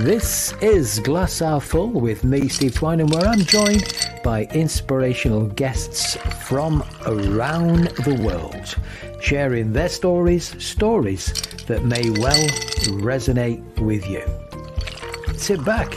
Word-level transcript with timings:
This 0.00 0.54
is 0.62 0.98
Glass 1.00 1.40
Half 1.40 1.64
Full 1.64 1.88
with 1.88 2.24
me, 2.24 2.48
Steve 2.48 2.74
Twine, 2.74 3.00
and 3.00 3.12
where 3.12 3.26
I'm 3.26 3.40
joined 3.40 3.84
by 4.24 4.44
inspirational 4.44 5.44
guests 5.44 6.16
from 6.46 6.82
around 7.04 7.88
the 7.88 8.18
world, 8.24 8.76
sharing 9.20 9.74
their 9.74 9.90
stories, 9.90 10.56
stories 10.64 11.34
that 11.66 11.84
may 11.84 12.08
well 12.08 12.48
resonate 13.02 13.62
with 13.78 14.08
you. 14.08 14.24
Sit 15.36 15.62
back 15.66 15.94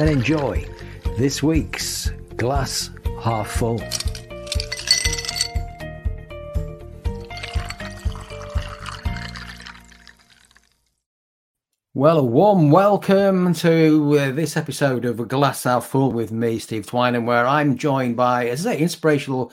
and 0.00 0.08
enjoy 0.08 0.66
this 1.18 1.42
week's 1.42 2.10
Glass 2.38 2.88
Half 3.20 3.50
Full. 3.50 3.82
Well, 11.98 12.18
a 12.18 12.22
warm 12.22 12.70
welcome 12.70 13.52
to 13.54 14.18
uh, 14.20 14.30
this 14.30 14.56
episode 14.56 15.04
of 15.04 15.18
A 15.18 15.24
Glass 15.24 15.64
Half 15.64 15.88
Full 15.88 16.12
with 16.12 16.30
me, 16.30 16.60
Steve 16.60 16.86
Twynham, 16.86 17.24
where 17.24 17.44
I'm 17.44 17.76
joined 17.76 18.16
by, 18.16 18.46
as 18.46 18.64
I 18.64 18.76
say, 18.76 18.80
inspirational 18.80 19.50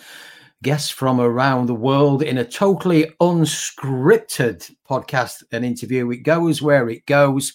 guests 0.62 0.92
from 0.92 1.20
around 1.20 1.66
the 1.66 1.74
world 1.74 2.22
in 2.22 2.38
a 2.38 2.46
totally 2.46 3.12
unscripted 3.20 4.72
podcast 4.88 5.44
and 5.52 5.66
interview. 5.66 6.12
It 6.12 6.18
goes 6.18 6.62
where 6.62 6.88
it 6.88 7.08
goes. 7.08 7.54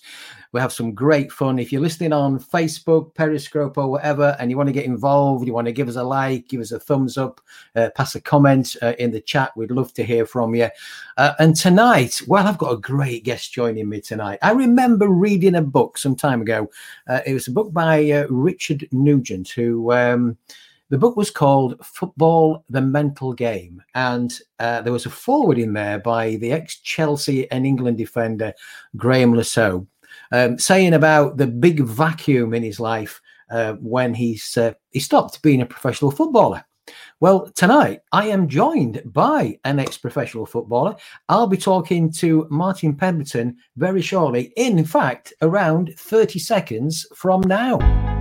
We 0.53 0.61
have 0.61 0.73
some 0.73 0.95
great 0.95 1.31
fun. 1.31 1.59
If 1.59 1.71
you're 1.71 1.81
listening 1.81 2.13
on 2.13 2.41
Facebook, 2.41 3.15
Periscope, 3.15 3.79
or 3.79 3.89
whatever, 3.89 4.37
and 4.39 4.51
you 4.51 4.57
want 4.57 4.69
to 4.69 4.73
get 4.73 4.85
involved, 4.85 5.47
you 5.47 5.53
want 5.53 5.67
to 5.67 5.73
give 5.73 5.89
us 5.89 5.97
a 5.97 6.03
like, 6.03 6.49
give 6.49 6.61
us 6.61 6.73
a 6.73 6.81
thumbs 6.81 7.17
up, 7.17 7.41
uh, 7.77 7.91
pass 7.95 8.17
a 8.17 8.21
comment 8.21 8.77
uh, 8.83 8.95
in 8.99 9.13
the 9.13 9.21
chat. 9.21 9.57
We'd 9.57 9.71
love 9.71 9.93
to 9.95 10.05
hear 10.05 10.27
from 10.27 10.55
you. 10.55 10.69
Uh, 11.17 11.35
and 11.39 11.55
tonight, 11.55 12.21
well, 12.27 12.49
I've 12.49 12.59
got 12.59 12.73
a 12.73 12.79
great 12.79 13.25
guest 13.25 13.53
joining 13.53 13.89
me 13.89 14.01
tonight. 14.01 14.41
I 14.42 14.51
remember 14.51 15.09
reading 15.09 15.55
a 15.55 15.62
book 15.62 15.98
some 15.98 16.17
time 16.17 16.42
ago. 16.42 16.69
Uh, 17.09 17.20
it 17.25 17.35
was 17.35 17.47
a 17.47 17.53
book 17.53 17.73
by 17.73 18.11
uh, 18.11 18.27
Richard 18.29 18.89
Nugent, 18.91 19.51
who. 19.51 19.92
Um, 19.92 20.37
the 20.89 20.98
book 20.98 21.17
was 21.17 21.31
called 21.31 21.77
Football 21.87 22.64
the 22.69 22.81
Mental 22.81 23.33
Game. 23.33 23.81
And 23.95 24.37
uh, 24.59 24.83
there 24.83 24.92
was 24.92 25.07
a 25.07 25.11
forward 25.11 25.57
in 25.57 25.73
there 25.73 26.01
by 26.01 26.35
the 26.35 26.51
ex 26.51 26.81
Chelsea 26.81 27.48
and 27.53 27.64
England 27.64 27.97
defender, 27.97 28.53
Graeme 28.97 29.41
Saux 29.45 29.87
um, 30.33 30.58
saying 30.58 30.94
about 30.94 31.36
the 31.36 31.47
big 31.47 31.80
vacuum 31.80 32.55
in 32.55 32.62
his 32.62 32.80
life 32.80 33.20
uh, 33.50 33.75
when 33.75 34.14
he's 34.14 34.56
uh, 34.56 34.72
he 34.91 35.00
stopped 35.00 35.42
being 35.42 35.61
a 35.61 35.67
professional 35.67 36.11
footballer. 36.11 36.64
Well, 37.20 37.50
tonight 37.55 38.00
I 38.12 38.28
am 38.28 38.48
joined 38.48 39.02
by 39.05 39.58
an 39.64 39.78
ex-professional 39.78 40.47
footballer. 40.47 40.97
I'll 41.28 41.47
be 41.47 41.56
talking 41.56 42.11
to 42.14 42.47
Martin 42.50 42.97
Pemberton 42.97 43.56
very 43.77 44.02
shortly. 44.02 44.52
In 44.56 44.84
fact, 44.84 45.33
around 45.42 45.94
30 45.97 46.39
seconds 46.39 47.06
from 47.14 47.42
now. 47.42 48.20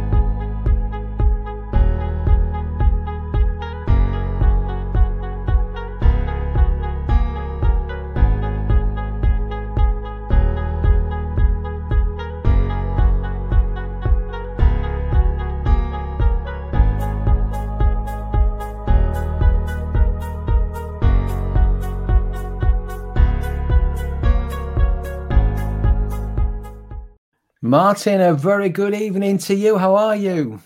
Martin, 27.69 28.19
a 28.19 28.33
very 28.33 28.67
good 28.67 28.95
evening 28.95 29.37
to 29.37 29.53
you. 29.53 29.77
How 29.77 29.93
are 29.95 30.15
you? 30.15 30.59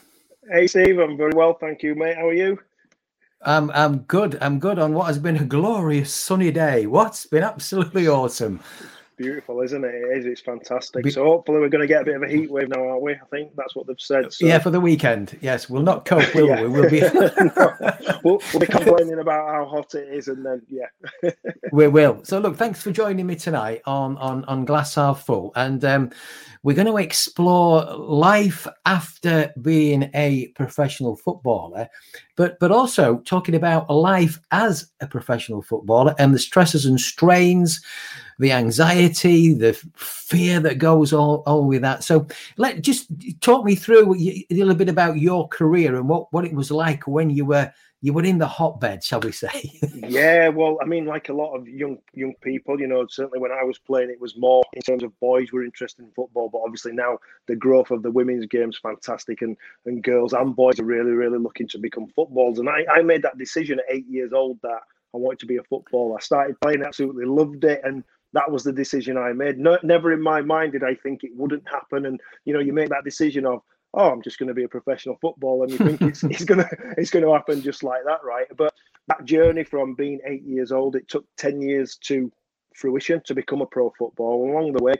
Hey, 0.49 0.67
Steve. 0.67 0.99
I'm 0.99 1.17
very 1.17 1.33
well, 1.35 1.53
thank 1.53 1.83
you, 1.83 1.95
mate. 1.95 2.15
How 2.15 2.29
are 2.29 2.33
you? 2.33 2.59
I'm 3.41 3.71
I'm 3.71 3.99
good. 3.99 4.37
I'm 4.39 4.57
good 4.57 4.79
on 4.79 4.93
what 4.93 5.07
has 5.07 5.19
been 5.19 5.35
a 5.35 5.43
glorious 5.43 6.13
sunny 6.13 6.49
day. 6.51 6.85
What's 6.85 7.25
been 7.25 7.43
absolutely 7.43 8.07
awesome 8.07 8.61
beautiful, 9.17 9.61
isn't 9.61 9.83
it? 9.83 9.93
It 9.93 10.17
is. 10.17 10.25
It's 10.25 10.41
fantastic. 10.41 11.03
Be- 11.03 11.11
so 11.11 11.23
hopefully 11.23 11.59
we're 11.59 11.69
going 11.69 11.81
to 11.81 11.87
get 11.87 12.01
a 12.01 12.05
bit 12.05 12.15
of 12.15 12.23
a 12.23 12.27
heat 12.27 12.49
wave 12.49 12.69
now, 12.69 12.87
aren't 12.87 13.01
we? 13.01 13.13
I 13.13 13.25
think 13.31 13.55
that's 13.55 13.75
what 13.75 13.87
they've 13.87 13.95
said. 13.99 14.33
So. 14.33 14.45
Yeah, 14.45 14.59
for 14.59 14.69
the 14.69 14.79
weekend. 14.79 15.37
Yes, 15.41 15.69
we'll 15.69 15.83
not 15.83 16.05
cope, 16.05 16.33
will 16.33 16.47
we? 16.47 16.67
We'll 16.67 16.89
be. 16.89 17.01
no, 17.01 17.31
we'll, 18.23 18.41
we'll, 18.53 18.59
be 18.59 18.65
complaining 18.65 19.19
about 19.19 19.49
how 19.49 19.65
hot 19.65 19.95
it 19.95 20.07
is, 20.13 20.27
and 20.27 20.45
then 20.45 20.61
yeah. 20.69 21.31
we 21.71 21.87
will. 21.87 22.23
So 22.23 22.39
look, 22.39 22.57
thanks 22.57 22.81
for 22.81 22.91
joining 22.91 23.25
me 23.25 23.35
tonight 23.35 23.81
on 23.85 24.17
on 24.17 24.45
on 24.45 24.65
Glass 24.65 24.95
Half 24.95 25.25
Full, 25.25 25.51
and 25.55 25.83
um, 25.85 26.11
we're 26.63 26.75
going 26.75 26.87
to 26.87 26.97
explore 26.97 27.83
life 27.95 28.67
after 28.85 29.53
being 29.61 30.09
a 30.13 30.47
professional 30.55 31.15
footballer, 31.15 31.89
but 32.35 32.57
but 32.59 32.71
also 32.71 33.19
talking 33.19 33.55
about 33.55 33.89
life 33.89 34.39
as 34.51 34.91
a 35.01 35.07
professional 35.07 35.61
footballer 35.61 36.15
and 36.17 36.33
the 36.33 36.39
stresses 36.39 36.85
and 36.85 36.99
strains 36.99 37.81
the 38.39 38.51
anxiety, 38.51 39.53
the 39.53 39.73
fear 39.95 40.59
that 40.59 40.77
goes 40.77 41.13
all, 41.13 41.43
all 41.45 41.65
with 41.65 41.81
that. 41.81 42.03
So 42.03 42.27
let 42.57 42.81
just 42.81 43.07
talk 43.41 43.65
me 43.65 43.75
through 43.75 44.15
a 44.15 44.45
little 44.49 44.75
bit 44.75 44.89
about 44.89 45.19
your 45.19 45.47
career 45.47 45.95
and 45.95 46.09
what, 46.09 46.31
what 46.31 46.45
it 46.45 46.53
was 46.53 46.71
like 46.71 47.07
when 47.07 47.29
you 47.29 47.45
were 47.45 47.71
you 48.03 48.11
were 48.11 48.25
in 48.25 48.37
the 48.37 48.45
hotbed, 48.45 49.01
shall 49.01 49.21
we 49.21 49.31
say? 49.31 49.71
yeah, 49.95 50.49
well, 50.49 50.77
I 50.81 50.85
mean, 50.85 51.05
like 51.05 51.29
a 51.29 51.33
lot 51.33 51.55
of 51.55 51.69
young 51.69 51.97
young 52.13 52.33
people, 52.41 52.77
you 52.77 52.85
know, 52.85 53.07
certainly 53.07 53.39
when 53.39 53.53
I 53.53 53.63
was 53.63 53.79
playing, 53.79 54.09
it 54.09 54.19
was 54.19 54.35
more 54.35 54.61
in 54.73 54.81
terms 54.81 55.03
of 55.03 55.17
boys 55.21 55.53
were 55.53 55.63
interested 55.63 56.03
in 56.03 56.11
football, 56.11 56.49
but 56.49 56.63
obviously 56.65 56.91
now 56.91 57.17
the 57.47 57.55
growth 57.55 57.91
of 57.91 58.03
the 58.03 58.11
women's 58.11 58.45
game's 58.45 58.77
fantastic, 58.77 59.41
and 59.41 59.55
and 59.85 60.03
girls 60.03 60.33
and 60.33 60.53
boys 60.53 60.81
are 60.81 60.85
really 60.85 61.11
really 61.11 61.39
looking 61.39 61.67
to 61.69 61.77
become 61.77 62.07
footballers. 62.13 62.59
And 62.59 62.67
I, 62.67 62.85
I 62.91 63.01
made 63.03 63.21
that 63.21 63.37
decision 63.37 63.79
at 63.79 63.85
eight 63.95 64.05
years 64.05 64.33
old 64.33 64.59
that 64.63 64.81
I 65.13 65.17
wanted 65.17 65.39
to 65.39 65.45
be 65.45 65.55
a 65.55 65.63
footballer. 65.63 66.17
I 66.17 66.21
started 66.21 66.59
playing, 66.59 66.83
absolutely 66.83 67.25
loved 67.25 67.63
it, 67.63 67.79
and 67.85 68.03
that 68.33 68.51
was 68.51 68.63
the 68.63 68.73
decision 68.73 69.17
I 69.17 69.33
made. 69.33 69.57
No, 69.57 69.77
never 69.83 70.11
in 70.11 70.21
my 70.21 70.41
mind 70.41 70.73
did 70.73 70.83
I 70.83 70.95
think 70.95 71.23
it 71.23 71.31
wouldn't 71.35 71.67
happen. 71.67 72.05
And 72.05 72.19
you 72.45 72.53
know, 72.53 72.59
you 72.59 72.73
make 72.73 72.89
that 72.89 73.03
decision 73.03 73.45
of, 73.45 73.61
oh, 73.93 74.11
I'm 74.11 74.21
just 74.21 74.39
going 74.39 74.47
to 74.47 74.53
be 74.53 74.63
a 74.63 74.69
professional 74.69 75.17
footballer, 75.21 75.65
and 75.65 75.71
you 75.71 75.77
think 75.77 76.01
it's 76.01 76.23
it's 76.23 76.45
gonna 76.45 76.67
it's 76.97 77.11
going 77.11 77.25
to 77.25 77.33
happen 77.33 77.61
just 77.61 77.83
like 77.83 78.03
that, 78.05 78.23
right? 78.23 78.47
But 78.57 78.73
that 79.07 79.25
journey 79.25 79.63
from 79.63 79.95
being 79.95 80.19
eight 80.25 80.43
years 80.43 80.71
old, 80.71 80.95
it 80.95 81.07
took 81.07 81.25
ten 81.37 81.61
years 81.61 81.97
to 82.03 82.31
fruition 82.75 83.21
to 83.25 83.35
become 83.35 83.61
a 83.61 83.65
pro 83.65 83.91
footballer. 83.97 84.51
Along 84.51 84.73
the 84.73 84.83
way, 84.83 84.95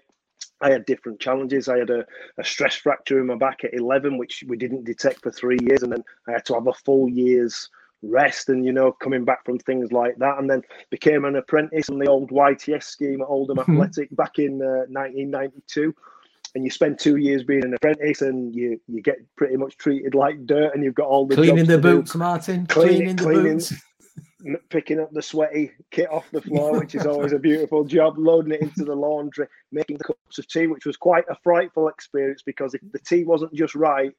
I 0.62 0.72
had 0.72 0.86
different 0.86 1.20
challenges. 1.20 1.68
I 1.68 1.80
had 1.80 1.90
a, 1.90 2.06
a, 2.38 2.44
stress 2.44 2.76
fracture 2.76 3.20
in 3.20 3.28
my 3.28 3.36
back 3.36 3.64
at 3.64 3.74
11, 3.74 4.18
which 4.18 4.44
we 4.48 4.58
didn't 4.58 4.86
detect 4.86 5.22
for 5.22 5.32
three 5.32 5.58
years. 5.62 5.84
And 5.84 5.92
then 5.92 6.04
I 6.28 6.32
had 6.32 6.46
to 6.46 6.54
have 6.54 6.68
a 6.68 6.74
full 6.74 7.10
year's 7.10 7.70
rest 8.03 8.50
and 8.50 8.66
you 8.66 8.72
know 8.72 8.91
coming 8.91 9.24
back 9.25 9.46
from 9.46 9.58
things 9.59 9.91
like 9.91 10.16
that 10.18 10.38
and 10.38 10.50
then 10.50 10.62
became 10.90 11.25
an 11.25 11.36
apprentice 11.36 11.90
on 11.90 11.97
the 11.97 12.08
old 12.08 12.30
YTS 12.30 12.84
scheme 12.84 13.22
at 13.22 13.28
Oldham 13.28 13.58
mm-hmm. 13.58 13.81
Athletic 13.81 14.16
back 14.16 14.40
in 14.40 14.62
uh, 14.62 14.86
1992 14.90 15.94
and 16.56 16.63
you 16.63 16.69
spend 16.69 17.00
two 17.00 17.18
years 17.18 17.44
being 17.44 17.63
an 17.63 17.74
apprentice 17.74 18.22
and 18.22 18.53
you 18.53 18.80
you 18.88 19.02
get 19.02 19.18
pretty 19.36 19.58
much 19.58 19.78
treated 19.78 20.13
like 20.13 20.46
dirt 20.46 20.74
and 20.74 20.84
you've 20.84 20.96
got 20.96 21.08
all 21.08 21.25
the 21.25 21.36
cleaning 21.36 21.66
the 21.66 21.78
boots 21.78 22.13
do. 22.13 22.19
Martin 22.19 22.66
cleaning, 22.68 22.97
cleaning 22.97 23.16
the 23.16 23.24
cleaning, 23.24 23.53
boots 23.53 23.74
picking 24.69 25.00
up 25.00 25.09
the 25.13 25.22
sweaty 25.22 25.72
kit 25.90 26.12
off 26.12 26.30
the 26.31 26.42
floor 26.42 26.78
which 26.80 26.96
is 26.96 27.06
always 27.06 27.31
a 27.31 27.40
beautiful 27.40 27.86
job 27.86 28.18
loading 28.18 28.52
it 28.52 28.62
into 28.62 28.84
the 28.84 28.94
laundry 28.94 29.47
making 29.72 29.97
the 29.97 30.03
cups 30.03 30.38
of 30.38 30.47
tea 30.47 30.68
which 30.68 30.86
was 30.86 30.97
quite 30.97 31.24
a 31.30 31.36
frightful 31.44 31.88
experience 31.88 32.42
because 32.46 32.74
if 32.74 32.81
the 32.92 33.00
tea 33.00 33.24
wasn't 33.24 33.53
just 33.53 33.74
right 33.74 34.13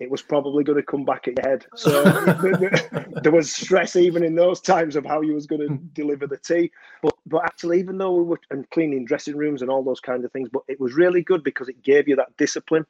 it 0.00 0.10
was 0.10 0.22
probably 0.22 0.64
going 0.64 0.78
to 0.78 0.82
come 0.82 1.04
back 1.04 1.28
at 1.28 1.36
your 1.36 1.48
head. 1.48 1.66
So 1.76 2.02
there 3.22 3.32
was 3.32 3.52
stress 3.52 3.96
even 3.96 4.24
in 4.24 4.34
those 4.34 4.60
times 4.60 4.96
of 4.96 5.04
how 5.04 5.20
you 5.20 5.34
was 5.34 5.46
going 5.46 5.60
to 5.60 5.68
hmm. 5.68 5.86
deliver 5.92 6.26
the 6.26 6.38
tea. 6.38 6.72
But 7.02 7.14
but 7.26 7.44
actually, 7.44 7.78
even 7.78 7.98
though 7.98 8.14
we 8.14 8.24
were 8.24 8.40
and 8.50 8.68
cleaning 8.70 9.04
dressing 9.04 9.36
rooms 9.36 9.62
and 9.62 9.70
all 9.70 9.82
those 9.82 10.00
kind 10.00 10.24
of 10.24 10.32
things, 10.32 10.48
but 10.52 10.62
it 10.68 10.80
was 10.80 10.94
really 10.94 11.22
good 11.22 11.44
because 11.44 11.68
it 11.68 11.82
gave 11.82 12.08
you 12.08 12.16
that 12.16 12.36
discipline. 12.36 12.84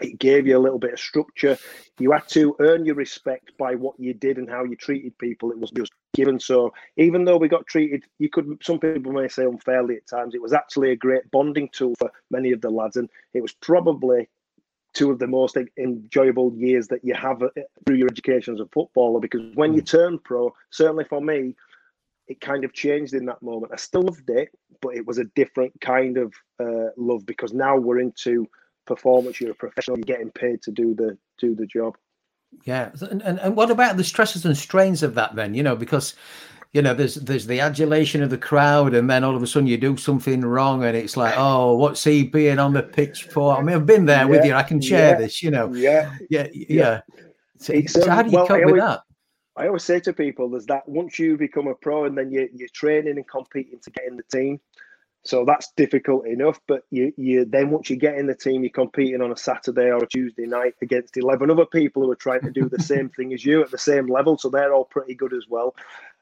It 0.00 0.18
gave 0.18 0.46
you 0.46 0.58
a 0.58 0.58
little 0.58 0.78
bit 0.78 0.94
of 0.94 0.98
structure. 0.98 1.56
You 2.00 2.10
had 2.10 2.26
to 2.30 2.56
earn 2.58 2.84
your 2.84 2.96
respect 2.96 3.52
by 3.58 3.76
what 3.76 3.94
you 3.98 4.12
did 4.12 4.38
and 4.38 4.50
how 4.50 4.64
you 4.64 4.74
treated 4.74 5.16
people. 5.18 5.52
It 5.52 5.58
was 5.58 5.70
just 5.70 5.92
given. 6.14 6.40
So 6.40 6.74
even 6.96 7.24
though 7.24 7.36
we 7.36 7.46
got 7.46 7.66
treated, 7.68 8.04
you 8.18 8.28
could 8.28 8.58
some 8.60 8.80
people 8.80 9.12
may 9.12 9.28
say 9.28 9.44
unfairly 9.44 9.96
at 9.96 10.08
times, 10.08 10.34
it 10.34 10.42
was 10.42 10.52
actually 10.52 10.90
a 10.90 10.96
great 10.96 11.30
bonding 11.30 11.68
tool 11.72 11.94
for 11.98 12.10
many 12.30 12.50
of 12.50 12.60
the 12.60 12.70
lads, 12.70 12.96
and 12.96 13.08
it 13.34 13.42
was 13.42 13.52
probably 13.52 14.28
two 14.94 15.10
of 15.10 15.18
the 15.18 15.26
most 15.26 15.58
enjoyable 15.76 16.54
years 16.54 16.88
that 16.88 17.04
you 17.04 17.14
have 17.14 17.42
uh, 17.42 17.48
through 17.84 17.96
your 17.96 18.08
education 18.08 18.54
as 18.54 18.60
a 18.60 18.66
footballer 18.66 19.20
because 19.20 19.42
when 19.54 19.74
you 19.74 19.82
mm. 19.82 19.86
turn 19.86 20.18
pro, 20.18 20.54
certainly 20.70 21.04
for 21.04 21.20
me, 21.20 21.54
it 22.26 22.40
kind 22.40 22.64
of 22.64 22.72
changed 22.72 23.12
in 23.12 23.26
that 23.26 23.42
moment. 23.42 23.72
I 23.72 23.76
still 23.76 24.02
loved 24.02 24.30
it, 24.30 24.48
but 24.80 24.94
it 24.94 25.06
was 25.06 25.18
a 25.18 25.24
different 25.36 25.78
kind 25.80 26.16
of 26.16 26.32
uh, 26.58 26.90
love 26.96 27.26
because 27.26 27.52
now 27.52 27.76
we're 27.76 27.98
into 27.98 28.48
performance. 28.86 29.40
You're 29.40 29.50
a 29.50 29.54
professional. 29.54 29.98
You're 29.98 30.04
getting 30.04 30.30
paid 30.30 30.62
to 30.62 30.70
do 30.70 30.94
the 30.94 31.18
do 31.38 31.54
the 31.54 31.66
job. 31.66 31.96
Yeah, 32.64 32.92
and, 33.00 33.20
and 33.22 33.38
and 33.40 33.56
what 33.56 33.70
about 33.70 33.96
the 33.96 34.04
stresses 34.04 34.44
and 34.44 34.56
strains 34.56 35.02
of 35.02 35.14
that 35.16 35.34
then? 35.34 35.54
You 35.54 35.62
know, 35.62 35.76
because 35.76 36.14
you 36.74 36.82
know, 36.82 36.92
there's 36.92 37.14
there's 37.14 37.46
the 37.46 37.60
adulation 37.60 38.20
of 38.22 38.30
the 38.30 38.36
crowd, 38.36 38.94
and 38.94 39.08
then 39.08 39.22
all 39.22 39.36
of 39.36 39.42
a 39.42 39.46
sudden 39.46 39.68
you 39.68 39.78
do 39.78 39.96
something 39.96 40.40
wrong, 40.40 40.84
and 40.84 40.96
it's 40.96 41.16
like, 41.16 41.34
oh, 41.38 41.76
what's 41.76 42.02
he 42.02 42.24
being 42.24 42.58
on 42.58 42.72
the 42.74 42.82
pitch 42.82 43.24
for? 43.24 43.56
I 43.56 43.62
mean, 43.62 43.76
I've 43.76 43.86
been 43.86 44.06
there 44.06 44.18
yeah, 44.18 44.24
with 44.24 44.44
you. 44.44 44.54
I 44.54 44.64
can 44.64 44.80
share 44.80 45.12
yeah, 45.12 45.18
this, 45.18 45.42
you 45.42 45.52
know. 45.52 45.72
Yeah, 45.72 46.16
yeah, 46.28 46.48
yeah. 46.52 47.00
So, 47.58 47.80
so 47.86 48.10
how 48.10 48.20
um, 48.20 48.26
do 48.26 48.32
you 48.32 48.36
well, 48.38 48.46
cope 48.48 48.64
with 48.66 48.80
that? 48.80 49.02
I 49.56 49.68
always 49.68 49.84
say 49.84 50.00
to 50.00 50.12
people, 50.12 50.50
there's 50.50 50.66
that 50.66 50.88
once 50.88 51.16
you 51.16 51.36
become 51.36 51.68
a 51.68 51.74
pro, 51.76 52.06
and 52.06 52.18
then 52.18 52.32
you, 52.32 52.48
you're 52.52 52.68
training 52.74 53.16
and 53.16 53.28
competing 53.28 53.78
to 53.78 53.90
get 53.92 54.04
in 54.08 54.16
the 54.16 54.24
team. 54.24 54.58
So 55.24 55.44
that's 55.46 55.72
difficult 55.76 56.26
enough. 56.26 56.60
But 56.66 56.82
you, 56.90 57.12
you 57.16 57.44
then 57.44 57.70
once 57.70 57.88
you 57.88 57.96
get 57.96 58.18
in 58.18 58.26
the 58.26 58.34
team, 58.34 58.64
you're 58.64 58.70
competing 58.70 59.22
on 59.22 59.30
a 59.30 59.36
Saturday 59.36 59.90
or 59.92 60.02
a 60.02 60.08
Tuesday 60.08 60.46
night 60.46 60.74
against 60.82 61.16
eleven 61.16 61.52
other 61.52 61.66
people 61.66 62.02
who 62.02 62.10
are 62.10 62.16
trying 62.16 62.42
to 62.42 62.50
do 62.50 62.68
the 62.68 62.82
same 62.82 63.08
thing 63.16 63.32
as 63.32 63.44
you 63.44 63.62
at 63.62 63.70
the 63.70 63.78
same 63.78 64.08
level. 64.08 64.36
So 64.36 64.50
they're 64.50 64.74
all 64.74 64.84
pretty 64.84 65.14
good 65.14 65.32
as 65.32 65.46
well. 65.48 65.76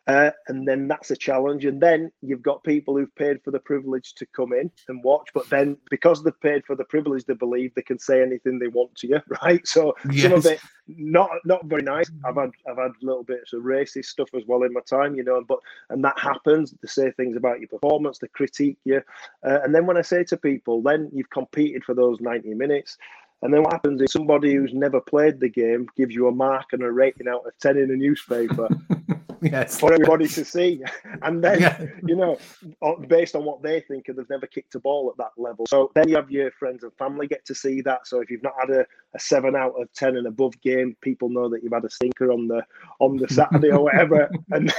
Uh, 0.08 0.31
and 0.49 0.66
then 0.66 0.88
that's 0.88 1.12
a 1.12 1.16
challenge. 1.16 1.64
And 1.64 1.81
then 1.81 2.10
you've 2.22 2.43
got 2.43 2.64
people 2.64 2.96
who've 2.96 3.14
paid 3.14 3.40
for 3.44 3.52
the 3.52 3.60
privilege 3.60 4.14
to 4.14 4.26
come 4.26 4.52
in 4.52 4.70
and 4.88 5.02
watch, 5.04 5.28
but 5.32 5.49
then 5.49 5.76
because 5.90 6.25
they've 6.25 6.40
paid 6.40 6.64
for 6.66 6.75
the 6.75 6.84
privilege, 6.84 7.25
they 7.25 7.34
believe 7.34 7.72
they 7.75 7.82
can 7.82 8.00
say 8.00 8.20
anything 8.20 8.58
they 8.58 8.69
want 8.69 8.94
to 8.96 9.06
you, 9.06 9.20
right? 9.43 9.66
So 9.66 9.94
yes. 10.10 10.22
some 10.22 10.32
of 10.32 10.46
it 10.46 10.60
not 10.88 11.31
not 11.44 11.64
very 11.66 11.82
nice. 11.82 12.10
I've 12.25 12.37
had 12.37 12.50
I've 12.69 12.78
had 12.78 12.93
little 13.00 13.22
bits 13.22 13.52
of 13.52 13.62
racist 13.62 14.06
stuff 14.06 14.28
as 14.34 14.43
well 14.46 14.64
in 14.64 14.72
my 14.72 14.81
time, 14.81 15.14
you 15.14 15.22
know. 15.22 15.43
But 15.46 15.60
and 15.90 16.04
that 16.04 16.19
happens. 16.19 16.72
They 16.82 16.88
say 16.88 17.12
things 17.12 17.37
about 17.37 17.60
your 17.60 17.69
performance, 17.69 18.19
they 18.19 18.28
critique 18.28 18.78
you, 18.84 19.02
uh, 19.46 19.60
and 19.62 19.75
then 19.75 19.87
when 19.87 19.96
I 19.96 20.02
say 20.02 20.25
to 20.25 20.37
people, 20.37 20.82
then 20.82 21.10
you've 21.12 21.31
competed 21.31 21.84
for 21.84 21.94
those 21.94 22.20
ninety 22.20 22.54
minutes. 22.54 22.99
And 23.43 23.52
then 23.52 23.64
what 23.64 23.72
happens 23.72 24.00
is 24.00 24.12
somebody 24.12 24.54
who's 24.54 24.72
never 24.72 25.00
played 25.00 25.40
the 25.40 25.49
game 25.49 25.88
gives 25.96 26.14
you 26.14 26.28
a 26.28 26.32
mark 26.32 26.66
and 26.72 26.82
a 26.84 26.93
rating 26.93 27.26
out 27.26 27.44
of 27.44 27.52
10 27.58 27.76
in 27.76 27.90
a 27.90 27.96
newspaper 27.96 28.69
yes. 29.53 29.79
for 29.79 29.93
everybody 29.93 30.29
to 30.29 30.44
see. 30.44 30.83
And 31.23 31.43
then, 31.43 31.61
yeah. 31.61 31.87
you 32.05 32.17
know, 32.17 32.39
uh, 32.81 32.94
based 32.97 33.37
on 33.37 33.44
what 33.44 33.62
they 33.62 33.81
think, 33.81 34.09
and 34.09 34.17
they've 34.17 34.29
never 34.29 34.47
kicked 34.47 34.75
a 34.75 34.81
ball 34.81 35.09
at 35.11 35.17
that 35.19 35.41
level. 35.41 35.67
So 35.69 35.93
then 35.94 36.09
you 36.09 36.17
have 36.17 36.31
your 36.31 36.50
friends 36.53 36.83
and 36.83 36.93
family 36.94 37.29
get 37.29 37.44
to 37.47 37.55
see 37.55 37.81
that. 37.83 38.06
So 38.06 38.21
if 38.21 38.31
you've 38.31 38.43
not 38.43 38.55
had 38.61 38.71
a, 38.71 38.87
a 39.15 39.21
seven 39.21 39.55
out 39.55 39.75
of 39.81 39.93
10 39.93 40.17
and 40.17 40.27
above 40.27 40.61
game, 40.62 40.97
people 41.00 41.29
know 41.29 41.49
that 41.49 41.62
you've 41.62 41.73
had 41.73 41.85
a 41.85 41.91
stinker 41.91 42.33
on 42.33 42.49
the 42.49 42.65
on 42.99 43.17
the 43.17 43.29
Saturday 43.29 43.71
or 43.71 43.85
whatever. 43.85 44.31
And 44.50 44.73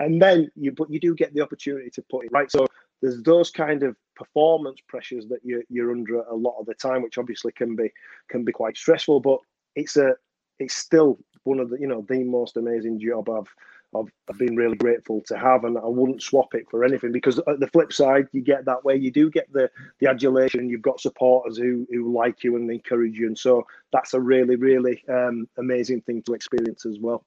and 0.00 0.20
then 0.20 0.50
you 0.56 0.72
but 0.72 0.90
you 0.90 0.98
do 0.98 1.14
get 1.14 1.32
the 1.32 1.40
opportunity 1.40 1.90
to 1.90 2.02
put 2.10 2.24
it 2.24 2.32
right. 2.32 2.50
So 2.50 2.66
there's 3.00 3.22
those 3.22 3.50
kind 3.50 3.82
of 3.82 3.96
performance 4.14 4.80
pressures 4.88 5.26
that 5.28 5.40
you're, 5.42 5.62
you're 5.68 5.92
under 5.92 6.20
a 6.22 6.34
lot 6.34 6.58
of 6.58 6.66
the 6.66 6.74
time, 6.74 7.02
which 7.02 7.18
obviously 7.18 7.52
can 7.52 7.76
be 7.76 7.90
can 8.28 8.44
be 8.44 8.52
quite 8.52 8.76
stressful. 8.76 9.20
But 9.20 9.38
it's 9.76 9.96
a 9.96 10.14
it's 10.58 10.74
still 10.74 11.18
one 11.44 11.58
of 11.58 11.70
the 11.70 11.78
you 11.80 11.86
know 11.86 12.04
the 12.08 12.24
most 12.24 12.56
amazing 12.56 13.00
job 13.00 13.28
I've 13.30 13.52
I've, 13.96 14.12
I've 14.28 14.38
been 14.38 14.56
really 14.56 14.76
grateful 14.76 15.20
to 15.26 15.36
have, 15.36 15.64
and 15.64 15.76
I 15.76 15.86
wouldn't 15.86 16.22
swap 16.22 16.54
it 16.54 16.66
for 16.70 16.84
anything. 16.84 17.12
Because 17.12 17.38
at 17.38 17.60
the 17.60 17.66
flip 17.68 17.92
side, 17.92 18.28
you 18.32 18.40
get 18.40 18.64
that 18.66 18.84
way. 18.84 18.96
You 18.96 19.10
do 19.10 19.30
get 19.30 19.52
the 19.52 19.70
the 19.98 20.08
adulation. 20.08 20.68
You've 20.68 20.82
got 20.82 21.00
supporters 21.00 21.56
who 21.56 21.86
who 21.90 22.12
like 22.12 22.44
you 22.44 22.56
and 22.56 22.70
encourage 22.70 23.18
you, 23.18 23.26
and 23.26 23.38
so 23.38 23.66
that's 23.92 24.14
a 24.14 24.20
really 24.20 24.56
really 24.56 25.02
um, 25.08 25.48
amazing 25.58 26.02
thing 26.02 26.22
to 26.22 26.34
experience 26.34 26.86
as 26.86 26.98
well. 27.00 27.24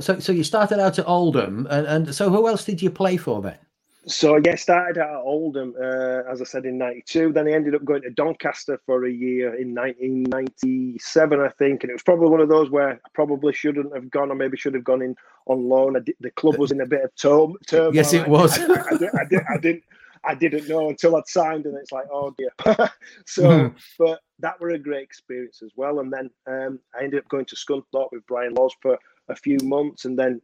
So, 0.00 0.18
so 0.18 0.32
you 0.32 0.42
started 0.42 0.80
out 0.80 0.98
at 0.98 1.06
Oldham, 1.06 1.68
and, 1.70 1.86
and 1.86 2.14
so 2.14 2.28
who 2.28 2.48
else 2.48 2.64
did 2.64 2.82
you 2.82 2.90
play 2.90 3.16
for 3.16 3.40
then? 3.40 3.58
So 4.08 4.36
I 4.36 4.40
get 4.40 4.60
started 4.60 4.98
at 4.98 5.10
Oldham, 5.10 5.74
uh, 5.80 6.22
as 6.30 6.40
I 6.40 6.44
said, 6.44 6.64
in 6.64 6.78
'92. 6.78 7.32
Then 7.32 7.48
I 7.48 7.52
ended 7.52 7.74
up 7.74 7.84
going 7.84 8.02
to 8.02 8.10
Doncaster 8.10 8.80
for 8.86 9.04
a 9.04 9.10
year 9.10 9.54
in 9.56 9.74
1997, 9.74 11.40
I 11.40 11.48
think, 11.48 11.82
and 11.82 11.90
it 11.90 11.94
was 11.94 12.04
probably 12.04 12.28
one 12.28 12.40
of 12.40 12.48
those 12.48 12.70
where 12.70 12.90
I 12.90 13.08
probably 13.14 13.52
shouldn't 13.52 13.92
have 13.94 14.08
gone, 14.10 14.30
or 14.30 14.36
maybe 14.36 14.56
should 14.56 14.74
have 14.74 14.84
gone 14.84 15.02
in 15.02 15.16
on 15.46 15.68
loan. 15.68 15.94
Did, 15.94 16.14
the 16.20 16.30
club 16.30 16.56
was 16.56 16.70
in 16.70 16.80
a 16.80 16.86
bit 16.86 17.02
of 17.02 17.14
turmoil. 17.16 17.56
Yes, 17.92 18.12
it 18.12 18.28
was. 18.28 18.56
I, 18.58 18.62
I, 18.62 18.66
I, 18.66 18.96
did, 18.96 19.10
I, 19.14 19.24
did, 19.24 19.42
I 19.48 19.58
didn't. 19.58 19.84
I 20.24 20.34
didn't 20.34 20.68
know 20.68 20.88
until 20.88 21.16
I'd 21.16 21.28
signed, 21.28 21.66
and 21.66 21.76
it's 21.76 21.92
like, 21.92 22.06
oh 22.12 22.34
dear. 22.38 22.50
so, 23.26 23.42
mm. 23.42 23.74
but 23.98 24.20
that 24.38 24.60
were 24.60 24.70
a 24.70 24.78
great 24.78 25.02
experience 25.02 25.62
as 25.62 25.70
well. 25.76 26.00
And 26.00 26.12
then 26.12 26.30
um, 26.46 26.78
I 26.98 27.04
ended 27.04 27.20
up 27.20 27.28
going 27.28 27.44
to 27.46 27.56
Scunthorpe 27.56 28.12
with 28.12 28.26
Brian 28.26 28.54
Laws 28.54 28.74
for 28.80 28.98
a 29.28 29.36
few 29.36 29.58
months, 29.62 30.04
and 30.04 30.18
then 30.18 30.40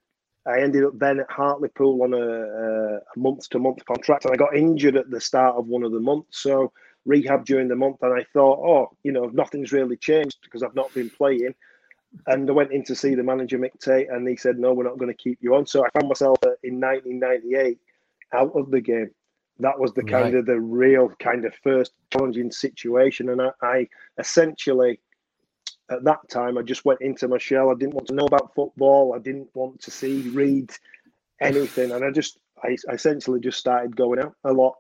I 0.47 0.61
ended 0.61 0.85
up 0.85 0.99
then 0.99 1.21
at 1.21 1.31
Hartlepool 1.31 2.03
on 2.03 2.15
a, 2.15 2.97
a 2.99 3.19
month 3.19 3.49
to 3.51 3.59
month 3.59 3.85
contract, 3.85 4.25
and 4.25 4.35
I 4.35 4.37
got 4.37 4.57
injured 4.57 4.97
at 4.97 5.11
the 5.11 5.21
start 5.21 5.57
of 5.57 5.67
one 5.67 5.85
of 5.85 5.93
the 5.93 6.01
months. 6.01 6.43
So 6.43 6.73
rehab 7.05 7.45
during 7.45 7.69
the 7.69 7.77
month, 7.77 7.99
and 8.03 8.13
I 8.13 8.25
thought, 8.33 8.59
oh, 8.59 8.97
you 9.05 9.13
know, 9.13 9.27
nothing's 9.27 9.73
really 9.73 9.97
changed 9.97 10.39
because 10.43 10.63
I've 10.63 10.75
not 10.75 10.93
been 10.95 11.11
playing. 11.11 11.55
And 12.27 12.49
I 12.49 12.53
went 12.53 12.73
in 12.73 12.85
to 12.85 12.95
see 12.95 13.15
the 13.15 13.23
manager 13.23 13.59
Mick 13.59 13.79
Tait, 13.81 14.09
and 14.11 14.29
he 14.29 14.37
said, 14.37 14.59
no, 14.59 14.73
we're 14.73 14.85
not 14.85 14.99
going 14.99 15.13
to 15.13 15.23
keep 15.23 15.39
you 15.41 15.55
on. 15.55 15.67
So 15.67 15.85
I 15.85 15.91
found 15.91 16.09
myself 16.09 16.39
uh, 16.45 16.51
in 16.63 16.81
1998 16.81 17.79
out 18.35 18.53
of 18.55 18.71
the 18.71 18.81
game. 18.81 19.11
That 19.61 19.79
was 19.79 19.93
the 19.93 20.03
kind 20.03 20.35
right. 20.35 20.37
of 20.37 20.47
the 20.47 20.61
real 20.61 21.11
kind 21.21 21.45
of 21.45 21.55
first 21.63 21.93
challenging 22.11 22.51
situation, 22.51 23.29
and 23.29 23.41
I, 23.41 23.51
I 23.63 23.89
essentially 24.19 24.99
at 25.93 26.05
that 26.05 26.29
time, 26.29 26.59
I 26.59 26.63
just 26.63 26.85
went 26.85 27.01
into 27.01 27.29
my 27.29 27.39
shell. 27.39 27.71
I 27.71 27.75
didn't 27.75 27.95
want 27.95 28.09
to 28.09 28.15
know 28.15 28.27
about 28.27 28.55
football. 28.55 29.15
I 29.15 29.19
didn't 29.19 29.49
want 29.55 29.81
to 29.83 29.91
see, 29.91 30.29
read 30.31 30.71
anything, 31.41 31.93
and 31.93 32.05
I 32.05 32.11
just, 32.11 32.39
I, 32.63 32.77
I 32.89 32.95
essentially 32.95 33.41
just 33.41 33.59
started 33.59 33.97
going 33.97 34.21
out 34.21 34.35
a 34.45 34.53
lot. 34.53 34.75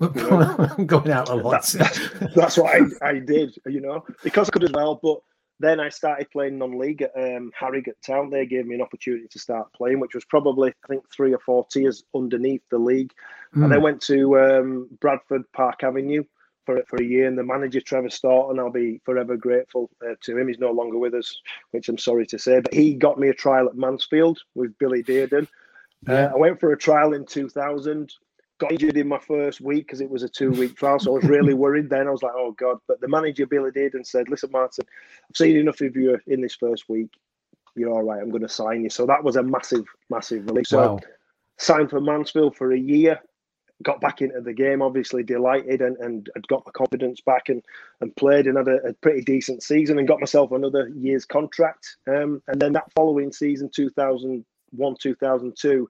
You 0.00 0.10
know? 0.14 0.68
going 0.86 1.10
out 1.10 1.28
a 1.28 1.34
lot. 1.34 1.64
That, 1.66 2.32
that's 2.34 2.56
what 2.56 2.74
I, 2.74 3.08
I 3.08 3.18
did, 3.18 3.56
you 3.66 3.80
know, 3.80 4.04
because 4.22 4.48
I 4.48 4.52
could 4.52 4.64
as 4.64 4.72
well. 4.72 4.98
But 5.02 5.18
then 5.60 5.78
I 5.78 5.88
started 5.88 6.30
playing 6.30 6.58
non-league 6.58 7.02
at 7.02 7.12
um, 7.16 7.52
Harrogate 7.58 8.00
Town. 8.04 8.28
They 8.28 8.46
gave 8.46 8.66
me 8.66 8.74
an 8.74 8.82
opportunity 8.82 9.28
to 9.30 9.38
start 9.38 9.72
playing, 9.72 10.00
which 10.00 10.14
was 10.14 10.24
probably 10.24 10.70
I 10.70 10.86
think 10.88 11.04
three 11.12 11.32
or 11.32 11.38
four 11.38 11.66
tiers 11.70 12.02
underneath 12.14 12.62
the 12.70 12.78
league. 12.78 13.12
Mm. 13.54 13.64
And 13.64 13.74
I 13.74 13.78
went 13.78 14.00
to 14.02 14.38
um, 14.38 14.88
Bradford 15.00 15.42
Park 15.52 15.84
Avenue 15.84 16.24
for 16.64 16.82
for 16.88 16.96
a 16.96 17.04
year. 17.04 17.26
And 17.26 17.38
the 17.38 17.44
manager 17.44 17.80
Trevor 17.80 18.08
Storton, 18.08 18.58
I'll 18.58 18.70
be 18.70 19.00
forever 19.04 19.36
grateful 19.36 19.90
uh, 20.04 20.14
to 20.22 20.38
him. 20.38 20.48
He's 20.48 20.58
no 20.58 20.70
longer 20.70 20.98
with 20.98 21.14
us, 21.14 21.40
which 21.70 21.88
I'm 21.88 21.98
sorry 21.98 22.26
to 22.26 22.38
say. 22.38 22.60
But 22.60 22.74
he 22.74 22.94
got 22.94 23.18
me 23.18 23.28
a 23.28 23.34
trial 23.34 23.68
at 23.68 23.76
Mansfield 23.76 24.40
with 24.54 24.76
Billy 24.78 25.02
Dearden. 25.02 25.48
Yeah. 26.06 26.26
Uh, 26.26 26.32
I 26.34 26.36
went 26.36 26.60
for 26.60 26.72
a 26.72 26.78
trial 26.78 27.14
in 27.14 27.24
2000. 27.24 28.12
Got 28.58 28.72
injured 28.72 28.96
in 28.96 29.08
my 29.08 29.18
first 29.18 29.60
week 29.60 29.86
because 29.86 30.00
it 30.00 30.08
was 30.08 30.22
a 30.22 30.28
two-week 30.28 30.76
trial, 30.76 31.00
so 31.00 31.10
I 31.10 31.14
was 31.14 31.24
really 31.24 31.54
worried. 31.54 31.90
Then 31.90 32.06
I 32.06 32.10
was 32.10 32.22
like, 32.22 32.34
"Oh 32.36 32.52
God!" 32.52 32.78
But 32.86 33.00
the 33.00 33.08
manager 33.08 33.46
Billy 33.46 33.72
Dearden 33.72 34.06
said, 34.06 34.28
"Listen, 34.28 34.50
Martin, 34.52 34.86
I've 35.28 35.36
seen 35.36 35.56
enough 35.56 35.80
of 35.80 35.96
you 35.96 36.18
in 36.28 36.40
this 36.40 36.54
first 36.54 36.88
week. 36.88 37.10
You're 37.74 37.90
all 37.90 38.04
right. 38.04 38.22
I'm 38.22 38.30
going 38.30 38.42
to 38.42 38.48
sign 38.48 38.84
you." 38.84 38.90
So 38.90 39.06
that 39.06 39.24
was 39.24 39.34
a 39.34 39.42
massive, 39.42 39.86
massive 40.08 40.46
relief. 40.46 40.68
So 40.68 41.00
signed 41.58 41.90
for 41.90 42.00
Mansfield 42.00 42.56
for 42.56 42.72
a 42.72 42.78
year 42.78 43.20
got 43.82 44.00
back 44.00 44.22
into 44.22 44.40
the 44.40 44.52
game, 44.52 44.82
obviously 44.82 45.22
delighted 45.22 45.80
and, 45.80 45.96
and 45.98 46.30
had 46.34 46.46
got 46.48 46.62
my 46.64 46.72
confidence 46.72 47.20
back 47.20 47.48
and, 47.48 47.62
and 48.00 48.14
played 48.16 48.46
and 48.46 48.56
had 48.56 48.68
a, 48.68 48.76
a 48.88 48.92
pretty 48.94 49.20
decent 49.22 49.62
season 49.62 49.98
and 49.98 50.08
got 50.08 50.20
myself 50.20 50.52
another 50.52 50.88
year's 50.96 51.24
contract. 51.24 51.96
Um, 52.08 52.42
and 52.48 52.60
then 52.60 52.72
that 52.74 52.92
following 52.94 53.32
season, 53.32 53.70
2001, 53.74 54.96
2002, 55.00 55.88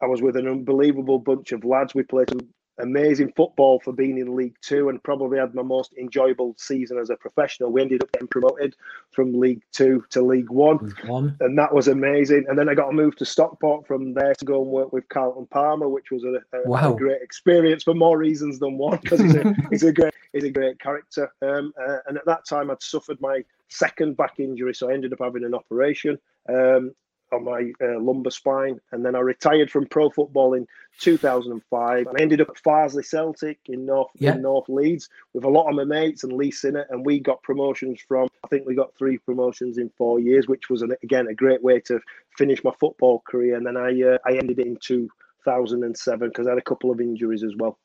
I 0.00 0.06
was 0.06 0.22
with 0.22 0.36
an 0.36 0.46
unbelievable 0.46 1.18
bunch 1.18 1.52
of 1.52 1.64
lads. 1.64 1.94
We 1.94 2.04
played 2.04 2.28
some 2.28 2.48
amazing 2.78 3.32
football 3.36 3.80
for 3.80 3.92
being 3.92 4.18
in 4.18 4.36
League 4.36 4.56
Two 4.60 4.88
and 4.88 5.02
probably 5.02 5.38
had 5.38 5.54
my 5.54 5.62
most 5.62 5.92
enjoyable 5.98 6.54
season 6.58 6.98
as 6.98 7.10
a 7.10 7.16
professional. 7.16 7.70
We 7.70 7.82
ended 7.82 8.02
up 8.02 8.12
getting 8.12 8.28
promoted 8.28 8.76
from 9.10 9.38
League 9.38 9.62
Two 9.72 10.04
to 10.10 10.22
League 10.22 10.50
One, 10.50 10.94
One. 11.06 11.36
and 11.40 11.58
that 11.58 11.74
was 11.74 11.88
amazing. 11.88 12.46
And 12.48 12.58
then 12.58 12.68
I 12.68 12.74
got 12.74 12.90
a 12.90 12.92
move 12.92 13.16
to 13.16 13.24
Stockport 13.24 13.86
from 13.86 14.14
there 14.14 14.34
to 14.34 14.44
go 14.44 14.62
and 14.62 14.70
work 14.70 14.92
with 14.92 15.08
Carlton 15.08 15.46
Palmer, 15.46 15.88
which 15.88 16.10
was 16.10 16.24
a, 16.24 16.40
a, 16.56 16.68
wow. 16.68 16.94
a 16.94 16.96
great 16.96 17.22
experience 17.22 17.84
for 17.84 17.94
more 17.94 18.18
reasons 18.18 18.58
than 18.58 18.78
one 18.78 18.98
because 19.02 19.20
he's 19.20 19.34
a, 19.34 19.54
he's 19.70 19.82
a 19.82 19.92
great 19.92 20.14
he's 20.32 20.44
a 20.44 20.50
great 20.50 20.78
character. 20.80 21.32
Um, 21.42 21.72
uh, 21.80 21.98
and 22.06 22.16
at 22.16 22.26
that 22.26 22.46
time, 22.46 22.70
I'd 22.70 22.82
suffered 22.82 23.20
my 23.20 23.44
second 23.68 24.16
back 24.16 24.38
injury, 24.38 24.74
so 24.74 24.90
I 24.90 24.94
ended 24.94 25.12
up 25.12 25.20
having 25.20 25.44
an 25.44 25.54
operation. 25.54 26.18
Um, 26.48 26.94
on 27.32 27.44
my 27.44 27.72
uh, 27.82 27.98
lumbar 28.00 28.30
spine, 28.30 28.80
and 28.92 29.04
then 29.04 29.14
I 29.14 29.20
retired 29.20 29.70
from 29.70 29.86
pro 29.86 30.10
football 30.10 30.54
in 30.54 30.66
2005. 31.00 32.06
And 32.06 32.16
I 32.16 32.22
ended 32.22 32.40
up 32.40 32.50
at 32.50 32.62
Farsley 32.62 33.04
Celtic 33.04 33.58
in 33.66 33.86
North 33.86 34.10
yeah. 34.16 34.34
in 34.34 34.42
North 34.42 34.68
Leeds 34.68 35.08
with 35.32 35.44
a 35.44 35.48
lot 35.48 35.68
of 35.68 35.74
my 35.74 35.84
mates 35.84 36.24
and 36.24 36.32
Lee 36.32 36.50
Sinnott, 36.50 36.88
and 36.90 37.04
we 37.04 37.20
got 37.20 37.42
promotions 37.42 38.00
from. 38.06 38.28
I 38.44 38.48
think 38.48 38.66
we 38.66 38.74
got 38.74 38.96
three 38.96 39.18
promotions 39.18 39.78
in 39.78 39.90
four 39.96 40.20
years, 40.20 40.48
which 40.48 40.70
was 40.70 40.82
an, 40.82 40.94
again 41.02 41.26
a 41.28 41.34
great 41.34 41.62
way 41.62 41.80
to 41.80 42.00
finish 42.36 42.62
my 42.64 42.72
football 42.78 43.22
career. 43.26 43.56
And 43.56 43.66
then 43.66 43.76
I 43.76 44.02
uh, 44.02 44.18
I 44.26 44.36
ended 44.36 44.58
it 44.58 44.66
in 44.66 44.76
2007 44.76 46.28
because 46.28 46.46
I 46.46 46.50
had 46.50 46.58
a 46.58 46.62
couple 46.62 46.90
of 46.90 47.00
injuries 47.00 47.42
as 47.42 47.54
well. 47.56 47.78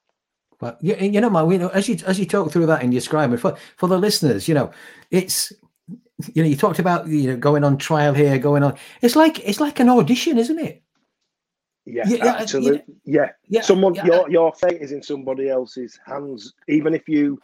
But 0.59 0.77
you, 0.81 0.95
you 0.95 1.19
know, 1.19 1.29
man, 1.29 1.49
you 1.51 1.57
know, 1.57 1.69
as 1.69 1.89
you 1.89 1.97
as 2.05 2.19
you 2.19 2.25
talk 2.25 2.51
through 2.51 2.67
that 2.67 2.83
and 2.83 2.91
describe 2.91 3.33
it 3.33 3.37
for 3.37 3.57
for 3.77 3.87
the 3.87 3.97
listeners, 3.97 4.47
you 4.47 4.53
know, 4.53 4.71
it's 5.11 5.51
you 6.33 6.43
know, 6.43 6.49
you 6.49 6.55
talked 6.55 6.79
about 6.79 7.07
you 7.07 7.31
know 7.31 7.37
going 7.37 7.63
on 7.63 7.77
trial 7.77 8.13
here, 8.13 8.37
going 8.37 8.63
on. 8.63 8.75
It's 9.01 9.15
like 9.15 9.39
it's 9.47 9.59
like 9.59 9.79
an 9.79 9.89
audition, 9.89 10.37
isn't 10.37 10.59
it? 10.59 10.83
Yeah, 11.85 12.03
yeah 12.07 12.35
absolutely. 12.39 12.83
Yeah. 13.03 13.31
yeah, 13.47 13.61
someone 13.61 13.95
yeah. 13.95 14.05
your 14.05 14.29
your 14.29 14.53
fate 14.53 14.81
is 14.81 14.91
in 14.91 15.03
somebody 15.03 15.49
else's 15.49 15.99
hands. 16.05 16.53
Even 16.67 16.93
if 16.93 17.09
you 17.09 17.41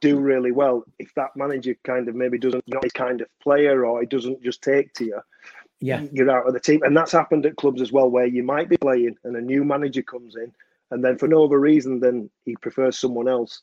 do 0.00 0.18
really 0.18 0.52
well, 0.52 0.84
if 0.98 1.12
that 1.14 1.36
manager 1.36 1.76
kind 1.84 2.08
of 2.08 2.14
maybe 2.14 2.38
doesn't 2.38 2.64
not 2.66 2.82
his 2.82 2.92
kind 2.92 3.20
of 3.20 3.28
player 3.42 3.84
or 3.84 4.00
he 4.00 4.06
doesn't 4.06 4.42
just 4.42 4.62
take 4.62 4.94
to 4.94 5.04
you, 5.04 5.20
yeah, 5.80 6.04
you're 6.12 6.30
out 6.30 6.46
of 6.46 6.54
the 6.54 6.60
team. 6.60 6.82
And 6.82 6.96
that's 6.96 7.12
happened 7.12 7.44
at 7.44 7.56
clubs 7.56 7.82
as 7.82 7.92
well, 7.92 8.10
where 8.10 8.26
you 8.26 8.42
might 8.42 8.68
be 8.68 8.78
playing 8.78 9.16
and 9.24 9.36
a 9.36 9.40
new 9.40 9.64
manager 9.64 10.02
comes 10.02 10.36
in, 10.36 10.52
and 10.90 11.04
then 11.04 11.18
for 11.18 11.28
no 11.28 11.44
other 11.44 11.58
reason 11.60 12.00
than 12.00 12.30
he 12.44 12.56
prefers 12.56 12.98
someone 12.98 13.28
else, 13.28 13.60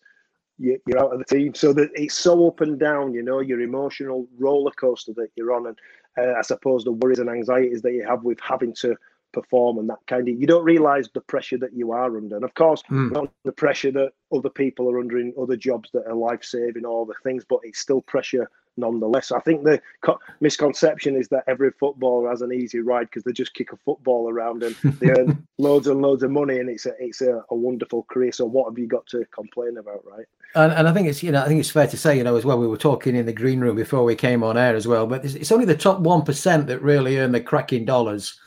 you, 0.60 0.80
are 0.94 1.00
out 1.00 1.14
of 1.14 1.20
the 1.20 1.26
team. 1.26 1.54
So 1.56 1.74
that 1.74 1.90
it's 1.96 2.16
so 2.16 2.48
up 2.48 2.62
and 2.62 2.80
down, 2.80 3.14
you 3.14 3.24
know, 3.24 3.40
your 3.40 3.62
emotional 3.62 4.28
roller 4.38 4.72
coaster 4.72 5.14
that 5.14 5.30
you're 5.36 5.54
on, 5.54 5.68
and 5.68 5.78
uh, 6.18 6.34
I 6.38 6.42
suppose 6.42 6.84
the 6.84 6.92
worries 6.92 7.20
and 7.20 7.30
anxieties 7.30 7.82
that 7.82 7.94
you 7.94 8.06
have 8.06 8.24
with 8.24 8.40
having 8.42 8.74
to 8.82 8.96
perform 9.32 9.78
and 9.78 9.90
that 9.90 10.00
kind 10.08 10.28
of 10.28 10.40
you 10.40 10.48
don't 10.48 10.64
realize 10.64 11.08
the 11.14 11.22
pressure 11.22 11.58
that 11.58 11.74
you 11.74 11.92
are 11.92 12.18
under 12.18 12.36
and 12.36 12.44
of 12.44 12.54
course 12.56 12.82
mm. 12.90 13.12
not 13.12 13.32
the 13.46 13.52
pressure 13.52 13.92
that 13.92 14.12
other 14.36 14.50
people 14.50 14.90
are 14.90 15.00
under 15.00 15.20
in 15.20 15.32
other 15.40 15.56
jobs 15.56 15.90
that 15.94 16.06
are 16.08 16.16
life-saving 16.16 16.84
all 16.84 17.06
the 17.06 17.14
things 17.24 17.46
but 17.48 17.60
it's 17.62 17.80
still 17.80 18.02
pressure 18.02 18.50
nonetheless. 18.78 19.32
I 19.32 19.40
think 19.40 19.64
the 19.64 19.82
co- 20.02 20.20
misconception 20.40 21.16
is 21.16 21.28
that 21.30 21.44
every 21.48 21.72
footballer 21.72 22.30
has 22.30 22.42
an 22.42 22.54
easy 22.54 22.80
ride 22.80 23.06
because 23.06 23.24
they 23.24 23.32
just 23.32 23.54
kick 23.54 23.72
a 23.72 23.78
football 23.78 24.30
around 24.30 24.64
and 24.64 24.76
they 25.00 25.10
earn 25.12 25.48
loads 25.58 25.88
and 25.88 26.02
loads 26.02 26.24
of 26.24 26.32
money 26.32 26.60
and 26.60 26.70
it's 26.70 26.86
a 26.86 26.94
it's 27.00 27.22
a, 27.22 27.44
a, 27.50 27.56
wonderful 27.56 28.04
career. 28.04 28.32
So 28.32 28.46
what 28.46 28.70
have 28.70 28.78
you 28.78 28.88
got 28.88 29.06
to 29.08 29.26
complain 29.34 29.78
about 29.78 30.04
right? 30.06 30.26
And, 30.56 30.74
and 30.74 30.88
i 30.88 30.94
think 30.94 31.08
it's 31.08 31.22
you 31.22 31.32
know 31.32 31.44
i 31.44 31.48
think 31.48 31.60
it's 31.60 31.70
fair 31.70 31.86
to 31.86 31.98
say 31.98 32.18
you 32.18 32.24
know 32.24 32.36
as 32.36 32.44
well 32.44 32.58
we 32.58 32.66
were 32.66 32.76
talking 32.76 33.16
in 33.16 33.28
the 33.28 33.34
green 33.34 33.60
room 33.60 33.76
before 33.76 34.04
we 34.04 34.16
came 34.16 34.44
on 34.44 34.58
air 34.58 34.76
as 34.76 34.88
well 34.88 35.06
but 35.06 35.24
it's, 35.24 35.36
it's 35.36 35.52
only 35.52 35.66
the 35.66 35.78
top 35.78 36.00
1% 36.00 36.66
that 36.66 36.82
really 36.82 37.20
earn 37.20 37.34
the 37.34 37.40
cracking 37.40 37.86
dollars 37.86 38.40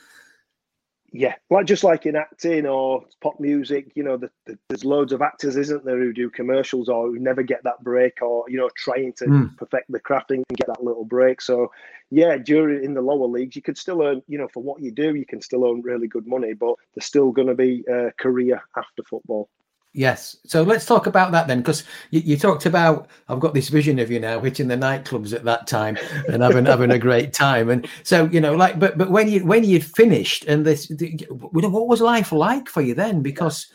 yeah, 1.14 1.34
like 1.50 1.66
just 1.66 1.84
like 1.84 2.06
in 2.06 2.16
acting 2.16 2.66
or 2.66 3.04
pop 3.20 3.38
music, 3.38 3.92
you 3.94 4.02
know, 4.02 4.16
the, 4.16 4.30
the, 4.46 4.58
there's 4.68 4.84
loads 4.84 5.12
of 5.12 5.20
actors, 5.20 5.56
isn't 5.56 5.84
there, 5.84 5.98
who 5.98 6.12
do 6.12 6.30
commercials 6.30 6.88
or 6.88 7.08
who 7.08 7.18
never 7.18 7.42
get 7.42 7.62
that 7.64 7.84
break 7.84 8.22
or 8.22 8.44
you 8.48 8.56
know 8.56 8.70
trying 8.74 9.12
to 9.14 9.26
mm. 9.26 9.56
perfect 9.58 9.92
the 9.92 10.00
crafting 10.00 10.42
and 10.48 10.56
get 10.56 10.68
that 10.68 10.82
little 10.82 11.04
break. 11.04 11.42
So, 11.42 11.70
yeah, 12.10 12.38
during 12.38 12.82
in 12.82 12.94
the 12.94 13.02
lower 13.02 13.26
leagues, 13.26 13.54
you 13.54 13.62
could 13.62 13.76
still 13.76 14.02
earn, 14.02 14.22
you 14.26 14.38
know, 14.38 14.48
for 14.48 14.62
what 14.62 14.80
you 14.80 14.90
do, 14.90 15.14
you 15.14 15.26
can 15.26 15.42
still 15.42 15.66
earn 15.66 15.82
really 15.82 16.08
good 16.08 16.26
money, 16.26 16.54
but 16.54 16.76
there's 16.94 17.04
still 17.04 17.30
going 17.30 17.48
to 17.48 17.54
be 17.54 17.84
a 17.90 18.12
career 18.12 18.62
after 18.76 19.02
football. 19.02 19.50
Yes. 19.94 20.38
So 20.46 20.62
let's 20.62 20.86
talk 20.86 21.06
about 21.06 21.32
that 21.32 21.46
then, 21.48 21.58
because 21.58 21.84
you, 22.10 22.20
you, 22.20 22.36
talked 22.38 22.64
about 22.64 23.08
I've 23.28 23.40
got 23.40 23.52
this 23.52 23.68
vision 23.68 23.98
of 23.98 24.10
you 24.10 24.20
now 24.20 24.40
hitting 24.40 24.68
the 24.68 24.76
nightclubs 24.76 25.34
at 25.34 25.44
that 25.44 25.66
time 25.66 25.98
and 26.28 26.42
having 26.42 26.64
having 26.64 26.92
a 26.92 26.98
great 26.98 27.34
time. 27.34 27.68
And 27.68 27.86
so 28.02 28.24
you 28.24 28.40
know, 28.40 28.54
like, 28.54 28.78
but 28.78 28.96
but 28.96 29.10
when 29.10 29.28
you 29.28 29.44
when 29.44 29.64
you 29.64 29.82
finished 29.82 30.44
and 30.46 30.64
this, 30.64 30.90
what 31.28 31.88
was 31.88 32.00
life 32.00 32.32
like 32.32 32.70
for 32.70 32.80
you 32.80 32.94
then? 32.94 33.20
Because 33.20 33.66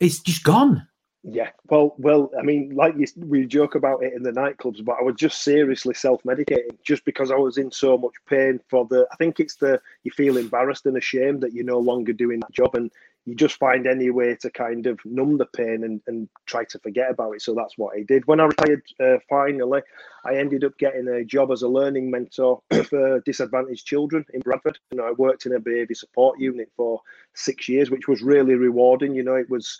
it's 0.00 0.18
just 0.18 0.42
gone. 0.42 0.88
Yeah, 1.22 1.50
well, 1.68 1.94
well, 1.98 2.30
I 2.38 2.42
mean, 2.42 2.74
like 2.74 2.94
you, 2.96 3.06
we 3.16 3.44
joke 3.44 3.74
about 3.74 4.02
it 4.02 4.14
in 4.14 4.22
the 4.22 4.30
nightclubs, 4.30 4.82
but 4.82 4.96
I 4.98 5.02
was 5.02 5.16
just 5.16 5.42
seriously 5.42 5.92
self-medicating 5.92 6.78
just 6.82 7.04
because 7.04 7.30
I 7.30 7.34
was 7.36 7.58
in 7.58 7.70
so 7.70 7.98
much 7.98 8.14
pain 8.26 8.58
for 8.70 8.86
the. 8.86 9.06
I 9.12 9.16
think 9.16 9.38
it's 9.38 9.56
the 9.56 9.82
you 10.02 10.12
feel 10.12 10.38
embarrassed 10.38 10.86
and 10.86 10.96
ashamed 10.96 11.42
that 11.42 11.52
you're 11.52 11.64
no 11.64 11.78
longer 11.78 12.14
doing 12.14 12.40
that 12.40 12.52
job, 12.52 12.74
and 12.74 12.90
you 13.26 13.34
just 13.34 13.58
find 13.58 13.86
any 13.86 14.08
way 14.08 14.34
to 14.36 14.50
kind 14.50 14.86
of 14.86 14.98
numb 15.04 15.36
the 15.36 15.44
pain 15.44 15.84
and, 15.84 16.00
and 16.06 16.26
try 16.46 16.64
to 16.64 16.78
forget 16.78 17.10
about 17.10 17.32
it. 17.32 17.42
So 17.42 17.54
that's 17.54 17.76
what 17.76 17.94
I 17.94 18.02
did. 18.02 18.26
When 18.26 18.40
I 18.40 18.44
retired, 18.44 18.82
uh, 18.98 19.18
finally, 19.28 19.82
I 20.24 20.36
ended 20.36 20.64
up 20.64 20.78
getting 20.78 21.06
a 21.06 21.22
job 21.22 21.52
as 21.52 21.60
a 21.60 21.68
learning 21.68 22.10
mentor 22.10 22.62
for 22.84 23.20
disadvantaged 23.20 23.86
children 23.86 24.24
in 24.32 24.40
Bradford. 24.40 24.78
You 24.90 24.96
know, 24.96 25.04
I 25.06 25.12
worked 25.12 25.44
in 25.44 25.54
a 25.54 25.60
behaviour 25.60 25.94
support 25.94 26.40
unit 26.40 26.70
for 26.78 27.02
six 27.34 27.68
years, 27.68 27.90
which 27.90 28.08
was 28.08 28.22
really 28.22 28.54
rewarding. 28.54 29.14
You 29.14 29.22
know, 29.22 29.34
it 29.34 29.50
was. 29.50 29.78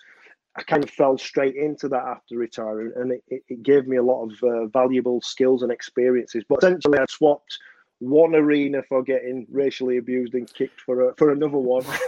I 0.55 0.63
kind 0.63 0.83
of 0.83 0.89
fell 0.89 1.17
straight 1.17 1.55
into 1.55 1.87
that 1.89 2.03
after 2.03 2.37
retiring, 2.37 2.91
and 2.95 3.13
it, 3.13 3.23
it, 3.27 3.43
it 3.47 3.63
gave 3.63 3.87
me 3.87 3.97
a 3.97 4.03
lot 4.03 4.25
of 4.25 4.43
uh, 4.43 4.65
valuable 4.67 5.21
skills 5.21 5.63
and 5.63 5.71
experiences. 5.71 6.43
But 6.47 6.59
essentially, 6.59 6.99
I 6.99 7.05
swapped 7.09 7.57
one 8.01 8.35
arena 8.35 8.81
for 8.89 9.03
getting 9.03 9.45
racially 9.49 9.97
abused 9.97 10.33
and 10.33 10.51
kicked 10.53 10.81
for 10.81 11.09
a, 11.09 11.15
for 11.15 11.31
another 11.31 11.57
one. 11.57 11.85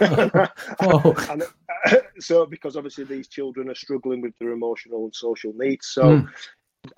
oh. 0.80 1.26
and, 1.30 1.44
uh, 1.86 1.96
so 2.18 2.44
because 2.44 2.76
obviously 2.76 3.04
these 3.04 3.28
children 3.28 3.70
are 3.70 3.74
struggling 3.74 4.20
with 4.20 4.36
their 4.38 4.50
emotional 4.50 5.04
and 5.04 5.14
social 5.14 5.52
needs, 5.54 5.86
so 5.86 6.02
mm. 6.02 6.28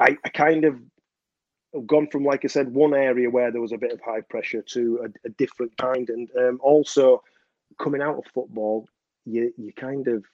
I, 0.00 0.16
I, 0.24 0.28
kind 0.30 0.64
of 0.64 0.80
gone 1.86 2.08
from 2.10 2.24
like 2.24 2.44
I 2.44 2.48
said 2.48 2.72
one 2.72 2.94
area 2.94 3.28
where 3.28 3.52
there 3.52 3.60
was 3.60 3.72
a 3.72 3.78
bit 3.78 3.92
of 3.92 4.00
high 4.00 4.22
pressure 4.22 4.62
to 4.62 5.00
a, 5.04 5.28
a 5.28 5.30
different 5.30 5.76
kind, 5.76 6.08
and 6.08 6.28
um, 6.38 6.58
also 6.62 7.22
coming 7.78 8.00
out 8.00 8.16
of 8.16 8.24
football, 8.32 8.88
you 9.26 9.52
you 9.58 9.74
kind 9.74 10.08
of 10.08 10.24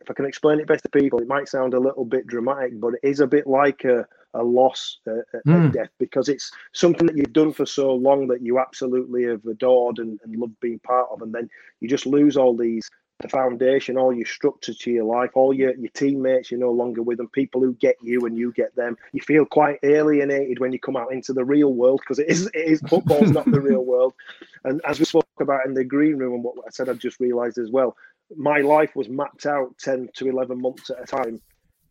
if 0.00 0.10
I 0.10 0.14
can 0.14 0.26
explain 0.26 0.60
it 0.60 0.66
best 0.66 0.84
to 0.84 0.90
people, 0.90 1.20
it 1.20 1.28
might 1.28 1.48
sound 1.48 1.74
a 1.74 1.80
little 1.80 2.04
bit 2.04 2.26
dramatic, 2.26 2.78
but 2.80 2.94
it 2.94 3.00
is 3.02 3.20
a 3.20 3.26
bit 3.26 3.46
like 3.46 3.84
a 3.84 4.06
a 4.34 4.42
loss 4.42 4.98
uh, 5.08 5.22
mm. 5.46 5.72
death 5.72 5.88
because 5.98 6.28
it's 6.28 6.50
something 6.74 7.06
that 7.06 7.16
you've 7.16 7.32
done 7.32 7.52
for 7.52 7.64
so 7.64 7.94
long 7.94 8.26
that 8.26 8.42
you 8.42 8.58
absolutely 8.58 9.24
have 9.24 9.42
adored 9.46 9.98
and, 9.98 10.20
and 10.24 10.36
loved 10.36 10.58
being 10.60 10.78
part 10.80 11.08
of, 11.10 11.22
and 11.22 11.34
then 11.34 11.48
you 11.80 11.88
just 11.88 12.06
lose 12.06 12.36
all 12.36 12.54
these 12.54 12.88
the 13.20 13.28
foundation, 13.28 13.96
all 13.96 14.12
your 14.12 14.26
structure 14.26 14.74
to 14.74 14.90
your 14.90 15.04
life, 15.04 15.30
all 15.34 15.54
your, 15.54 15.74
your 15.76 15.90
teammates, 15.90 16.50
you're 16.50 16.60
no 16.60 16.70
longer 16.70 17.02
with 17.02 17.16
them, 17.16 17.28
people 17.28 17.60
who 17.62 17.72
get 17.74 17.96
you 18.02 18.26
and 18.26 18.36
you 18.36 18.52
get 18.52 18.74
them. 18.76 18.96
You 19.12 19.22
feel 19.22 19.46
quite 19.46 19.78
alienated 19.82 20.58
when 20.58 20.72
you 20.72 20.78
come 20.78 20.96
out 20.96 21.12
into 21.12 21.32
the 21.32 21.44
real 21.44 21.72
world 21.72 22.00
because 22.00 22.18
it 22.18 22.28
is 22.28 22.46
it 22.48 22.66
is 22.66 22.80
football's 22.82 23.30
not 23.30 23.50
the 23.50 23.60
real 23.60 23.84
world. 23.84 24.14
And 24.64 24.82
as 24.84 24.98
we 24.98 25.06
spoke 25.06 25.26
about 25.40 25.66
in 25.66 25.74
the 25.74 25.84
green 25.84 26.18
room 26.18 26.34
and 26.34 26.44
what 26.44 26.56
I 26.66 26.70
said, 26.70 26.88
I've 26.88 26.98
just 26.98 27.20
realised 27.20 27.58
as 27.58 27.70
well, 27.70 27.96
my 28.36 28.58
life 28.58 28.94
was 28.94 29.08
mapped 29.08 29.46
out 29.46 29.78
10 29.78 30.10
to 30.16 30.28
11 30.28 30.60
months 30.60 30.90
at 30.90 31.02
a 31.02 31.06
time 31.06 31.40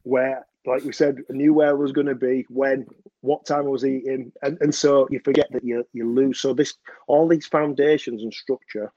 where 0.04 0.46
like 0.68 0.84
we 0.84 0.94
said, 0.94 1.20
I 1.30 1.34
knew 1.34 1.54
where 1.54 1.70
I 1.70 1.74
was 1.74 1.92
going 1.92 2.08
to 2.08 2.16
be, 2.16 2.44
when, 2.50 2.88
what 3.22 3.46
time 3.46 3.66
I 3.66 3.70
was 3.70 3.86
eating, 3.86 4.32
and, 4.42 4.58
and 4.62 4.74
so 4.74 5.08
you 5.12 5.20
forget 5.24 5.48
that 5.52 5.64
you 5.64 5.86
you 5.94 6.12
lose. 6.12 6.40
So 6.40 6.54
this 6.54 6.74
all 7.08 7.28
these 7.28 7.46
foundations 7.46 8.24
and 8.24 8.34
structure 8.34 8.92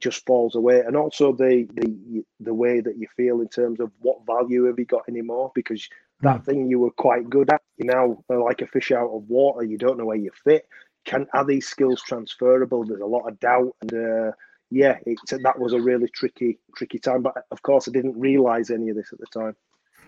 just 0.00 0.26
falls 0.26 0.54
away, 0.54 0.80
and 0.80 0.96
also 0.96 1.32
the 1.32 1.66
the 1.74 2.24
the 2.40 2.54
way 2.54 2.80
that 2.80 2.98
you 2.98 3.06
feel 3.16 3.40
in 3.40 3.48
terms 3.48 3.80
of 3.80 3.90
what 4.00 4.26
value 4.26 4.64
have 4.64 4.78
you 4.78 4.84
got 4.84 5.08
anymore 5.08 5.52
because 5.54 5.88
that 6.20 6.40
mm. 6.40 6.44
thing 6.44 6.66
you 6.68 6.78
were 6.78 6.90
quite 6.90 7.28
good 7.28 7.50
at, 7.50 7.62
you 7.76 7.86
now 7.86 8.22
like 8.28 8.62
a 8.62 8.66
fish 8.66 8.92
out 8.92 9.10
of 9.10 9.28
water. 9.28 9.64
You 9.64 9.78
don't 9.78 9.98
know 9.98 10.06
where 10.06 10.16
you 10.16 10.30
fit. 10.44 10.66
Can 11.04 11.26
are 11.34 11.44
these 11.44 11.66
skills 11.66 12.02
transferable? 12.02 12.84
There's 12.84 13.00
a 13.00 13.06
lot 13.06 13.28
of 13.28 13.38
doubt, 13.40 13.74
and 13.82 13.92
uh, 13.92 14.32
yeah, 14.70 14.98
it, 15.06 15.18
that 15.30 15.58
was 15.58 15.72
a 15.72 15.80
really 15.80 16.08
tricky 16.08 16.58
tricky 16.76 16.98
time. 16.98 17.22
But 17.22 17.44
of 17.50 17.62
course, 17.62 17.88
I 17.88 17.92
didn't 17.92 18.18
realize 18.18 18.70
any 18.70 18.88
of 18.88 18.96
this 18.96 19.12
at 19.12 19.18
the 19.20 19.26
time. 19.26 19.56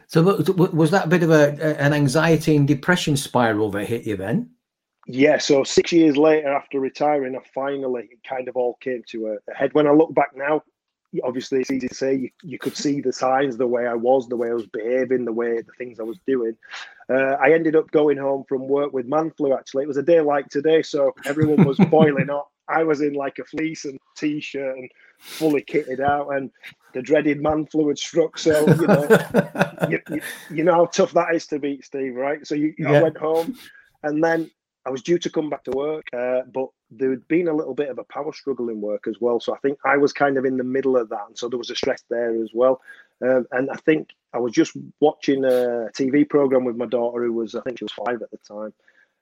So 0.09 0.23
was 0.23 0.93
that 0.93 1.07
a 1.07 1.09
bit 1.09 1.25
of 1.25 1.31
a, 1.31 1.81
an 1.81 1.93
anxiety 1.93 2.55
and 2.57 2.67
depression 2.67 3.17
spiral 3.17 3.71
that 3.73 3.87
hit 3.87 4.07
you 4.07 4.17
then? 4.17 4.51
Yeah, 5.07 5.39
so 5.39 5.63
six 5.63 5.93
years 5.93 6.17
later 6.17 6.53
after 6.53 6.81
retiring, 6.81 7.37
I 7.37 7.41
finally 7.55 8.09
it 8.11 8.19
kind 8.29 8.49
of 8.49 8.57
all 8.57 8.75
came 8.81 9.03
to 9.09 9.29
a, 9.29 9.55
head. 9.55 9.73
When 9.73 9.87
I 9.87 9.93
look 9.93 10.13
back 10.13 10.31
now, 10.35 10.63
obviously 11.23 11.61
it's 11.61 11.71
easy 11.71 11.89
to 11.89 11.95
say 11.95 12.15
you, 12.15 12.31
you 12.43 12.59
could 12.59 12.77
see 12.77 13.01
the 13.01 13.13
signs, 13.13 13.57
the 13.57 13.69
way 13.69 13.87
I 13.87 13.95
was, 13.95 14.29
the 14.29 14.37
way 14.37 14.51
I 14.51 14.55
was 14.55 14.67
behaving, 14.67 15.25
the 15.25 15.33
way 15.33 15.57
the 15.63 15.73
things 15.79 16.01
I 16.01 16.03
was 16.03 16.19
doing. 16.27 16.57
Uh, 17.09 17.37
I 17.41 17.53
ended 17.53 17.77
up 17.77 17.91
going 17.93 18.19
home 18.19 18.45
from 18.49 18.67
work 18.67 18.93
with 18.93 19.07
man 19.07 19.31
flu. 19.31 19.55
Actually, 19.55 19.85
it 19.85 19.89
was 19.89 19.97
a 19.97 20.03
day 20.03 20.21
like 20.21 20.49
today, 20.49 20.83
so 20.83 21.15
everyone 21.25 21.65
was 21.65 21.79
boiling 21.91 22.31
up. 22.31 22.51
I 22.69 22.83
was 22.83 23.01
in 23.01 23.15
like 23.15 23.39
a 23.39 23.45
fleece 23.45 23.85
and 23.85 24.01
t-shirt 24.17 24.77
and 24.77 24.91
fully 25.19 25.63
kitted 25.63 26.01
out, 26.01 26.31
and 26.31 26.51
the 26.95 27.03
dreaded 27.03 27.41
man 27.41 27.67
flu 27.67 27.87
had 27.89 27.99
struck. 27.99 28.39
So 28.39 28.67
you 28.67 28.87
know, 28.89 29.09
you, 29.89 30.01
you, 30.11 30.21
you, 30.51 30.65
know 30.65 30.75
how 30.75 30.87
tough 30.87 31.13
that 31.13 31.33
is 31.33 31.47
to 31.49 31.61
beat, 31.61 31.85
Steve. 31.85 32.17
Right? 32.17 32.45
So 32.45 32.57
you, 32.57 32.75
yeah. 32.77 32.91
I 32.91 33.03
went 33.03 33.17
home, 33.17 33.57
and 34.03 34.23
then 34.23 34.51
I 34.87 34.91
was 34.91 35.03
due 35.03 35.19
to 35.19 35.31
come 35.31 35.51
back 35.51 35.65
to 35.65 35.73
work, 35.73 36.05
uh, 36.17 36.43
but 36.55 36.69
there 36.91 37.11
had 37.11 37.27
been 37.27 37.49
a 37.49 37.53
little 37.53 37.75
bit 37.75 37.89
of 37.89 37.99
a 37.99 38.05
power 38.05 38.33
struggle 38.33 38.69
in 38.69 38.81
work 38.81 39.09
as 39.09 39.17
well. 39.21 39.41
So 39.41 39.53
I 39.53 39.59
think 39.59 39.79
I 39.85 39.97
was 39.97 40.13
kind 40.13 40.39
of 40.39 40.45
in 40.45 40.57
the 40.57 40.65
middle 40.65 40.97
of 40.97 41.09
that, 41.09 41.25
and 41.27 41.37
so 41.37 41.49
there 41.49 41.59
was 41.59 41.71
a 41.71 41.75
stress 41.75 42.05
there 42.09 42.41
as 42.41 42.51
well. 42.55 42.81
Um, 43.21 43.47
and 43.51 43.69
I 43.71 43.77
think 43.77 44.11
I 44.33 44.39
was 44.39 44.53
just 44.53 44.77
watching 45.01 45.45
a 45.45 45.91
TV 45.99 46.29
program 46.29 46.65
with 46.65 46.77
my 46.77 46.87
daughter, 46.87 47.25
who 47.25 47.33
was 47.33 47.57
I 47.57 47.63
think 47.63 47.79
she 47.79 47.85
was 47.85 47.93
five 47.93 48.23
at 48.23 48.31
the 48.31 48.39
time, 48.39 48.73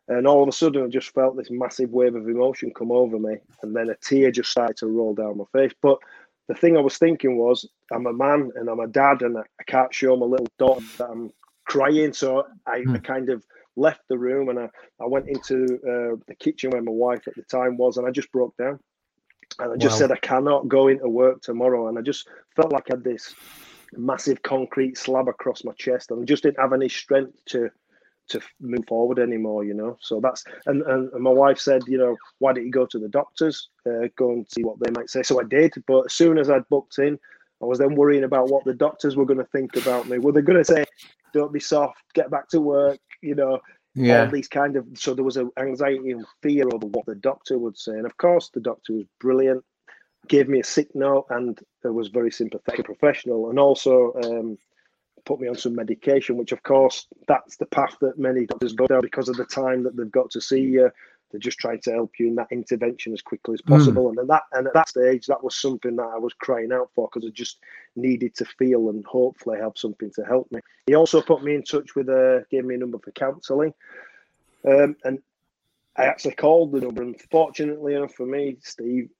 and 0.09 0.27
all 0.27 0.43
of 0.43 0.49
a 0.49 0.53
sudden 0.53 0.85
I 0.85 0.89
just 0.89 1.15
felt 1.15 1.37
this 1.37 1.51
massive 1.51 1.91
wave 1.91 2.15
of 2.15 2.29
emotion 2.29 2.71
come 2.77 2.93
over 2.93 3.19
me, 3.19 3.37
and 3.63 3.75
then 3.75 3.89
a 3.89 3.97
tear 3.97 4.31
just 4.31 4.51
started 4.51 4.77
to 4.79 4.87
roll 4.87 5.15
down 5.15 5.39
my 5.39 5.45
face. 5.59 5.73
But 5.81 5.99
the 6.47 6.55
thing 6.55 6.77
I 6.77 6.81
was 6.81 6.99
thinking 6.99 7.39
was, 7.39 7.67
I'm 7.91 8.07
a 8.07 8.13
man 8.13 8.51
and 8.57 8.69
I'm 8.69 8.81
a 8.81 8.87
dad, 8.87 9.23
and 9.23 9.39
I, 9.39 9.43
I 9.59 9.63
can't 9.63 9.95
show 9.95 10.15
my 10.15 10.27
little 10.27 10.49
daughter 10.59 10.85
that 10.99 11.09
I'm 11.09 11.33
crying. 11.65 12.13
So 12.13 12.47
I. 12.67 12.85
I 12.87 12.99
kind 12.99 13.31
of 13.31 13.47
left 13.77 14.03
the 14.09 14.19
room 14.19 14.49
and 14.49 14.59
I, 14.59 14.69
I 15.01 15.07
went 15.07 15.29
into 15.29 15.65
uh, 15.65 16.17
the 16.27 16.35
kitchen 16.39 16.71
where 16.71 16.83
my 16.83 16.93
wife 16.93 17.27
at 17.27 17.35
the 17.35 17.43
time 17.43 17.77
was, 17.77 17.97
and 17.97 18.07
I 18.07 18.11
just 18.11 18.33
broke 18.33 18.57
down. 18.57 18.79
And 19.59 19.73
I 19.73 19.77
just 19.77 19.95
wow. 19.95 19.99
said, 19.99 20.13
I 20.13 20.17
cannot 20.17 20.69
go 20.69 20.89
into 20.89 21.09
work 21.09 21.43
tomorrow. 21.43 21.89
And 21.89 21.99
I 21.99 22.03
just 22.03 22.29
felt 22.57 22.73
like 22.73 22.85
I 22.91 22.95
had 22.95 23.05
this 23.05 23.35
massive 23.93 24.43
concrete 24.43 24.99
slab 24.99 25.29
across 25.29 25.65
my 25.65 25.73
chest, 25.73 26.11
and 26.11 26.23
I 26.23 26.25
just 26.25 26.43
didn't 26.43 26.61
have 26.61 26.73
any 26.73 26.89
strength 26.89 27.39
to 27.47 27.71
to 28.27 28.41
move 28.59 28.87
forward 28.89 29.19
anymore, 29.19 29.65
you 29.65 29.75
know. 29.75 29.99
So 30.01 30.19
that's 30.19 30.45
and, 30.67 30.83
and, 30.83 31.13
and 31.13 31.23
my 31.23 31.31
wife 31.31 31.59
said, 31.59 31.83
you 31.87 31.99
know, 31.99 32.17
why 32.39 32.55
don't 32.55 32.65
you 32.65 32.71
go 32.71 32.87
to 32.87 32.99
the 32.99 33.09
doctors, 33.09 33.69
uh, 33.87 34.09
go 34.17 34.31
and 34.31 34.47
see 34.51 34.65
what 34.65 34.79
they 34.81 34.91
might 34.93 35.11
say. 35.11 35.23
So 35.23 35.41
I 35.41 35.45
did, 35.45 35.75
but 35.87 36.07
as 36.07 36.15
soon 36.15 36.39
as 36.39 36.49
I'd 36.49 36.69
booked 36.71 36.99
in, 36.99 37.19
I 37.63 37.67
was 37.67 37.79
then 37.79 37.95
worrying 37.95 38.25
about 38.25 38.49
what 38.49 38.65
the 38.65 38.75
doctors 38.75 39.15
were 39.15 39.27
going 39.27 39.39
to 39.39 39.47
think 39.47 39.77
about 39.77 40.09
me. 40.09 40.19
Were 40.19 40.33
they 40.33 40.41
going 40.41 40.59
to 40.59 40.65
say, 40.65 40.85
"Don't 41.33 41.53
be 41.53 41.61
soft, 41.61 41.99
get 42.15 42.31
back 42.31 42.49
to 42.49 42.61
work"? 42.61 42.99
You 43.25 43.35
know, 43.35 43.61
Yeah. 43.95 44.25
All 44.25 44.31
these 44.31 44.49
kind 44.49 44.77
of 44.77 44.87
so 44.95 45.15
there 45.15 45.25
was 45.25 45.37
an 45.37 45.51
anxiety 45.57 46.11
and 46.11 46.27
fear 46.43 46.67
over 46.67 46.87
what 46.87 47.07
the 47.07 47.15
doctor 47.15 47.59
would 47.59 47.79
say, 47.79 47.93
and 47.93 48.07
of 48.07 48.17
course 48.17 48.51
the 48.51 48.61
doctor 48.61 48.93
was 48.93 49.07
brilliant, 49.21 49.65
gave 50.27 50.49
me 50.49 50.61
a 50.61 50.65
sick 50.65 50.95
note, 50.95 51.27
and 51.31 51.61
was 51.85 52.09
very 52.09 52.33
sympathetic, 52.33 52.85
professional, 52.85 53.51
and 53.51 53.59
also 53.59 54.13
um, 54.25 54.59
put 55.25 55.41
me 55.41 55.49
on 55.49 55.57
some 55.57 55.75
medication, 55.77 56.37
which 56.37 56.53
of 56.53 56.63
course 56.63 57.07
that's 57.29 57.57
the 57.57 57.67
path 57.67 57.97
that 58.01 58.19
many 58.19 58.47
doctors 58.47 58.73
go 58.73 58.87
down 58.87 59.01
because 59.01 59.29
of 59.29 59.37
the 59.37 59.45
time 59.45 59.85
that 59.85 59.97
they've 59.97 60.11
got 60.11 60.31
to 60.33 60.41
see 60.41 60.61
you. 60.61 60.91
They're 61.31 61.41
just 61.41 61.59
trying 61.59 61.81
to 61.81 61.93
help 61.93 62.13
you 62.19 62.29
in 62.29 62.37
that 62.37 62.53
intervention 62.53 63.13
as 63.13 63.23
quickly 63.23 63.55
as 63.55 63.61
possible. 63.61 64.05
Mm. 64.05 64.11
And 64.11 64.19
at 64.19 64.27
that 64.29 64.43
and 64.53 64.67
at 64.69 64.75
that 64.75 64.89
stage, 64.89 65.27
that 65.27 65.43
was 65.43 65.57
something 65.57 65.97
that 65.97 66.11
I 66.15 66.19
was 66.19 66.33
crying 66.35 66.73
out 66.73 66.91
for 66.95 67.09
because 67.09 67.27
I 67.29 67.33
just 67.33 67.59
needed 67.97 68.37
to 68.37 68.45
feel 68.45 68.89
and 68.89 69.05
hopefully 69.05 69.59
have 69.59 69.73
something 69.77 70.11
to 70.13 70.25
help 70.25 70.51
me. 70.53 70.61
He 70.87 70.95
also 70.95 71.21
put 71.21 71.43
me 71.43 71.55
in 71.55 71.65
touch 71.65 71.95
with 71.97 72.09
a 72.09 72.45
gave 72.51 72.65
me 72.65 72.77
a 72.77 72.79
number 72.79 72.99
for 72.99 73.11
counselling. 73.11 73.75
Um, 74.65 74.97
and 75.05 75.21
I 75.97 76.05
actually 76.05 76.35
called 76.35 76.73
the 76.73 76.81
number, 76.81 77.03
and 77.03 77.21
fortunately 77.31 77.95
enough 77.95 78.15
for 78.15 78.27
me, 78.27 78.57
Steve, 78.63 79.11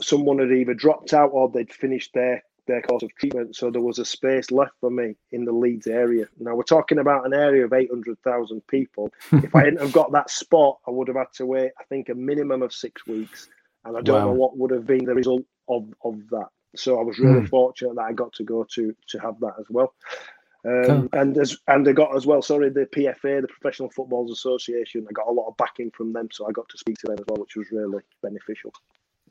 someone 0.00 0.38
had 0.38 0.52
either 0.52 0.74
dropped 0.74 1.12
out 1.12 1.30
or 1.32 1.48
they'd 1.48 1.72
finished 1.72 2.12
their 2.14 2.42
their 2.68 2.82
course 2.82 3.02
of 3.02 3.12
treatment. 3.16 3.56
So 3.56 3.70
there 3.70 3.82
was 3.82 3.98
a 3.98 4.04
space 4.04 4.52
left 4.52 4.74
for 4.80 4.90
me 4.90 5.16
in 5.32 5.44
the 5.44 5.52
Leeds 5.52 5.88
area. 5.88 6.26
Now 6.38 6.54
we're 6.54 6.62
talking 6.62 6.98
about 6.98 7.26
an 7.26 7.34
area 7.34 7.64
of 7.64 7.72
800,000 7.72 8.64
people. 8.68 9.10
if 9.32 9.54
I 9.54 9.64
hadn't 9.64 9.80
have 9.80 9.92
got 9.92 10.12
that 10.12 10.30
spot, 10.30 10.78
I 10.86 10.92
would 10.92 11.08
have 11.08 11.16
had 11.16 11.32
to 11.34 11.46
wait, 11.46 11.72
I 11.80 11.84
think, 11.84 12.08
a 12.08 12.14
minimum 12.14 12.62
of 12.62 12.72
six 12.72 13.06
weeks. 13.06 13.48
And 13.84 13.96
I 13.96 14.02
don't 14.02 14.20
wow. 14.20 14.26
know 14.26 14.34
what 14.34 14.56
would 14.56 14.70
have 14.70 14.86
been 14.86 15.04
the 15.04 15.14
result 15.14 15.42
of, 15.68 15.92
of 16.04 16.20
that. 16.30 16.48
So 16.76 17.00
I 17.00 17.02
was 17.02 17.18
really 17.18 17.40
mm. 17.40 17.48
fortunate 17.48 17.96
that 17.96 18.02
I 18.02 18.12
got 18.12 18.32
to 18.34 18.44
go 18.44 18.64
to 18.74 18.94
to 19.08 19.18
have 19.18 19.40
that 19.40 19.54
as 19.58 19.66
well. 19.70 19.94
Um, 20.64 21.08
And 21.12 21.38
as 21.38 21.56
and 21.68 21.88
I 21.88 21.92
got 21.92 22.14
as 22.14 22.26
well, 22.26 22.42
sorry, 22.42 22.68
the 22.68 22.86
PFA, 22.86 23.40
the 23.40 23.48
Professional 23.48 23.90
Footballers 23.90 24.32
Association, 24.32 25.06
I 25.08 25.12
got 25.12 25.28
a 25.28 25.32
lot 25.32 25.48
of 25.48 25.56
backing 25.56 25.90
from 25.92 26.12
them, 26.12 26.28
so 26.32 26.46
I 26.46 26.52
got 26.52 26.68
to 26.68 26.78
speak 26.78 26.98
to 26.98 27.06
them 27.06 27.18
as 27.18 27.24
well, 27.28 27.40
which 27.40 27.56
was 27.56 27.70
really 27.70 28.02
beneficial. 28.22 28.72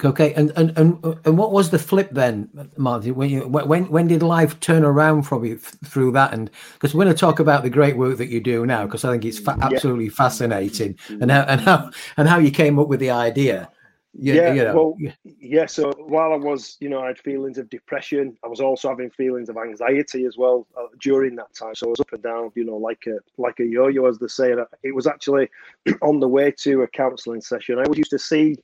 Okay, 0.04 0.34
and 0.34 0.51
and 0.56 0.77
and 0.77 1.04
and 1.25 1.38
what 1.38 1.51
was 1.51 1.72
the 1.72 1.80
flip 1.80 2.10
then, 2.12 2.50
Martin? 2.77 3.16
When 3.16 3.30
you 3.30 3.48
when 3.48 3.88
when 3.89 4.08
did 4.08 4.22
life 4.22 4.60
turn 4.60 4.84
around 4.84 5.24
from 5.24 5.44
you 5.44 5.58
through 5.58 6.12
that? 6.12 6.34
And 6.34 6.51
because 6.74 6.94
we're 6.94 7.06
going 7.06 7.16
to 7.16 7.20
talk 7.20 7.39
about 7.39 7.63
the 7.63 7.70
great 7.70 7.98
work 7.98 8.18
that 8.18 8.27
you 8.27 8.39
do 8.39 8.66
now, 8.66 8.86
because 8.86 9.04
I 9.04 9.12
think 9.12 9.25
it's 9.25 9.39
fa- 9.39 9.58
absolutely 9.62 10.06
yeah. 10.06 10.12
fascinating, 10.12 10.98
and 11.10 11.32
how 11.32 11.42
and 11.44 11.62
how 11.62 11.92
and 12.18 12.27
how 12.27 12.38
you 12.38 12.51
came 12.51 12.77
up 12.77 12.88
with 12.88 13.00
the 13.00 13.10
idea. 13.10 13.70
You, 14.20 14.34
yeah, 14.34 14.54
you 14.54 14.63
know, 14.63 14.74
well, 14.74 14.98
yeah. 15.24 15.68
So 15.68 15.94
while 15.98 16.34
I 16.34 16.38
was, 16.38 16.77
you 16.80 16.89
know, 16.89 17.01
I 17.01 17.08
had 17.08 17.20
feelings 17.20 17.60
of 17.60 17.70
depression. 17.70 18.36
I 18.44 18.48
was 18.48 18.60
also 18.60 18.89
having 18.89 19.12
feelings 19.12 19.48
of 19.48 19.58
anxiety 19.58 20.25
as 20.25 20.38
well 20.38 20.66
uh, 20.75 20.88
during 21.00 21.36
that 21.36 21.54
time. 21.54 21.75
So 21.75 21.88
I 21.88 21.89
was 21.89 22.00
up 22.00 22.13
and 22.13 22.24
down, 22.24 22.51
you 22.56 22.66
know, 22.66 22.77
like 22.77 23.06
a 23.08 23.20
like 23.39 23.60
a 23.60 23.66
yo-yo, 23.66 24.06
as 24.08 24.18
they 24.18 24.27
say. 24.27 24.56
It 24.84 24.96
was 24.96 25.06
actually 25.06 25.50
on 26.01 26.20
the 26.20 26.27
way 26.27 26.51
to 26.60 26.82
a 26.82 26.88
counselling 26.88 27.42
session. 27.42 27.77
I 27.77 27.84
always 27.84 28.00
used 28.00 28.12
to 28.12 28.20
see 28.20 28.58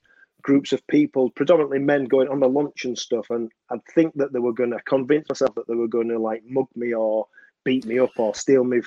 groups 0.44 0.74
of 0.74 0.86
people, 0.88 1.30
predominantly 1.32 1.80
men, 1.80 2.06
going 2.06 2.28
on 2.28 2.40
the 2.40 2.48
lunch 2.48 2.86
and 2.86 2.98
stuff. 2.98 3.30
And 3.30 3.52
I'd 3.72 3.86
think 3.96 4.14
that 4.16 4.34
they 4.34 4.40
were 4.40 4.54
going 4.54 4.72
to 4.72 4.80
convince 4.84 5.28
myself 5.30 5.56
that 5.56 5.68
they 5.68 5.76
were 5.76 5.88
going 5.88 6.10
to 6.10 6.20
like 6.20 6.44
mug 6.46 6.68
me 6.76 6.94
or 6.94 7.28
beat 7.64 7.86
me 7.86 7.98
up 7.98 8.12
or 8.18 8.36
steal 8.36 8.64
me, 8.64 8.82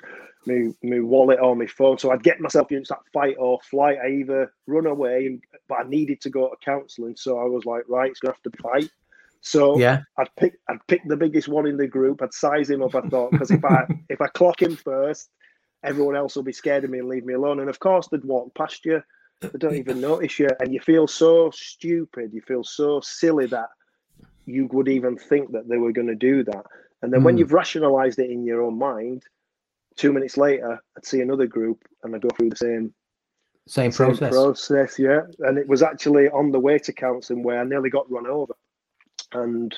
me, 0.46 0.74
me 0.82 0.98
my 0.98 1.00
wallet 1.00 1.40
or 1.40 1.56
my 1.56 1.66
phone. 1.66 1.98
So 1.98 2.10
I'd 2.10 2.22
get 2.22 2.40
myself 2.40 2.70
into 2.70 2.88
that 2.90 3.00
fight 3.12 3.36
or 3.38 3.58
flight. 3.62 3.98
I 4.02 4.08
either 4.08 4.52
run 4.66 4.86
away, 4.86 5.38
but 5.68 5.80
I 5.80 5.88
needed 5.88 6.20
to 6.22 6.30
go 6.30 6.48
to 6.48 6.56
counselling. 6.64 7.16
So 7.16 7.38
I 7.38 7.44
was 7.44 7.64
like, 7.64 7.84
right, 7.88 8.10
it's 8.10 8.20
going 8.20 8.34
to 8.34 8.40
have 8.42 8.52
to 8.52 8.62
fight. 8.62 8.90
So 9.40 9.78
yeah, 9.78 10.02
I'd 10.18 10.34
pick 10.36 10.58
I'd 10.68 10.84
pick 10.88 11.02
the 11.06 11.16
biggest 11.16 11.46
one 11.46 11.68
in 11.68 11.76
the 11.76 11.86
group. 11.86 12.20
I'd 12.20 12.34
size 12.34 12.68
him 12.68 12.82
up. 12.82 12.96
I 12.96 13.02
thought 13.02 13.30
because 13.30 13.52
if 13.52 13.64
I 13.64 13.86
if 14.08 14.20
I 14.20 14.26
clock 14.26 14.60
him 14.60 14.74
first, 14.74 15.30
everyone 15.84 16.16
else 16.16 16.34
will 16.34 16.42
be 16.42 16.52
scared 16.52 16.82
of 16.82 16.90
me 16.90 16.98
and 16.98 17.08
leave 17.08 17.24
me 17.24 17.34
alone. 17.34 17.60
And 17.60 17.70
of 17.70 17.78
course, 17.78 18.08
they'd 18.08 18.24
walk 18.24 18.54
past 18.56 18.84
you. 18.84 19.02
They 19.40 19.58
don't 19.58 19.76
even 19.76 20.00
notice 20.00 20.38
you, 20.38 20.48
and 20.60 20.72
you 20.72 20.80
feel 20.80 21.06
so 21.06 21.50
stupid. 21.50 22.32
You 22.32 22.40
feel 22.40 22.64
so 22.64 23.00
silly 23.00 23.46
that 23.46 23.68
you 24.46 24.66
would 24.72 24.88
even 24.88 25.16
think 25.16 25.52
that 25.52 25.68
they 25.68 25.76
were 25.76 25.92
going 25.92 26.06
to 26.06 26.14
do 26.14 26.44
that. 26.44 26.64
And 27.02 27.12
then 27.12 27.20
mm. 27.20 27.24
when 27.24 27.34
hmm. 27.34 27.40
you've 27.40 27.52
rationalized 27.52 28.18
it 28.18 28.30
in 28.30 28.44
your 28.44 28.62
own 28.62 28.78
mind, 28.78 29.24
two 29.96 30.12
minutes 30.12 30.36
later, 30.36 30.80
I'd 30.96 31.04
see 31.04 31.20
another 31.20 31.46
group 31.46 31.84
and 32.02 32.14
I 32.14 32.18
go 32.18 32.28
through 32.30 32.50
the 32.50 32.56
same 32.56 32.94
same 33.68 33.90
process. 33.90 34.18
Same 34.18 34.30
process, 34.30 34.98
yeah. 34.98 35.22
And 35.40 35.58
it 35.58 35.66
was 35.66 35.82
actually 35.82 36.28
on 36.28 36.52
the 36.52 36.60
way 36.60 36.78
to 36.78 36.92
counselling 36.92 37.42
where 37.42 37.60
I 37.60 37.64
nearly 37.64 37.90
got 37.90 38.10
run 38.10 38.26
over, 38.26 38.54
and 39.32 39.74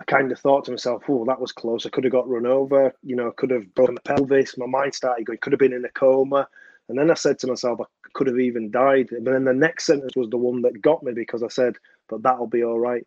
I 0.00 0.04
kind 0.04 0.32
of 0.32 0.38
thought 0.38 0.64
to 0.64 0.70
myself, 0.70 1.02
"Oh, 1.06 1.26
that 1.26 1.40
was 1.40 1.52
close. 1.52 1.84
I 1.84 1.90
could 1.90 2.04
have 2.04 2.12
got 2.12 2.28
run 2.28 2.46
over. 2.46 2.94
You 3.02 3.16
know, 3.16 3.28
I 3.28 3.32
could 3.36 3.50
have 3.50 3.74
broken 3.74 3.96
the 3.96 4.00
pelvis. 4.00 4.56
My 4.56 4.64
mind 4.64 4.94
started 4.94 5.26
going. 5.26 5.38
Could 5.38 5.52
have 5.52 5.60
been 5.60 5.74
in 5.74 5.84
a 5.84 5.90
coma." 5.90 6.48
And 6.88 6.98
then 6.98 7.10
I 7.10 7.14
said 7.14 7.38
to 7.40 7.46
myself, 7.46 7.80
I 7.80 7.84
could 8.14 8.26
have 8.26 8.38
even 8.38 8.70
died. 8.70 9.08
But 9.10 9.24
then 9.24 9.44
the 9.44 9.52
next 9.52 9.86
sentence 9.86 10.16
was 10.16 10.28
the 10.30 10.36
one 10.36 10.62
that 10.62 10.82
got 10.82 11.02
me 11.02 11.12
because 11.12 11.42
I 11.42 11.48
said, 11.48 11.76
but 12.08 12.22
that'll 12.22 12.46
be 12.46 12.64
all 12.64 12.78
right. 12.78 13.06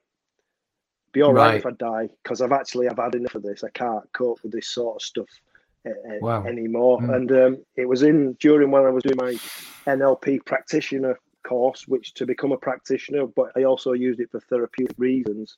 Be 1.11 1.21
all 1.21 1.33
right, 1.33 1.49
right 1.49 1.57
if 1.57 1.65
I 1.65 1.71
die 1.71 2.09
because 2.23 2.41
I've 2.41 2.51
actually 2.51 2.87
I've 2.87 2.97
had 2.97 3.15
enough 3.15 3.35
of 3.35 3.43
this. 3.43 3.63
I 3.63 3.69
can't 3.69 4.11
cope 4.13 4.41
with 4.41 4.51
this 4.51 4.67
sort 4.67 4.95
of 4.95 5.01
stuff 5.05 5.29
uh, 5.85 5.91
wow. 6.21 6.43
anymore. 6.45 6.99
Mm. 7.01 7.15
And 7.15 7.31
um, 7.31 7.65
it 7.75 7.85
was 7.85 8.03
in 8.03 8.33
during 8.39 8.71
when 8.71 8.85
I 8.85 8.89
was 8.89 9.03
doing 9.03 9.17
my 9.17 9.33
NLP 9.85 10.45
practitioner 10.45 11.19
course, 11.43 11.87
which 11.87 12.13
to 12.15 12.25
become 12.25 12.51
a 12.51 12.57
practitioner, 12.57 13.27
but 13.27 13.51
I 13.55 13.63
also 13.63 13.91
used 13.91 14.19
it 14.19 14.31
for 14.31 14.39
therapeutic 14.39 14.95
reasons. 14.97 15.57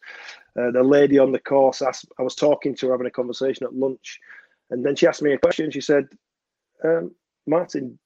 Uh, 0.60 0.72
the 0.72 0.84
lady 0.84 1.20
on 1.20 1.32
the 1.32 1.40
course 1.40 1.82
asked, 1.82 2.08
I 2.20 2.24
was 2.24 2.36
talking 2.36 2.76
to 2.76 2.88
her, 2.88 2.94
having 2.94 3.08
a 3.08 3.12
conversation 3.12 3.66
at 3.66 3.76
lunch, 3.76 4.20
and 4.72 4.84
then 4.84 4.96
she 4.96 5.08
asked 5.08 5.22
me 5.22 5.34
a 5.34 5.38
question. 5.38 5.72
She 5.72 5.82
said, 5.82 6.08
um, 6.84 7.14
Martin, 7.48 8.00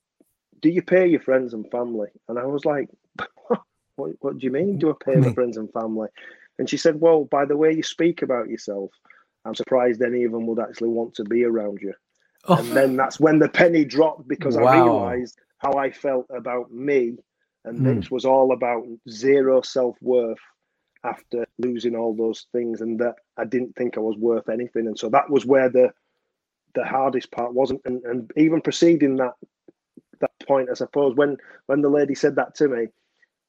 do 0.62 0.70
you 0.70 0.82
pay 0.82 1.08
your 1.08 1.20
friends 1.20 1.54
and 1.54 1.70
family? 1.72 2.10
And 2.28 2.40
I 2.40 2.46
was 2.46 2.66
like, 2.66 2.90
what, 3.96 4.12
what 4.20 4.38
do 4.38 4.46
you 4.46 4.52
mean? 4.52 4.78
Do 4.78 4.92
I 4.92 5.04
pay 5.04 5.16
my 5.16 5.34
friends 5.34 5.58
and 5.58 5.72
family? 5.72 6.10
And 6.58 6.70
she 6.70 6.78
said, 6.78 7.00
well, 7.00 7.26
by 7.26 7.46
the 7.46 7.58
way 7.58 7.74
you 7.74 7.84
speak 7.84 8.22
about 8.22 8.50
yourself, 8.50 8.92
I'm 9.46 9.56
surprised 9.56 10.02
any 10.02 10.24
of 10.24 10.32
them 10.32 10.46
would 10.48 10.60
actually 10.60 10.90
want 10.90 11.16
to 11.16 11.24
be 11.24 11.44
around 11.44 11.80
you. 11.82 11.94
Oh. 12.46 12.58
And 12.58 12.72
then 12.72 12.96
that's 12.96 13.20
when 13.20 13.40
the 13.40 13.50
penny 13.50 13.86
dropped 13.86 14.28
because 14.28 14.58
wow. 14.58 14.66
I 14.66 14.76
realized 14.76 15.38
how 15.58 15.74
I 15.74 15.92
felt 15.92 16.28
about 16.30 16.72
me. 16.72 17.18
And 17.66 17.80
mm. 17.80 18.00
this 18.00 18.12
was 18.12 18.26
all 18.26 18.54
about 18.54 18.84
zero 19.10 19.62
self 19.62 19.98
worth 20.02 20.40
after 21.04 21.46
losing 21.58 21.96
all 21.96 22.16
those 22.16 22.48
things 22.52 22.82
and 22.82 23.00
that 23.00 23.16
I 23.38 23.46
didn't 23.46 23.76
think 23.76 23.98
I 23.98 24.02
was 24.02 24.18
worth 24.18 24.50
anything. 24.50 24.88
And 24.88 24.98
so 24.98 25.10
that 25.10 25.30
was 25.30 25.46
where 25.46 25.70
the 25.70 25.92
the 26.76 26.86
hardest 26.86 27.32
part 27.32 27.52
wasn't 27.52 27.82
and, 27.86 28.04
and 28.04 28.32
even 28.38 28.62
preceding 28.62 29.16
that 29.16 29.34
that 29.34 29.34
point, 30.50 30.70
I 30.70 30.74
suppose, 30.74 31.16
when 31.16 31.38
when 31.68 31.82
the 31.82 31.96
lady 32.00 32.16
said 32.16 32.36
that 32.36 32.56
to 32.56 32.68
me, 32.68 32.88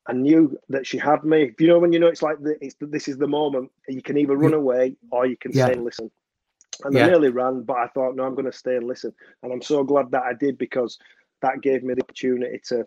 I 0.06 0.12
knew 0.12 0.58
that 0.68 0.86
she 0.86 0.98
had 0.98 1.24
me. 1.24 1.52
You 1.58 1.68
know, 1.68 1.78
when 1.78 1.92
you 1.92 1.98
know 1.98 2.08
it's 2.08 2.22
like 2.22 2.38
the, 2.40 2.56
it's 2.60 2.76
this 2.80 3.08
is 3.08 3.16
the 3.18 3.26
moment. 3.26 3.70
You 3.88 4.02
can 4.02 4.18
either 4.18 4.36
run 4.36 4.54
away 4.54 4.96
or 5.10 5.26
you 5.26 5.36
can 5.36 5.52
yeah. 5.52 5.66
stay 5.66 5.74
and 5.74 5.84
listen. 5.84 6.10
And 6.84 6.94
yeah. 6.94 7.04
I 7.04 7.08
nearly 7.08 7.30
ran, 7.30 7.62
but 7.62 7.76
I 7.76 7.88
thought, 7.88 8.16
no, 8.16 8.24
I'm 8.24 8.34
going 8.34 8.50
to 8.50 8.62
stay 8.64 8.76
and 8.76 8.86
listen. 8.86 9.12
And 9.42 9.52
I'm 9.52 9.62
so 9.62 9.84
glad 9.84 10.10
that 10.12 10.22
I 10.22 10.32
did 10.32 10.56
because 10.56 10.98
that 11.42 11.62
gave 11.62 11.82
me 11.82 11.94
the 11.94 12.02
opportunity 12.02 12.60
to 12.68 12.86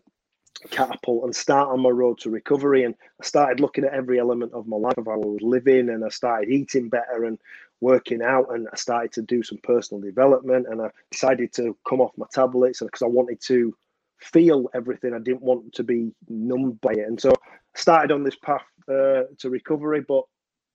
catapult 0.69 1.26
and 1.26 1.36
start 1.36 1.69
on 1.69 1.82
my 1.82 1.89
road 1.89 2.19
to 2.19 2.30
recovery. 2.30 2.84
And 2.84 2.95
I 3.21 3.26
started 3.26 3.60
looking 3.60 3.84
at 3.84 3.93
every 3.93 4.19
element 4.19 4.54
of 4.54 4.67
my 4.67 4.78
life 4.78 4.97
of 4.97 5.06
how 5.06 5.13
I 5.13 5.17
was 5.17 5.41
living, 5.41 5.89
and 5.89 6.04
I 6.04 6.10
started 6.10 6.49
eating 6.49 6.89
better 6.89 7.26
and 7.26 7.38
working 7.82 8.21
out, 8.21 8.47
and 8.54 8.67
I 8.71 8.76
started 8.76 9.12
to 9.13 9.21
do 9.21 9.43
some 9.43 9.60
personal 9.63 10.02
development. 10.02 10.67
And 10.69 10.82
I 10.82 10.89
decided 11.12 11.54
to 11.54 11.78
come 11.88 12.02
off 12.02 12.17
my 12.17 12.28
tablets 12.34 12.80
because 12.82 13.02
I 13.02 13.08
wanted 13.19 13.39
to 13.52 13.76
feel 14.23 14.69
everything. 14.73 15.13
I 15.13 15.19
didn't 15.19 15.41
want 15.41 15.73
to 15.73 15.83
be 15.83 16.12
numbed 16.27 16.81
by 16.81 16.91
it, 16.93 17.07
and 17.07 17.19
so 17.19 17.31
I 17.31 17.47
started 17.75 18.13
on 18.13 18.23
this 18.23 18.36
path 18.36 18.65
uh, 18.88 19.23
to 19.39 19.49
recovery. 19.49 20.01
But 20.07 20.23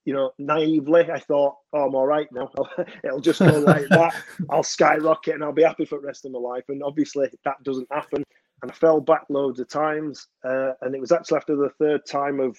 you 0.05 0.13
know, 0.13 0.31
naively, 0.37 1.09
I 1.11 1.19
thought, 1.19 1.55
"Oh, 1.73 1.85
I'm 1.85 1.95
all 1.95 2.07
right 2.07 2.27
now. 2.31 2.51
It'll 3.03 3.21
just 3.21 3.39
go 3.39 3.59
like 3.59 3.87
that. 3.89 4.15
I'll 4.49 4.63
skyrocket, 4.63 5.35
and 5.35 5.43
I'll 5.43 5.51
be 5.53 5.63
happy 5.63 5.85
for 5.85 5.99
the 5.99 6.07
rest 6.07 6.25
of 6.25 6.31
my 6.31 6.39
life." 6.39 6.65
And 6.69 6.83
obviously, 6.83 7.29
that 7.45 7.63
doesn't 7.63 7.87
happen 7.91 8.23
and 8.61 8.71
I 8.71 8.73
fell 8.73 9.01
back 9.01 9.25
loads 9.29 9.59
of 9.59 9.69
times. 9.69 10.27
Uh, 10.43 10.71
and 10.81 10.95
it 10.95 11.01
was 11.01 11.11
actually 11.11 11.37
after 11.37 11.55
the 11.55 11.69
third 11.79 12.05
time 12.05 12.39
of 12.39 12.57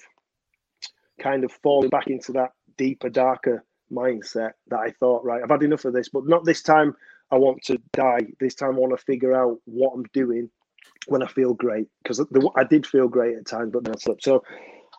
kind 1.21 1.45
of 1.45 1.53
falling 1.63 1.91
back 1.91 2.07
into 2.07 2.33
that 2.33 2.53
deeper, 2.77 3.11
darker 3.11 3.65
mindset 3.93 4.53
that 4.69 4.81
I 4.81 4.91
thought, 4.99 5.25
right, 5.25 5.43
I've 5.43 5.51
had 5.51 5.63
enough 5.63 5.85
of 5.85 5.93
this, 5.93 6.09
but 6.09 6.27
not 6.27 6.45
this 6.45 6.63
time. 6.63 6.95
I 7.33 7.37
want 7.37 7.63
to 7.65 7.79
die. 7.93 8.21
This 8.41 8.55
time, 8.55 8.75
I 8.75 8.79
want 8.79 8.99
to 8.99 9.05
figure 9.05 9.35
out 9.35 9.59
what 9.65 9.93
I'm 9.95 10.05
doing 10.13 10.51
when 11.07 11.23
I 11.23 11.27
feel 11.27 11.55
great 11.55 11.89
because 12.03 12.21
I 12.57 12.65
did 12.65 12.87
feel 12.87 13.09
great 13.09 13.37
at 13.37 13.47
times, 13.47 13.73
but 13.73 13.85
then 13.85 13.95
I 13.95 13.99
slipped. 13.99 14.25
So 14.25 14.43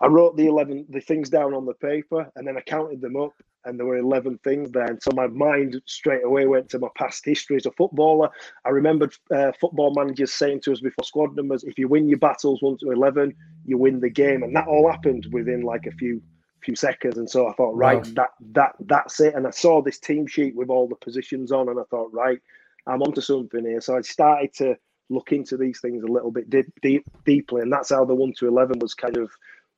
I 0.01 0.07
wrote 0.07 0.35
the 0.35 0.47
eleven 0.47 0.85
the 0.89 1.01
things 1.01 1.29
down 1.29 1.53
on 1.53 1.65
the 1.65 1.75
paper, 1.75 2.31
and 2.35 2.47
then 2.47 2.57
I 2.57 2.61
counted 2.61 3.01
them 3.01 3.15
up, 3.15 3.33
and 3.65 3.79
there 3.79 3.85
were 3.85 3.97
11 3.97 4.39
things 4.43 4.71
there. 4.71 4.85
And 4.85 5.01
so 5.01 5.11
my 5.13 5.27
mind 5.27 5.79
straight 5.85 6.23
away 6.23 6.47
went 6.47 6.69
to 6.69 6.79
my 6.79 6.87
past 6.95 7.23
history 7.25 7.57
as 7.57 7.65
a 7.65 7.71
footballer. 7.71 8.29
I 8.65 8.69
remembered 8.69 9.13
uh, 9.33 9.51
football 9.59 9.93
managers 9.95 10.33
saying 10.33 10.61
to 10.61 10.71
us 10.71 10.79
before 10.79 11.03
squad 11.03 11.35
numbers, 11.35 11.63
if 11.63 11.77
you 11.77 11.87
win 11.87 12.09
your 12.09 12.17
battles 12.17 12.61
1 12.61 12.77
to 12.79 12.91
11, 12.91 13.35
you 13.65 13.77
win 13.77 13.99
the 13.99 14.09
game. 14.09 14.43
And 14.43 14.55
that 14.55 14.67
all 14.67 14.89
happened 14.89 15.27
within 15.31 15.61
like 15.61 15.85
a 15.85 15.91
few 15.91 16.21
few 16.63 16.75
seconds. 16.75 17.17
And 17.17 17.29
so 17.29 17.47
I 17.47 17.53
thought, 17.53 17.75
right, 17.75 18.05
wow. 18.05 18.13
that 18.15 18.29
that 18.53 18.75
that's 18.81 19.19
it. 19.19 19.35
And 19.35 19.47
I 19.47 19.51
saw 19.51 19.81
this 19.81 19.99
team 19.99 20.27
sheet 20.27 20.55
with 20.55 20.69
all 20.69 20.87
the 20.87 20.95
positions 20.95 21.51
on, 21.51 21.69
and 21.69 21.79
I 21.79 21.83
thought, 21.89 22.11
right, 22.13 22.39
I'm 22.87 23.01
onto 23.01 23.21
something 23.21 23.65
here. 23.65 23.81
So 23.81 23.97
I 23.97 24.01
started 24.01 24.53
to 24.55 24.77
look 25.11 25.31
into 25.31 25.57
these 25.57 25.79
things 25.79 26.03
a 26.03 26.07
little 26.07 26.31
bit 26.31 26.49
deep, 26.49 26.73
deep, 26.81 27.05
deeply, 27.25 27.61
and 27.61 27.71
that's 27.71 27.89
how 27.89 28.05
the 28.05 28.15
one 28.15 28.33
to 28.39 28.47
eleven 28.47 28.79
was 28.79 28.93
kind 28.93 29.17
of 29.17 29.29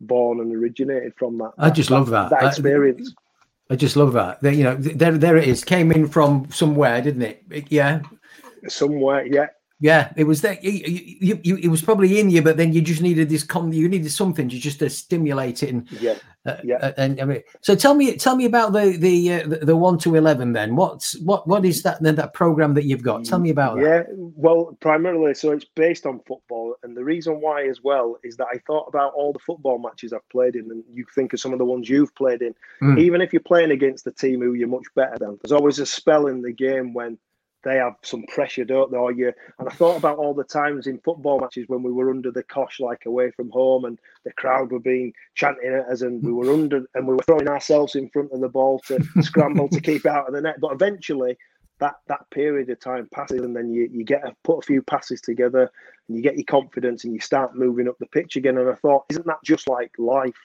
born 0.02 0.40
and 0.40 0.54
originated 0.54 1.14
from 1.18 1.38
that. 1.40 1.52
I 1.58 1.70
just 1.70 1.90
that, 1.90 1.96
love 1.96 2.10
that 2.10 2.30
that 2.30 2.44
experience. 2.44 3.14
I, 3.70 3.74
I 3.74 3.76
just 3.78 3.96
love 3.96 4.14
that. 4.14 4.44
You 4.44 4.64
know, 4.64 4.76
there, 4.76 5.18
there 5.18 5.38
it 5.38 5.48
is. 5.48 5.64
Came 5.64 5.92
in 5.92 6.08
from 6.08 6.50
somewhere, 6.52 7.02
didn't 7.02 7.24
it? 7.24 7.44
Yeah, 7.70 8.02
somewhere. 8.68 9.26
Yeah, 9.26 9.48
yeah, 9.84 10.14
it 10.16 10.24
was 10.24 10.40
there. 10.40 10.58
You, 10.62 11.38
you, 11.44 11.58
it 11.58 11.68
was 11.68 11.82
probably 11.82 12.18
in 12.18 12.30
you, 12.30 12.42
but 12.42 12.56
then 12.56 12.72
you 12.72 12.82
just 12.82 13.02
needed 13.02 13.28
this. 13.28 13.44
Com- 13.44 13.74
you 13.74 13.90
needed 13.90 14.14
something 14.14 14.48
to 14.48 14.58
just 14.58 14.80
to 14.80 14.90
stimulate 14.90 15.62
it. 15.62 15.72
And 15.72 15.92
yeah, 15.92 16.16
uh, 16.46 16.56
yeah. 16.64 16.78
Uh, 16.78 16.94
and 16.96 17.20
I 17.20 17.26
mean, 17.26 17.44
so 17.60 17.76
tell 17.76 17.94
me, 17.94 18.16
tell 18.16 18.38
me 18.38 18.46
about 18.46 18.72
the 18.72 18.96
the 18.96 19.34
uh, 19.34 19.48
the, 19.62 19.76
one 19.76 19.98
to 19.98 20.16
eleven. 20.16 20.54
Then 20.54 20.78
what's 20.78 21.20
what 21.20 21.50
what 21.50 21.66
is 21.66 21.84
that 21.84 22.02
then 22.02 22.16
that 22.16 22.34
program 22.34 22.76
that 22.76 22.86
you've 22.86 23.04
got? 23.04 23.26
Tell 23.26 23.40
me 23.40 23.50
about 23.50 23.76
that. 23.76 23.84
Yeah, 23.84 24.04
well, 24.16 24.78
primarily, 24.80 25.34
so 25.34 25.52
it's 25.52 25.66
based 25.66 26.06
on 26.06 26.22
football, 26.26 26.76
and 26.84 26.96
the 26.96 27.04
reason 27.04 27.42
why 27.42 27.68
as 27.68 27.84
well 27.84 28.18
is 28.24 28.38
that 28.38 28.48
I 28.54 28.60
thought 28.66 28.88
about 28.88 29.12
all 29.16 29.34
the 29.34 29.40
football 29.40 29.80
matches 29.80 30.14
I've 30.14 30.30
played 30.30 30.56
in, 30.56 30.72
and 30.72 30.82
you 30.94 31.04
think 31.14 31.34
of 31.34 31.42
some 31.42 31.52
of 31.52 31.60
the 31.60 31.66
ones 31.66 31.90
you've 31.90 32.16
played 32.16 32.42
in. 32.42 32.56
Mm. 32.82 33.02
Even 33.02 33.20
if 33.20 33.34
you're 33.34 33.42
playing 33.42 33.72
against 33.72 34.06
the 34.06 34.14
team 34.14 34.40
who 34.40 34.54
you're 34.54 34.70
much 34.70 34.88
better 34.96 35.18
than, 35.20 35.38
there's 35.44 35.52
always 35.52 35.80
a 35.80 35.86
spell 35.86 36.28
in 36.28 36.42
the 36.42 36.54
game 36.54 36.94
when 36.94 37.18
they 37.64 37.78
have 37.78 37.96
some 38.02 38.24
pressure, 38.24 38.66
don't 38.66 38.92
they? 38.92 38.98
Or 38.98 39.12
you 39.12 39.34
and 39.58 39.68
I 39.68 39.72
thought 39.72 39.98
about 39.98 40.18
all 40.18 40.34
the 40.34 40.44
times 40.44 40.88
in 40.88 41.00
football 41.00 41.40
matches 41.40 41.66
when 41.68 41.82
we 41.82 41.92
were 41.92 42.10
under 42.10 42.32
the 42.32 42.44
cosh, 42.44 42.80
like 42.80 43.06
away 43.06 43.32
from 43.32 43.50
home, 43.50 43.86
and 43.86 44.00
the 44.26 44.34
crowd 44.34 44.72
were 44.72 44.80
being 44.80 45.14
chanting 45.34 45.74
at 45.74 45.88
us, 45.88 46.02
and 46.02 46.22
we 46.24 46.32
were 46.32 46.52
under, 46.52 46.86
and 46.94 47.08
we 47.08 47.16
were 47.16 47.24
throwing 47.24 47.48
ourselves 47.48 47.96
in 47.96 48.10
front 48.10 48.32
of 48.32 48.42
the 48.42 48.50
ball 48.50 48.80
to 48.88 49.04
scramble 49.22 49.70
to 49.70 49.82
keep 49.82 50.06
out 50.06 50.28
of 50.28 50.34
the 50.34 50.42
net. 50.42 50.60
But 50.60 50.74
eventually, 50.74 51.38
that 51.80 51.96
that 52.08 52.30
period 52.32 52.70
of 52.70 52.80
time 52.80 53.08
passes, 53.14 53.42
and 53.42 53.56
then 53.56 53.74
you 53.74 53.90
you 53.92 54.04
get 54.04 54.28
a, 54.28 54.36
put 54.44 54.60
a 54.60 54.66
few 54.66 54.82
passes 54.82 55.22
together, 55.22 55.72
and 56.08 56.18
you 56.18 56.24
get 56.24 56.36
your 56.36 56.46
confidence, 56.46 57.06
and 57.06 57.14
you 57.14 57.20
start 57.20 57.56
moving 57.56 57.88
up 57.88 57.98
the 58.00 58.08
pitch 58.08 58.36
again. 58.36 58.58
And 58.58 58.70
I 58.70 58.76
thought, 58.76 59.06
isn't 59.10 59.26
that 59.26 59.44
just 59.44 59.70
like 59.70 59.92
life? 59.98 60.40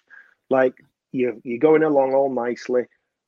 Like 0.51 0.75
you 1.11 1.41
you're 1.45 1.59
going 1.59 1.83
along 1.83 2.15
all 2.15 2.33
nicely, 2.33 2.85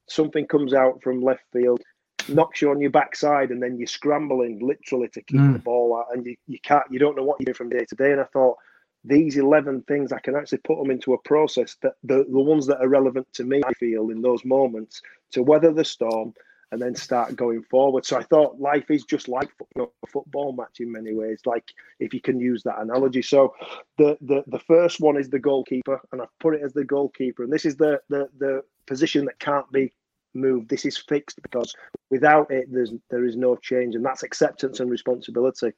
something 0.09 0.47
comes 0.47 0.75
out 0.75 1.03
from 1.03 1.21
left 1.21 1.43
field 1.53 1.83
knocks 2.29 2.61
you 2.61 2.71
on 2.71 2.81
your 2.81 2.91
backside 2.91 3.51
and 3.51 3.63
then 3.63 3.77
you're 3.79 3.87
scrambling 3.87 4.59
literally 4.61 5.09
to 5.09 5.23
keep 5.23 5.41
mm. 5.41 5.53
the 5.53 5.59
ball 5.59 5.97
out 5.97 6.15
and 6.15 6.27
you, 6.27 6.37
you 6.47 6.59
can't 6.63 6.85
you 6.91 6.99
don't 6.99 7.17
know 7.17 7.25
what 7.25 7.41
you 7.41 7.47
do 7.47 7.55
from 7.55 7.69
day 7.69 7.85
to 7.85 7.95
day. 7.95 8.13
And 8.13 8.21
i 8.21 8.25
thought 8.25 8.57
these 9.05 9.37
11 9.37 9.83
things 9.83 10.13
i 10.13 10.19
can 10.19 10.37
actually 10.37 10.59
put 10.59 10.79
them 10.79 10.91
into 10.91 11.15
a 11.15 11.19
process 11.19 11.77
that 11.83 11.95
the, 12.05 12.27
the 12.31 12.39
ones 12.39 12.67
that 12.67 12.81
are 12.83 12.89
relevant 12.89 13.27
to 13.33 13.45
me 13.45 13.63
i 13.67 13.73
feel 13.73 14.11
in 14.11 14.21
those 14.21 14.45
moments 14.45 15.01
to 15.31 15.43
weather 15.43 15.73
the 15.73 15.85
storm 15.85 16.35
and 16.73 16.81
then 16.81 16.95
start 16.95 17.37
going 17.37 17.63
forward. 17.63 18.05
So 18.07 18.17
i 18.19 18.23
thought 18.23 18.61
life 18.61 18.91
is 18.91 19.05
just 19.05 19.29
like 19.29 19.51
a 19.79 19.87
football 20.07 20.53
match 20.53 20.81
in 20.81 20.93
many 20.93 21.15
ways 21.15 21.41
like 21.47 21.65
if 21.99 22.15
you 22.15 22.21
can 22.21 22.39
use 22.39 22.63
that 22.65 22.81
analogy. 22.81 23.23
So 23.23 23.55
the, 23.99 24.17
the 24.21 24.45
the 24.47 24.59
first 24.59 25.01
one 25.01 25.17
is 25.17 25.29
the 25.29 25.39
goalkeeper 25.39 26.01
and 26.13 26.23
i've 26.23 26.39
put 26.39 26.55
it 26.55 26.63
as 26.63 26.73
the 26.73 26.85
goalkeeper. 26.85 27.43
And 27.43 27.53
this 27.53 27.65
is 27.65 27.77
the 27.77 28.01
the 28.09 28.29
the 28.39 28.63
position 28.87 29.25
that 29.27 29.39
can't 29.39 29.71
be 29.73 29.93
move. 30.35 30.69
This 30.69 30.85
is 30.85 30.97
fixed 30.97 31.41
because 31.43 31.75
without 32.11 32.51
it, 32.51 32.67
there's 32.71 32.93
there 33.11 33.25
is 33.25 33.37
no 33.37 33.57
change, 33.57 33.95
and 33.95 34.05
that's 34.05 34.23
acceptance 34.23 34.81
and 34.81 34.91
responsibility. 34.91 35.73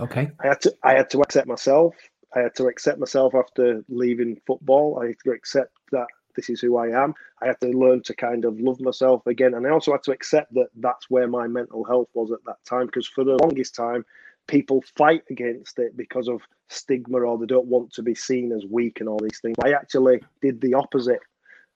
Okay. 0.00 0.30
I 0.40 0.48
had 0.48 0.60
to 0.62 0.74
I 0.82 0.94
had 0.94 1.10
to 1.10 1.20
accept 1.20 1.46
myself. 1.46 1.94
I 2.34 2.40
had 2.40 2.54
to 2.56 2.66
accept 2.66 2.98
myself 2.98 3.34
after 3.34 3.84
leaving 3.88 4.40
football. 4.46 5.00
I 5.00 5.08
had 5.08 5.16
to 5.24 5.30
accept 5.30 5.72
that 5.92 6.06
this 6.34 6.50
is 6.50 6.60
who 6.60 6.76
I 6.76 6.88
am. 6.88 7.14
I 7.40 7.46
had 7.46 7.60
to 7.60 7.68
learn 7.68 8.02
to 8.04 8.14
kind 8.14 8.44
of 8.44 8.58
love 8.58 8.80
myself 8.80 9.26
again, 9.26 9.54
and 9.54 9.66
I 9.66 9.70
also 9.70 9.92
had 9.92 10.02
to 10.04 10.12
accept 10.12 10.52
that 10.54 10.68
that's 10.76 11.08
where 11.08 11.28
my 11.28 11.46
mental 11.46 11.84
health 11.84 12.08
was 12.14 12.32
at 12.32 12.44
that 12.46 12.64
time. 12.68 12.86
Because 12.86 13.06
for 13.06 13.24
the 13.24 13.38
longest 13.40 13.74
time, 13.74 14.04
people 14.46 14.82
fight 14.96 15.22
against 15.30 15.78
it 15.78 15.96
because 15.96 16.28
of 16.28 16.40
stigma 16.68 17.18
or 17.18 17.38
they 17.38 17.46
don't 17.46 17.66
want 17.66 17.92
to 17.92 18.02
be 18.02 18.14
seen 18.14 18.52
as 18.52 18.64
weak 18.68 19.00
and 19.00 19.08
all 19.08 19.18
these 19.18 19.40
things. 19.40 19.56
I 19.62 19.72
actually 19.72 20.20
did 20.42 20.60
the 20.60 20.74
opposite. 20.74 21.20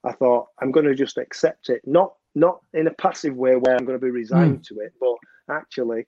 I 0.05 0.13
thought 0.13 0.47
I'm 0.61 0.71
going 0.71 0.87
to 0.87 0.95
just 0.95 1.19
accept 1.19 1.71
it, 1.71 1.83
not 1.85 2.15
not 2.35 2.61
in 2.73 2.87
a 2.87 2.95
passive 2.95 3.35
way 3.35 3.57
where 3.57 3.77
I'm 3.77 3.85
going 3.85 3.99
to 3.99 4.05
be 4.05 4.11
resigned 4.11 4.61
mm. 4.61 4.67
to 4.69 4.75
it, 4.81 4.93
but 5.01 5.17
actually, 5.51 6.07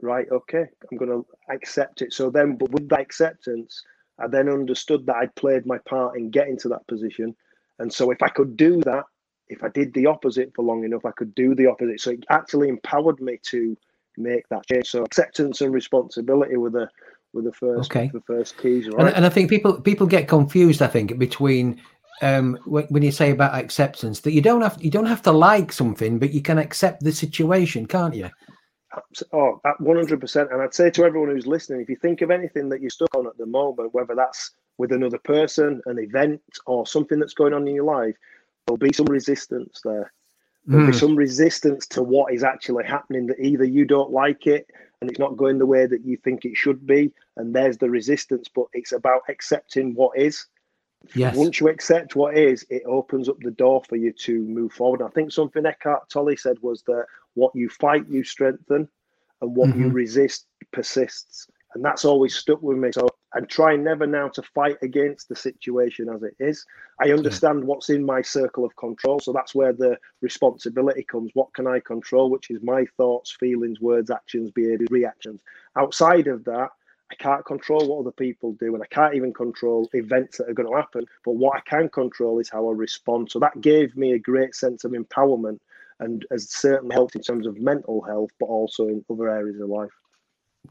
right, 0.00 0.26
okay, 0.32 0.64
I'm 0.90 0.98
going 0.98 1.10
to 1.10 1.26
accept 1.50 2.02
it. 2.02 2.12
So 2.12 2.30
then, 2.30 2.56
but 2.56 2.72
with 2.72 2.88
that 2.88 3.00
acceptance, 3.00 3.80
I 4.18 4.26
then 4.26 4.48
understood 4.48 5.06
that 5.06 5.16
I'd 5.16 5.34
played 5.36 5.66
my 5.66 5.78
part 5.88 6.16
in 6.16 6.30
getting 6.30 6.58
to 6.58 6.68
that 6.70 6.86
position, 6.88 7.34
and 7.78 7.92
so 7.92 8.10
if 8.10 8.22
I 8.22 8.28
could 8.28 8.56
do 8.56 8.80
that, 8.82 9.04
if 9.48 9.62
I 9.62 9.68
did 9.68 9.92
the 9.94 10.06
opposite 10.06 10.52
for 10.54 10.64
long 10.64 10.84
enough, 10.84 11.04
I 11.04 11.12
could 11.12 11.34
do 11.34 11.54
the 11.54 11.66
opposite. 11.66 12.00
So 12.00 12.10
it 12.10 12.24
actually 12.30 12.68
empowered 12.68 13.20
me 13.20 13.38
to 13.50 13.76
make 14.16 14.48
that 14.48 14.66
change. 14.66 14.88
So 14.88 15.04
acceptance 15.04 15.60
and 15.60 15.72
responsibility 15.72 16.56
were 16.56 16.70
the 16.70 16.88
were 17.32 17.42
the 17.42 17.52
first 17.52 17.90
okay. 17.90 18.10
the 18.12 18.20
first 18.20 18.58
keys, 18.58 18.88
right? 18.88 19.06
And, 19.06 19.16
and 19.16 19.26
I 19.26 19.28
think 19.28 19.48
people 19.48 19.80
people 19.80 20.06
get 20.06 20.28
confused. 20.28 20.82
I 20.82 20.86
think 20.86 21.18
between 21.18 21.80
um, 22.20 22.58
when 22.66 23.02
you 23.02 23.10
say 23.10 23.30
about 23.30 23.54
acceptance 23.54 24.20
that 24.20 24.32
you 24.32 24.40
don't 24.40 24.62
have 24.62 24.82
you 24.82 24.90
don't 24.90 25.06
have 25.06 25.22
to 25.22 25.32
like 25.32 25.72
something, 25.72 26.18
but 26.18 26.32
you 26.32 26.42
can 26.42 26.58
accept 26.58 27.02
the 27.02 27.12
situation, 27.12 27.86
can't 27.86 28.14
you? 28.14 28.30
Oh, 29.32 29.60
one 29.78 29.96
hundred 29.96 30.20
percent. 30.20 30.52
And 30.52 30.60
I'd 30.60 30.74
say 30.74 30.90
to 30.90 31.04
everyone 31.04 31.30
who's 31.30 31.46
listening, 31.46 31.80
if 31.80 31.88
you 31.88 31.96
think 31.96 32.20
of 32.20 32.30
anything 32.30 32.68
that 32.68 32.80
you're 32.80 32.90
stuck 32.90 33.14
on 33.14 33.26
at 33.26 33.38
the 33.38 33.46
moment, 33.46 33.94
whether 33.94 34.14
that's 34.14 34.50
with 34.78 34.92
another 34.92 35.18
person, 35.18 35.80
an 35.86 35.98
event, 35.98 36.42
or 36.66 36.86
something 36.86 37.18
that's 37.18 37.34
going 37.34 37.54
on 37.54 37.66
in 37.66 37.74
your 37.74 37.84
life, 37.84 38.14
there'll 38.66 38.76
be 38.76 38.92
some 38.92 39.06
resistance 39.06 39.80
there. 39.84 40.12
There'll 40.66 40.86
mm. 40.86 40.92
be 40.92 40.92
hmm. 40.92 40.98
some 40.98 41.16
resistance 41.16 41.86
to 41.88 42.02
what 42.02 42.32
is 42.32 42.44
actually 42.44 42.84
happening. 42.84 43.26
That 43.26 43.40
either 43.40 43.64
you 43.64 43.84
don't 43.84 44.12
like 44.12 44.46
it 44.46 44.66
and 45.00 45.10
it's 45.10 45.18
not 45.18 45.36
going 45.36 45.58
the 45.58 45.66
way 45.66 45.86
that 45.86 46.04
you 46.04 46.16
think 46.18 46.44
it 46.44 46.56
should 46.56 46.86
be, 46.86 47.12
and 47.36 47.54
there's 47.54 47.78
the 47.78 47.90
resistance. 47.90 48.48
But 48.54 48.66
it's 48.74 48.92
about 48.92 49.22
accepting 49.28 49.94
what 49.94 50.16
is 50.16 50.46
Yes. 51.14 51.36
Once 51.36 51.60
you 51.60 51.68
accept 51.68 52.16
what 52.16 52.36
is, 52.36 52.64
it 52.70 52.82
opens 52.86 53.28
up 53.28 53.38
the 53.40 53.50
door 53.50 53.82
for 53.88 53.96
you 53.96 54.12
to 54.12 54.44
move 54.44 54.72
forward. 54.72 55.02
I 55.02 55.08
think 55.08 55.32
something 55.32 55.66
Eckhart 55.66 56.08
Tolle 56.08 56.36
said 56.36 56.56
was 56.62 56.82
that 56.82 57.06
what 57.34 57.54
you 57.54 57.68
fight, 57.68 58.08
you 58.08 58.24
strengthen, 58.24 58.88
and 59.40 59.56
what 59.56 59.70
mm-hmm. 59.70 59.82
you 59.82 59.88
resist 59.90 60.46
persists. 60.72 61.48
And 61.74 61.84
that's 61.84 62.04
always 62.04 62.34
stuck 62.34 62.62
with 62.62 62.76
me. 62.76 62.90
So 62.92 63.08
I 63.34 63.40
try 63.40 63.76
never 63.76 64.06
now 64.06 64.28
to 64.28 64.42
fight 64.42 64.76
against 64.82 65.28
the 65.28 65.36
situation 65.36 66.08
as 66.08 66.22
it 66.22 66.34
is. 66.38 66.66
I 67.00 67.12
understand 67.12 67.60
yeah. 67.60 67.64
what's 67.64 67.88
in 67.88 68.04
my 68.04 68.20
circle 68.20 68.64
of 68.64 68.76
control. 68.76 69.20
So 69.20 69.32
that's 69.32 69.54
where 69.54 69.72
the 69.72 69.98
responsibility 70.20 71.02
comes. 71.02 71.30
What 71.34 71.52
can 71.54 71.66
I 71.66 71.80
control? 71.80 72.28
Which 72.28 72.50
is 72.50 72.62
my 72.62 72.84
thoughts, 72.98 73.34
feelings, 73.40 73.80
words, 73.80 74.10
actions, 74.10 74.50
behaviors, 74.50 74.90
reactions. 74.90 75.40
Outside 75.76 76.26
of 76.26 76.44
that, 76.44 76.68
I 77.12 77.14
can't 77.16 77.44
control 77.44 77.86
what 77.86 78.00
other 78.00 78.12
people 78.12 78.54
do, 78.54 78.74
and 78.74 78.82
I 78.82 78.86
can't 78.86 79.14
even 79.14 79.34
control 79.34 79.88
events 79.92 80.38
that 80.38 80.48
are 80.48 80.54
going 80.54 80.68
to 80.68 80.76
happen. 80.76 81.04
But 81.24 81.32
what 81.32 81.56
I 81.56 81.60
can 81.60 81.88
control 81.90 82.38
is 82.38 82.48
how 82.48 82.68
I 82.68 82.72
respond. 82.72 83.30
So 83.30 83.38
that 83.40 83.60
gave 83.60 83.96
me 83.96 84.12
a 84.12 84.18
great 84.18 84.54
sense 84.54 84.84
of 84.84 84.92
empowerment 84.92 85.60
and 86.00 86.24
has 86.30 86.50
certainly 86.50 86.94
helped 86.94 87.14
in 87.14 87.22
terms 87.22 87.46
of 87.46 87.58
mental 87.58 88.00
health, 88.00 88.30
but 88.40 88.46
also 88.46 88.88
in 88.88 89.04
other 89.10 89.28
areas 89.28 89.60
of 89.60 89.68
life. 89.68 89.90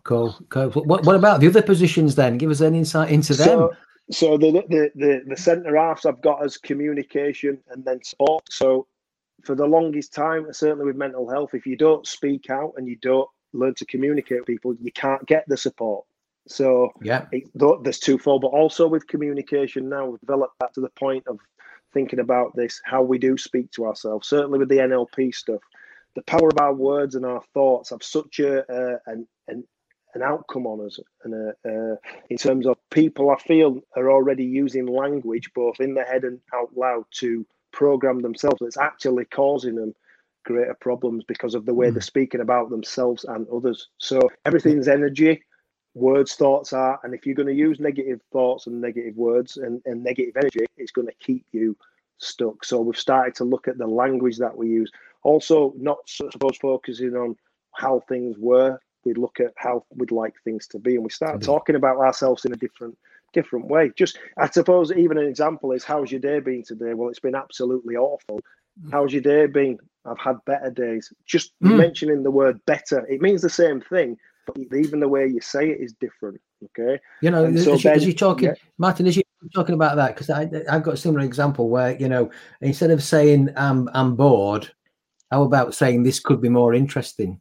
Cool. 0.04 0.36
cool. 0.49 0.69
What, 0.69 1.06
what 1.06 1.15
about 1.15 1.41
the 1.41 1.47
other 1.47 1.62
positions 1.62 2.15
then? 2.15 2.38
Give 2.38 2.49
us 2.49 2.62
an 2.62 2.75
insight 2.75 3.12
into 3.12 3.34
them. 3.34 3.47
So, 3.47 3.71
so 4.10 4.38
the, 4.38 4.51
the 4.67 4.91
the 4.95 5.23
the 5.27 5.38
centre 5.38 5.75
halves 5.77 6.06
I've 6.06 6.21
got 6.21 6.43
as 6.43 6.58
communication 6.58 7.60
and 7.69 7.86
then 7.86 8.04
sport. 8.04 8.51
So 8.51 8.88
for 9.43 9.54
the 9.54 9.65
longest 9.65 10.13
time, 10.13 10.47
certainly 10.51 10.86
with 10.86 10.95
mental 10.95 11.30
health, 11.30 11.54
if 11.54 11.65
you 11.65 11.77
don't 11.77 12.08
speak 12.08 12.49
out 12.49 12.73
and 12.77 12.88
you 12.88 12.95
don't 12.97 13.30
learn 13.54 13.75
to 13.75 13.86
communicate 13.86 14.39
with 14.39 14.47
people, 14.47 14.75
you 14.82 14.91
can't 14.91 15.25
get 15.27 15.45
the 15.47 15.58
support. 15.58 16.06
So 16.47 16.91
yeah, 17.01 17.25
it, 17.32 17.43
there's 17.54 17.99
twofold, 17.99 18.41
but 18.41 18.49
also 18.49 18.88
with 18.88 19.08
communication 19.08 19.89
now, 19.89 20.06
we've 20.06 20.19
developed 20.19 20.56
that 20.60 20.73
to 20.73 20.82
the 20.82 20.89
point 20.89 21.27
of 21.27 21.39
thinking 21.93 22.19
about 22.19 22.56
this, 22.56 22.82
how 22.86 23.01
we 23.01 23.17
do 23.17 23.38
speak 23.38 23.71
to 23.71 23.86
ourselves. 23.86 24.27
Certainly 24.27 24.60
with 24.60 24.69
the 24.69 24.77
NLP 24.77 25.34
stuff, 25.36 25.62
the 26.15 26.23
power 26.23 26.49
of 26.49 26.58
our 26.60 26.73
words 26.73 27.15
and 27.15 27.25
our 27.25 27.41
thoughts 27.54 27.91
have 27.91 28.04
such 28.04 28.39
a 28.39 28.60
uh, 28.71 28.97
an, 29.08 29.27
an 29.47 29.63
an 30.13 30.21
outcome 30.21 30.67
on 30.67 30.86
us, 30.86 30.99
and 31.23 31.34
uh, 31.34 31.69
uh, 31.69 31.95
in 32.30 32.38
terms 32.38 32.67
of 32.67 32.77
people, 32.89 33.30
I 33.30 33.38
feel 33.38 33.80
are 33.95 34.12
already 34.12 34.43
using 34.43 34.86
language 34.86 35.49
both 35.56 35.80
in 35.80 35.93
the 35.93 36.04
head 36.04 36.23
and 36.23 36.39
out 36.54 36.75
loud 36.75 37.06
to 37.19 37.45
program 37.71 38.19
themselves. 38.19 38.62
It's 38.62 38.77
actually 38.77 39.25
causing 39.25 39.75
them 39.75 39.93
greater 40.43 40.75
problems 40.82 41.23
because 41.25 41.56
of 41.56 41.65
the 41.65 41.73
way 41.73 41.89
mm. 41.89 41.93
they're 41.93 42.01
speaking 42.01 42.41
about 42.41 42.69
themselves 42.69 43.23
and 43.23 43.47
others. 43.54 43.88
So 43.99 44.30
everything's 44.43 44.88
energy 44.88 45.43
words 45.93 46.36
thoughts 46.36 46.71
are 46.71 46.99
and 47.04 47.13
if 47.13 47.25
you're 47.25 47.36
going 47.36 47.47
to 47.47 47.54
use 47.54 47.80
negative 47.80 48.21
thoughts 48.32 48.67
and 48.67 48.80
negative 48.80 49.15
words 49.17 49.58
and, 49.58 49.82
and 49.86 50.01
negative 50.01 50.38
energy 50.38 50.65
it's 50.77 50.91
going 50.91 51.08
to 51.08 51.13
keep 51.19 51.45
you 51.51 51.75
stuck. 52.21 52.63
So 52.63 52.82
we've 52.82 52.97
started 52.97 53.36
to 53.36 53.43
look 53.43 53.67
at 53.67 53.77
the 53.77 53.88
language 53.88 54.38
that 54.38 54.56
we 54.56 54.69
use. 54.69 54.91
Also 55.23 55.73
not 55.77 55.97
suppose 56.06 56.58
focusing 56.58 57.15
on 57.15 57.36
how 57.73 58.01
things 58.08 58.38
were. 58.38 58.80
We 59.04 59.13
look 59.13 59.39
at 59.39 59.54
how 59.58 59.86
we'd 59.95 60.12
like 60.12 60.36
things 60.43 60.67
to 60.67 60.80
be 60.80 60.95
and 60.95 61.04
we 61.04 61.10
start 61.10 61.36
mm-hmm. 61.36 61.51
talking 61.51 61.75
about 61.75 61.97
ourselves 61.97 62.45
in 62.45 62.54
a 62.54 62.58
different 62.58 62.97
different 63.34 63.67
way. 63.67 63.91
Just 63.95 64.19
i 64.38 64.49
suppose 64.49 64.91
even 64.91 65.17
an 65.17 65.25
example 65.25 65.71
is 65.71 65.84
how's 65.84 66.12
your 66.12 66.21
day 66.21 66.39
been 66.39 66.63
today? 66.63 66.93
Well 66.93 67.10
it's 67.10 67.19
been 67.19 67.36
absolutely 67.36 67.95
awful. 67.95 68.39
Mm. 68.82 68.91
how's 68.91 69.13
your 69.13 69.21
day 69.21 69.47
been? 69.47 69.80
I've 70.06 70.19
had 70.19 70.38
better 70.45 70.69
days. 70.69 71.12
Just 71.25 71.54
mm. 71.63 71.75
mentioning 71.75 72.23
the 72.23 72.32
word 72.32 72.63
better 72.65 73.06
it 73.08 73.21
means 73.21 73.41
the 73.41 73.49
same 73.49 73.82
thing 73.82 74.17
but 74.45 74.58
even 74.75 74.99
the 74.99 75.08
way 75.08 75.27
you 75.27 75.41
say 75.41 75.69
it 75.69 75.80
is 75.80 75.93
different. 75.93 76.41
Okay. 76.63 76.99
You 77.21 77.32
know, 77.32 77.56
so 77.56 77.73
as, 77.73 77.84
then, 77.84 77.95
as, 77.95 78.06
you're 78.06 78.13
talking, 78.13 78.49
yeah. 78.49 78.56
Martin, 78.77 79.08
as 79.08 79.15
you're 79.15 79.23
talking 79.54 79.75
about 79.75 79.95
that, 79.95 80.15
because 80.15 80.30
I've 80.30 80.84
got 80.84 80.93
a 80.93 80.97
similar 80.97 81.25
example 81.25 81.69
where, 81.69 81.95
you 81.97 82.08
know, 82.08 82.30
instead 82.62 82.91
of 82.91 83.01
saying 83.04 83.49
I'm, 83.56 83.89
I'm 83.93 84.15
bored, 84.15 84.71
how 85.32 85.43
about 85.43 85.73
saying 85.73 86.04
this 86.04 86.19
could 86.19 86.41
be 86.41 86.49
more 86.49 86.73
interesting? 86.73 87.39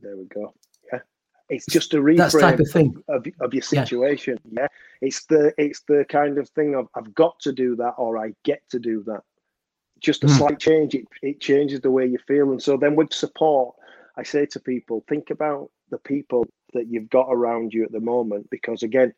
There 0.00 0.16
we 0.16 0.24
go. 0.24 0.54
Yeah. 0.92 1.00
It's 1.48 1.66
just 1.66 1.94
a 1.94 1.96
reframe 1.96 2.40
type 2.40 2.60
of, 2.60 2.70
thing. 2.70 3.02
Of, 3.08 3.26
of 3.40 3.54
your 3.54 3.62
situation. 3.62 4.38
Yeah. 4.50 4.62
yeah. 4.62 4.68
It's 5.00 5.24
the 5.26 5.52
it's 5.58 5.82
the 5.88 6.04
kind 6.08 6.38
of 6.38 6.48
thing 6.50 6.74
of 6.74 6.88
I've 6.94 7.14
got 7.14 7.38
to 7.40 7.52
do 7.52 7.74
that 7.76 7.94
or 7.98 8.18
I 8.18 8.34
get 8.44 8.62
to 8.70 8.78
do 8.78 9.02
that. 9.06 9.22
Just 10.00 10.24
a 10.24 10.26
mm. 10.26 10.36
slight 10.36 10.58
change, 10.58 10.94
it, 10.94 11.06
it 11.22 11.40
changes 11.40 11.80
the 11.80 11.90
way 11.90 12.06
you 12.06 12.18
feel. 12.26 12.50
And 12.50 12.62
so 12.62 12.76
then 12.76 12.94
with 12.94 13.12
support, 13.12 13.74
I 14.16 14.22
say 14.22 14.46
to 14.46 14.60
people, 14.60 15.04
think 15.08 15.30
about 15.30 15.70
the 15.90 15.98
people 15.98 16.46
that 16.72 16.86
you've 16.88 17.10
got 17.10 17.28
around 17.30 17.72
you 17.72 17.84
at 17.84 17.92
the 17.92 18.00
moment, 18.00 18.48
because 18.50 18.82
again, 18.82 19.12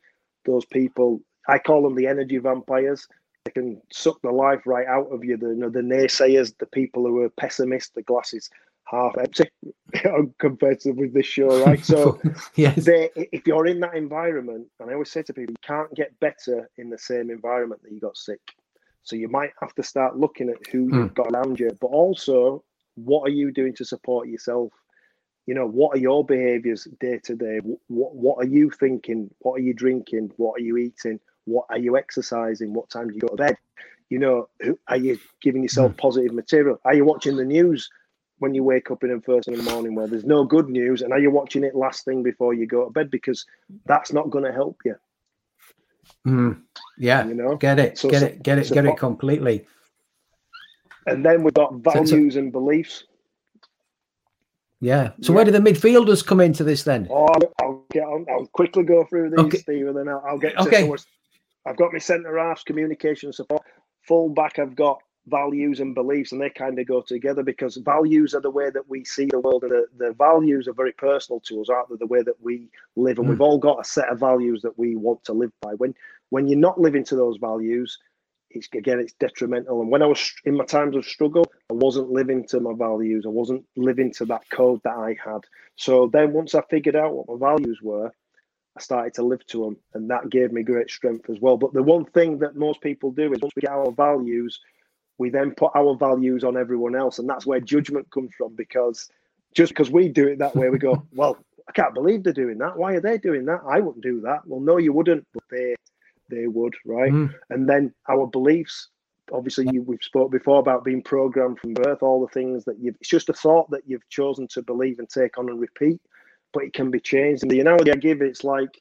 those 0.44 0.64
people, 0.64 1.20
I 1.48 1.59
call 1.59 1.82
them 1.82 1.94
the 1.94 2.06
energy 2.06 2.38
vampires. 2.38 3.06
They 3.44 3.50
can 3.52 3.80
suck 3.92 4.20
the 4.22 4.30
life 4.30 4.66
right 4.66 4.87
out 4.87 5.12
of 5.12 5.24
you. 5.24 5.37
The, 5.37 5.48
you 5.48 5.56
know, 5.56 5.70
the 5.70 5.80
naysayers, 5.80 6.56
the 6.59 6.66
people 6.66 7.04
who 7.04 7.22
are 7.22 7.30
pessimists, 7.30 7.90
the 7.94 8.02
glasses 8.02 8.50
half 8.85 9.18
empty 9.18 9.50
compared 10.38 10.80
to 10.80 10.92
with 10.92 11.12
this 11.12 11.26
show, 11.26 11.64
right? 11.64 11.85
So, 11.85 12.20
yes. 12.54 12.85
they, 12.85 13.11
if 13.16 13.46
you're 13.46 13.66
in 13.66 13.80
that 13.80 13.94
environment, 13.94 14.68
and 14.80 14.90
I 14.90 14.92
always 14.94 15.11
say 15.11 15.22
to 15.22 15.35
people, 15.35 15.52
you 15.52 15.66
can't 15.66 15.92
get 15.94 16.18
better 16.20 16.70
in 16.78 16.88
the 16.88 16.98
same 16.98 17.30
environment 17.30 17.82
that 17.82 17.92
you 17.92 18.00
got 18.00 18.16
sick. 18.16 18.40
So 19.02 19.14
you 19.14 19.28
might 19.28 19.50
have 19.61 19.74
to 19.74 19.82
start 19.82 20.16
looking 20.16 20.48
at 20.48 20.56
who 20.70 20.88
mm. 20.88 20.94
you've 20.94 21.14
got 21.14 21.32
around 21.32 21.61
you, 21.61 21.70
but 21.80 21.88
also 21.88 22.64
what 22.96 23.22
are 23.28 23.32
you 23.32 23.52
doing 23.52 23.74
to 23.74 23.85
support 23.85 24.28
yourself? 24.28 24.72
You 25.46 25.54
know 25.54 25.66
what 25.66 25.96
are 25.96 26.00
your 26.00 26.24
behaviors 26.24 26.87
day 27.00 27.18
to 27.24 27.37
day? 27.37 27.61
What 27.87 28.14
what 28.14 28.44
are 28.44 28.48
you 28.48 28.68
thinking? 28.70 29.30
What 29.38 29.54
are 29.54 29.62
you 29.62 29.72
drinking? 29.72 30.32
What 30.37 30.61
are 30.61 30.64
you 30.64 30.76
eating? 30.76 31.20
What 31.44 31.66
are 31.70 31.78
you 31.78 31.96
exercising? 31.96 32.74
What 32.74 32.90
time 32.90 33.09
do 33.09 33.14
you 33.14 33.20
go 33.20 33.28
to 33.28 33.37
bed? 33.37 33.56
You 34.11 34.18
know 34.18 34.48
are 34.88 34.96
you 34.96 35.18
giving 35.40 35.62
yourself 35.62 35.92
mm. 35.92 35.98
positive 35.98 36.35
material? 36.35 36.80
Are 36.85 36.94
you 36.94 37.04
watching 37.04 37.37
the 37.37 37.44
news 37.44 37.88
when 38.38 38.54
you 38.54 38.64
wake 38.64 38.90
up 38.90 39.04
in 39.04 39.11
the 39.11 39.20
first 39.22 39.48
in 39.48 39.56
the 39.56 39.62
morning 39.70 39.94
where 39.94 40.09
there's 40.09 40.24
no 40.24 40.44
good 40.44 40.68
news 40.68 41.00
and 41.00 41.12
are 41.12 41.18
you 41.18 41.30
watching 41.30 41.64
it 41.64 41.74
last 41.74 42.04
thing 42.04 42.22
before 42.22 42.52
you 42.52 42.66
go 42.66 42.85
to 42.85 42.90
bed? 42.90 43.11
Because 43.11 43.46
that's 43.87 44.12
not 44.12 44.30
going 44.30 44.44
to 44.44 44.52
help 44.52 44.80
you. 44.85 44.96
Mm. 46.26 46.61
yeah. 46.98 47.24
You 47.24 47.35
know? 47.35 47.56
Get 47.56 47.78
it 47.78 47.98
so, 47.98 48.11
get 48.11 48.24
it 48.24 48.42
get 48.42 48.59
it 48.59 48.72
get 48.72 48.85
it 48.85 48.96
completely. 48.96 49.64
And 51.06 51.24
then 51.24 51.44
we've 51.44 51.54
got 51.54 51.72
values 51.74 52.35
so, 52.35 52.40
and 52.40 52.50
beliefs 52.50 53.04
yeah. 54.80 55.12
So 55.20 55.32
yeah. 55.32 55.36
where 55.36 55.44
do 55.44 55.50
the 55.50 55.58
midfielders 55.58 56.24
come 56.24 56.40
into 56.40 56.64
this 56.64 56.82
then? 56.82 57.08
Oh, 57.10 57.28
I'll 57.60 57.84
get 57.90 58.04
on. 58.04 58.26
I'll 58.30 58.46
quickly 58.46 58.84
go 58.84 59.04
through 59.04 59.30
these, 59.30 59.38
okay. 59.38 59.58
Steve, 59.58 59.88
and 59.88 59.96
then 59.96 60.08
I'll, 60.08 60.22
I'll 60.26 60.38
get. 60.38 60.58
Okay. 60.58 60.90
I've 61.66 61.76
got 61.76 61.92
my 61.92 61.98
centre 61.98 62.38
halves, 62.38 62.62
communication 62.62 63.32
support. 63.32 63.62
Full 64.02 64.28
back, 64.28 64.58
I've 64.58 64.76
got 64.76 65.00
values 65.26 65.80
and 65.80 65.94
beliefs, 65.94 66.30
and 66.32 66.40
they 66.40 66.50
kind 66.50 66.78
of 66.78 66.86
go 66.86 67.00
together 67.00 67.42
because 67.42 67.76
values 67.76 68.34
are 68.34 68.40
the 68.40 68.50
way 68.50 68.70
that 68.70 68.88
we 68.88 69.04
see 69.04 69.26
the 69.26 69.40
world, 69.40 69.64
and 69.64 69.72
the, 69.72 69.86
the 69.98 70.12
values 70.12 70.68
are 70.68 70.72
very 70.72 70.92
personal 70.92 71.40
to 71.40 71.60
us, 71.60 71.68
aren't 71.68 71.88
they? 71.88 71.96
The 71.96 72.06
way 72.06 72.22
that 72.22 72.40
we 72.40 72.68
live, 72.94 73.18
and 73.18 73.26
mm. 73.26 73.30
we've 73.30 73.40
all 73.40 73.58
got 73.58 73.80
a 73.80 73.84
set 73.84 74.08
of 74.08 74.20
values 74.20 74.62
that 74.62 74.78
we 74.78 74.94
want 74.94 75.24
to 75.24 75.32
live 75.32 75.50
by. 75.60 75.72
When 75.74 75.94
when 76.30 76.46
you're 76.48 76.58
not 76.58 76.80
living 76.80 77.04
to 77.04 77.16
those 77.16 77.36
values, 77.38 77.98
it's 78.50 78.68
again 78.74 79.00
it's 79.00 79.14
detrimental. 79.14 79.80
And 79.80 79.90
when 79.90 80.02
I 80.02 80.06
was 80.06 80.32
in 80.44 80.56
my 80.56 80.64
times 80.64 80.96
of 80.96 81.04
struggle, 81.04 81.46
I 81.70 81.74
wasn't 81.74 82.11
living 82.11 82.46
to 82.48 82.61
my 82.61 82.72
values. 82.74 83.24
I 83.26 83.30
wasn't 83.30 83.64
living 83.76 84.12
to 84.14 84.24
that 84.26 84.48
code 84.50 84.80
that 84.85 84.96
I 84.96 85.16
had. 85.22 85.40
So 85.76 86.09
then 86.12 86.32
once 86.32 86.54
I 86.54 86.62
figured 86.70 86.96
out 86.96 87.14
what 87.14 87.28
my 87.28 87.48
values 87.48 87.80
were, 87.82 88.12
I 88.76 88.80
started 88.80 89.14
to 89.14 89.22
live 89.22 89.44
to 89.48 89.64
them, 89.64 89.76
and 89.94 90.11
that 90.11 90.30
gave 90.30 90.52
me 90.52 90.62
great 90.62 90.90
strength 90.90 91.30
as 91.30 91.40
well. 91.40 91.56
But 91.56 91.72
the 91.72 91.82
one 91.82 92.04
thing 92.04 92.38
that 92.40 92.56
most 92.56 92.80
people 92.80 93.11
do 93.11 93.32
is 93.32 93.40
once 93.40 93.54
we 93.56 93.62
get 93.62 93.70
our 93.70 93.90
values, 93.90 94.61
we 95.18 95.30
then 95.30 95.52
put 95.52 95.72
our 95.74 95.96
values 95.96 96.44
on 96.44 96.56
everyone 96.56 96.94
else, 96.94 97.18
and 97.18 97.28
that's 97.28 97.46
where 97.46 97.61
judgment 97.61 98.11
comes 98.11 98.32
from. 98.37 98.54
Because 98.54 99.09
just 99.54 99.70
because 99.72 99.90
we 99.90 100.09
do 100.09 100.28
it 100.28 100.38
that 100.38 100.54
way, 100.54 100.68
we 100.68 100.78
go, 100.78 101.06
"Well, 101.14 101.38
I 101.68 101.72
can't 101.72 101.94
believe 101.94 102.22
they're 102.22 102.32
doing 102.32 102.59
that. 102.59 102.76
Why 102.76 102.94
are 102.94 103.00
they 103.00 103.18
doing 103.18 103.46
that? 103.46 103.61
I 103.66 103.80
wouldn't 103.80 104.04
do 104.04 104.20
that." 104.22 104.46
Well, 104.46 104.61
no, 104.61 104.76
you 104.76 104.92
wouldn't, 104.92 105.26
but 105.32 105.44
they 105.50 105.74
they 106.30 106.46
would, 106.46 106.74
right? 106.84 107.12
Mm. 107.12 107.34
And 107.50 107.68
then 107.68 107.94
our 108.08 108.26
beliefs. 108.26 108.88
Obviously, 109.32 109.66
you, 109.72 109.82
we've 109.82 110.02
spoke 110.02 110.30
before 110.30 110.60
about 110.60 110.84
being 110.84 111.02
programmed 111.02 111.58
from 111.58 111.74
birth. 111.74 112.00
All 112.00 112.20
the 112.20 112.32
things 112.32 112.64
that 112.64 112.78
you've. 112.80 112.94
It's 113.00 113.10
just 113.10 113.28
a 113.28 113.32
thought 113.32 113.68
that 113.70 113.82
you've 113.84 114.08
chosen 114.08 114.46
to 114.48 114.62
believe 114.62 115.00
and 115.00 115.08
take 115.08 115.36
on 115.36 115.48
and 115.48 115.60
repeat, 115.60 116.00
but 116.52 116.62
it 116.62 116.72
can 116.72 116.92
be 116.92 117.00
changed. 117.00 117.42
And 117.42 117.50
the 117.50 117.58
analogy 117.58 117.90
I 117.90 117.96
give, 117.96 118.22
it's 118.22 118.44
like 118.44 118.80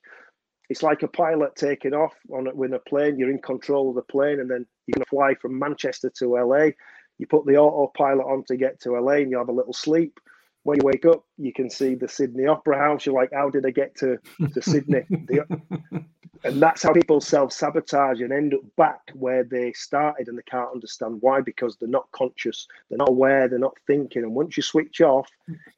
it's 0.69 0.83
like 0.83 1.03
a 1.03 1.07
pilot 1.07 1.55
taking 1.55 1.93
off 1.93 2.13
on 2.31 2.47
a, 2.47 2.53
with 2.53 2.73
a 2.73 2.79
plane. 2.79 3.17
You're 3.17 3.31
in 3.31 3.41
control 3.41 3.89
of 3.89 3.95
the 3.95 4.01
plane, 4.03 4.39
and 4.39 4.49
then 4.49 4.65
you're 4.85 4.93
going 4.93 5.03
to 5.03 5.09
fly 5.09 5.33
from 5.35 5.57
Manchester 5.57 6.11
to 6.19 6.37
LA. 6.37 6.69
You 7.17 7.27
put 7.27 7.45
the 7.45 7.57
autopilot 7.57 8.25
on 8.25 8.43
to 8.45 8.57
get 8.57 8.79
to 8.81 8.99
LA, 8.99 9.13
and 9.13 9.31
you 9.31 9.37
have 9.37 9.49
a 9.49 9.53
little 9.53 9.73
sleep. 9.73 10.19
When 10.65 10.79
you 10.81 10.85
wake 10.85 11.05
up, 11.05 11.23
you 11.37 11.53
can 11.53 11.69
see 11.69 11.93
the 11.93 12.07
Sydney 12.07 12.47
Opera 12.47 12.79
House. 12.79 13.05
You're 13.05 13.13
like, 13.13 13.31
"How 13.31 13.51
did 13.51 13.67
I 13.67 13.69
get 13.69 13.95
to 13.97 14.17
to 14.51 14.61
Sydney?" 14.63 15.03
and 16.43 16.59
that's 16.59 16.81
how 16.81 16.91
people 16.91 17.21
self-sabotage 17.21 18.19
and 18.19 18.33
end 18.33 18.55
up 18.55 18.61
back 18.75 19.11
where 19.13 19.43
they 19.43 19.73
started 19.73 20.27
and 20.27 20.35
they 20.35 20.43
can't 20.49 20.71
understand 20.73 21.17
why 21.21 21.41
because 21.41 21.77
they're 21.77 21.87
not 21.87 22.11
conscious. 22.13 22.67
They're 22.89 22.97
not 22.97 23.09
aware. 23.09 23.47
They're 23.47 23.59
not 23.59 23.77
thinking. 23.85 24.23
And 24.23 24.33
once 24.33 24.57
you 24.57 24.63
switch 24.63 25.01
off 25.01 25.29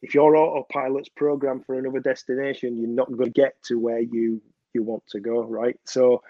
if 0.02 0.13
your 0.13 0.38
autopilot's 0.38 1.10
programmed 1.10 1.65
for 1.65 1.78
another 1.78 2.00
destination 2.00 2.78
you're 2.78 2.89
not 2.89 3.12
going 3.12 3.26
to 3.26 3.41
get 3.41 3.62
to 3.63 3.78
where 3.80 4.00
you 4.00 4.41
you 4.73 4.84
want 4.84 5.04
to 5.08 5.19
go 5.19 5.43
right? 5.43 5.78
So 5.86 6.21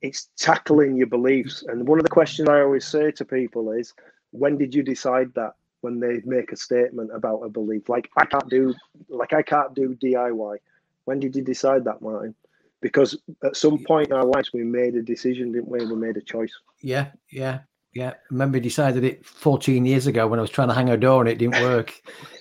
it's 0.00 0.30
tackling 0.38 0.96
your 0.96 1.08
beliefs. 1.08 1.62
And 1.68 1.86
one 1.86 1.98
of 1.98 2.04
the 2.04 2.10
questions 2.10 2.48
i 2.48 2.62
always 2.62 2.86
say 2.86 3.10
to 3.12 3.24
people 3.26 3.72
is 3.72 3.92
when 4.30 4.56
did 4.56 4.74
you 4.74 4.82
decide 4.82 5.32
that 5.34 5.52
when 5.82 6.00
they 6.00 6.20
make 6.24 6.50
a 6.52 6.56
statement 6.56 7.10
about 7.14 7.40
a 7.40 7.48
belief 7.48 7.88
like 7.88 8.10
i 8.16 8.24
can't 8.24 8.48
do 8.48 8.74
like 9.08 9.32
i 9.32 9.42
can't 9.42 9.74
do 9.74 9.94
diy 10.02 10.56
when 11.04 11.20
did 11.20 11.36
you 11.36 11.42
decide 11.42 11.84
that 11.84 12.00
martin 12.00 12.34
because 12.82 13.16
at 13.44 13.56
some 13.56 13.78
point 13.84 14.08
in 14.08 14.12
our 14.12 14.26
lives 14.26 14.50
we 14.52 14.64
made 14.64 14.96
a 14.96 15.02
decision, 15.02 15.52
didn't 15.52 15.68
we? 15.68 15.86
We 15.86 15.94
made 15.94 16.18
a 16.18 16.20
choice. 16.20 16.52
Yeah, 16.82 17.12
yeah, 17.30 17.60
yeah. 17.94 18.10
I 18.10 18.14
remember 18.30 18.60
decided 18.60 19.04
it 19.04 19.24
14 19.24 19.86
years 19.86 20.06
ago 20.06 20.26
when 20.26 20.38
I 20.38 20.42
was 20.42 20.50
trying 20.50 20.68
to 20.68 20.74
hang 20.74 20.90
a 20.90 20.96
door 20.96 21.22
and 21.22 21.30
it 21.30 21.38
didn't 21.38 21.62
work. 21.62 21.94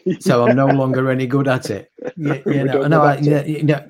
yeah. 0.05 0.17
So 0.19 0.45
I'm 0.45 0.55
no 0.55 0.65
longer 0.65 1.09
any 1.11 1.27
good 1.27 1.47
at 1.47 1.69
it. 1.69 1.91
Yeah, 2.17 2.41
no, 2.87 3.03
I, 3.03 3.17
yeah, 3.19 3.43
you 3.45 3.63
know, 3.63 3.87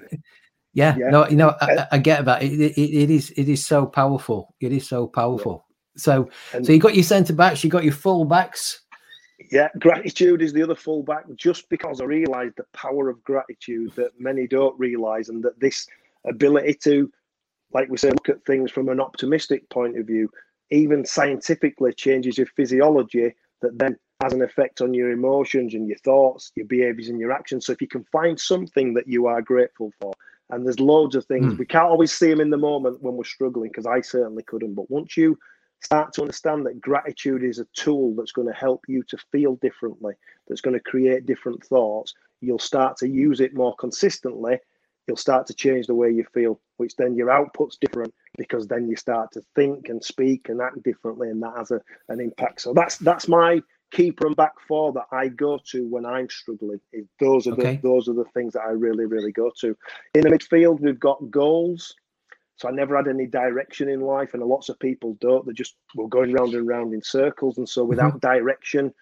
yeah, 0.73 0.95
yeah, 0.97 1.09
no, 1.09 1.27
you 1.29 1.37
know, 1.37 1.55
I, 1.61 1.87
I 1.93 1.97
get 1.97 2.25
that. 2.25 2.43
It, 2.43 2.51
it, 2.51 2.77
it 2.77 3.09
is, 3.09 3.31
it 3.31 3.47
is 3.47 3.65
so 3.65 3.85
powerful. 3.85 4.53
It 4.59 4.73
is 4.73 4.87
so 4.87 5.07
powerful. 5.07 5.65
So, 5.95 6.29
and, 6.53 6.65
so 6.65 6.73
you 6.73 6.79
got 6.79 6.95
your 6.95 7.05
centre 7.05 7.33
backs, 7.33 7.63
you 7.63 7.69
got 7.69 7.85
your 7.85 7.93
full 7.93 8.25
backs. 8.25 8.81
Yeah, 9.49 9.69
gratitude 9.79 10.41
is 10.41 10.53
the 10.53 10.63
other 10.63 10.75
fullback. 10.75 11.23
Just 11.35 11.69
because 11.69 12.01
I 12.01 12.05
realised 12.05 12.55
the 12.57 12.65
power 12.73 13.09
of 13.09 13.23
gratitude 13.23 13.93
that 13.95 14.11
many 14.19 14.47
don't 14.47 14.77
realise, 14.79 15.29
and 15.29 15.43
that 15.43 15.59
this 15.59 15.87
ability 16.27 16.75
to, 16.83 17.11
like 17.73 17.89
we 17.89 17.97
said, 17.97 18.13
look 18.13 18.29
at 18.29 18.45
things 18.45 18.71
from 18.71 18.89
an 18.89 18.99
optimistic 18.99 19.69
point 19.69 19.97
of 19.97 20.05
view, 20.05 20.29
even 20.69 21.05
scientifically 21.05 21.93
changes 21.93 22.37
your 22.37 22.47
physiology 22.47 23.33
that 23.61 23.77
then 23.77 23.97
has 24.21 24.33
an 24.33 24.41
effect 24.41 24.81
on 24.81 24.93
your 24.93 25.11
emotions 25.11 25.73
and 25.73 25.87
your 25.87 25.97
thoughts, 25.99 26.51
your 26.55 26.65
behaviors, 26.65 27.09
and 27.09 27.19
your 27.19 27.31
actions. 27.31 27.65
So 27.65 27.71
if 27.71 27.81
you 27.81 27.87
can 27.87 28.03
find 28.11 28.39
something 28.39 28.93
that 28.93 29.07
you 29.07 29.25
are 29.27 29.41
grateful 29.41 29.91
for, 29.99 30.13
and 30.49 30.65
there's 30.65 30.79
loads 30.79 31.15
of 31.15 31.25
things, 31.25 31.53
mm. 31.53 31.57
we 31.57 31.65
can't 31.65 31.89
always 31.89 32.11
see 32.11 32.29
them 32.29 32.41
in 32.41 32.49
the 32.49 32.57
moment 32.57 33.01
when 33.01 33.15
we're 33.15 33.23
struggling, 33.23 33.69
because 33.69 33.85
I 33.85 34.01
certainly 34.01 34.43
couldn't. 34.43 34.75
But 34.75 34.91
once 34.91 35.15
you 35.17 35.37
start 35.81 36.13
to 36.13 36.21
understand 36.21 36.65
that 36.65 36.81
gratitude 36.81 37.43
is 37.43 37.59
a 37.59 37.67
tool 37.73 38.13
that's 38.15 38.31
going 38.31 38.47
to 38.47 38.53
help 38.53 38.85
you 38.87 39.03
to 39.03 39.17
feel 39.31 39.55
differently, 39.57 40.13
that's 40.47 40.61
going 40.61 40.75
to 40.75 40.79
create 40.91 41.25
different 41.25 41.63
thoughts, 41.63 42.13
you'll 42.39 42.59
start 42.59 42.97
to 42.97 43.07
use 43.07 43.39
it 43.39 43.53
more 43.53 43.75
consistently 43.75 44.57
you'll 45.07 45.17
start 45.17 45.47
to 45.47 45.53
change 45.53 45.87
the 45.87 45.95
way 45.95 46.09
you 46.09 46.25
feel, 46.33 46.59
which 46.77 46.95
then 46.95 47.15
your 47.15 47.29
output's 47.29 47.77
different 47.77 48.13
because 48.37 48.67
then 48.67 48.87
you 48.87 48.95
start 48.95 49.31
to 49.31 49.41
think 49.55 49.89
and 49.89 50.03
speak 50.03 50.49
and 50.49 50.61
act 50.61 50.81
differently, 50.83 51.29
and 51.29 51.41
that 51.43 51.53
has 51.57 51.71
a, 51.71 51.81
an 52.09 52.19
impact. 52.19 52.61
So 52.61 52.73
that's 52.73 52.97
that's 52.97 53.27
my 53.27 53.61
keeper 53.91 54.25
and 54.25 54.35
back 54.35 54.53
four 54.67 54.93
that 54.93 55.07
I 55.11 55.27
go 55.27 55.59
to 55.71 55.87
when 55.87 56.05
I'm 56.05 56.29
struggling. 56.29 56.79
Those 57.19 57.47
are 57.47 57.53
okay. 57.53 57.75
the 57.75 57.81
those 57.81 58.07
are 58.07 58.13
the 58.13 58.25
things 58.33 58.53
that 58.53 58.61
I 58.61 58.71
really 58.71 59.05
really 59.05 59.31
go 59.31 59.51
to. 59.59 59.75
In 60.13 60.21
the 60.21 60.29
midfield, 60.29 60.79
we've 60.79 60.99
got 60.99 61.29
goals. 61.29 61.95
So 62.61 62.67
I 62.67 62.71
never 62.71 62.95
had 62.95 63.07
any 63.07 63.25
direction 63.25 63.89
in 63.89 64.01
life, 64.01 64.35
and 64.35 64.43
lots 64.43 64.69
of 64.69 64.77
people 64.77 65.17
don't. 65.19 65.43
They 65.47 65.53
just 65.53 65.73
were 65.95 66.07
going 66.07 66.31
round 66.31 66.53
and 66.53 66.67
round 66.67 66.93
in 66.93 67.01
circles, 67.01 67.57
and 67.57 67.67
so 67.67 67.83
without 67.83 68.21
mm-hmm. 68.21 68.27
direction, 68.27 68.93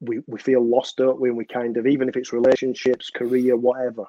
we, 0.00 0.20
we 0.26 0.40
feel 0.40 0.64
lost, 0.64 0.96
don't 0.96 1.20
we? 1.20 1.28
And 1.28 1.36
we 1.36 1.44
kind 1.44 1.76
of 1.76 1.86
even 1.86 2.08
if 2.08 2.16
it's 2.16 2.32
relationships, 2.32 3.10
career, 3.10 3.54
whatever. 3.54 4.06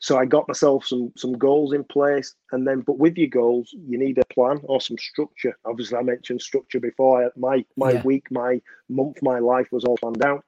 So 0.00 0.18
I 0.18 0.24
got 0.24 0.48
myself 0.48 0.84
some 0.84 1.12
some 1.16 1.34
goals 1.38 1.72
in 1.72 1.84
place, 1.84 2.34
and 2.50 2.66
then 2.66 2.80
but 2.80 2.98
with 2.98 3.16
your 3.16 3.28
goals, 3.28 3.72
you 3.72 3.96
need 3.96 4.18
a 4.18 4.34
plan 4.34 4.58
or 4.64 4.80
some 4.80 4.98
structure. 4.98 5.56
Obviously, 5.64 5.98
I 5.98 6.02
mentioned 6.02 6.42
structure 6.42 6.80
before. 6.80 7.30
My 7.36 7.64
my 7.76 7.92
yeah. 7.92 8.02
week, 8.02 8.32
my 8.32 8.60
month, 8.88 9.22
my 9.22 9.38
life 9.38 9.68
was 9.70 9.84
all 9.84 9.96
planned 9.96 10.24
out. 10.24 10.44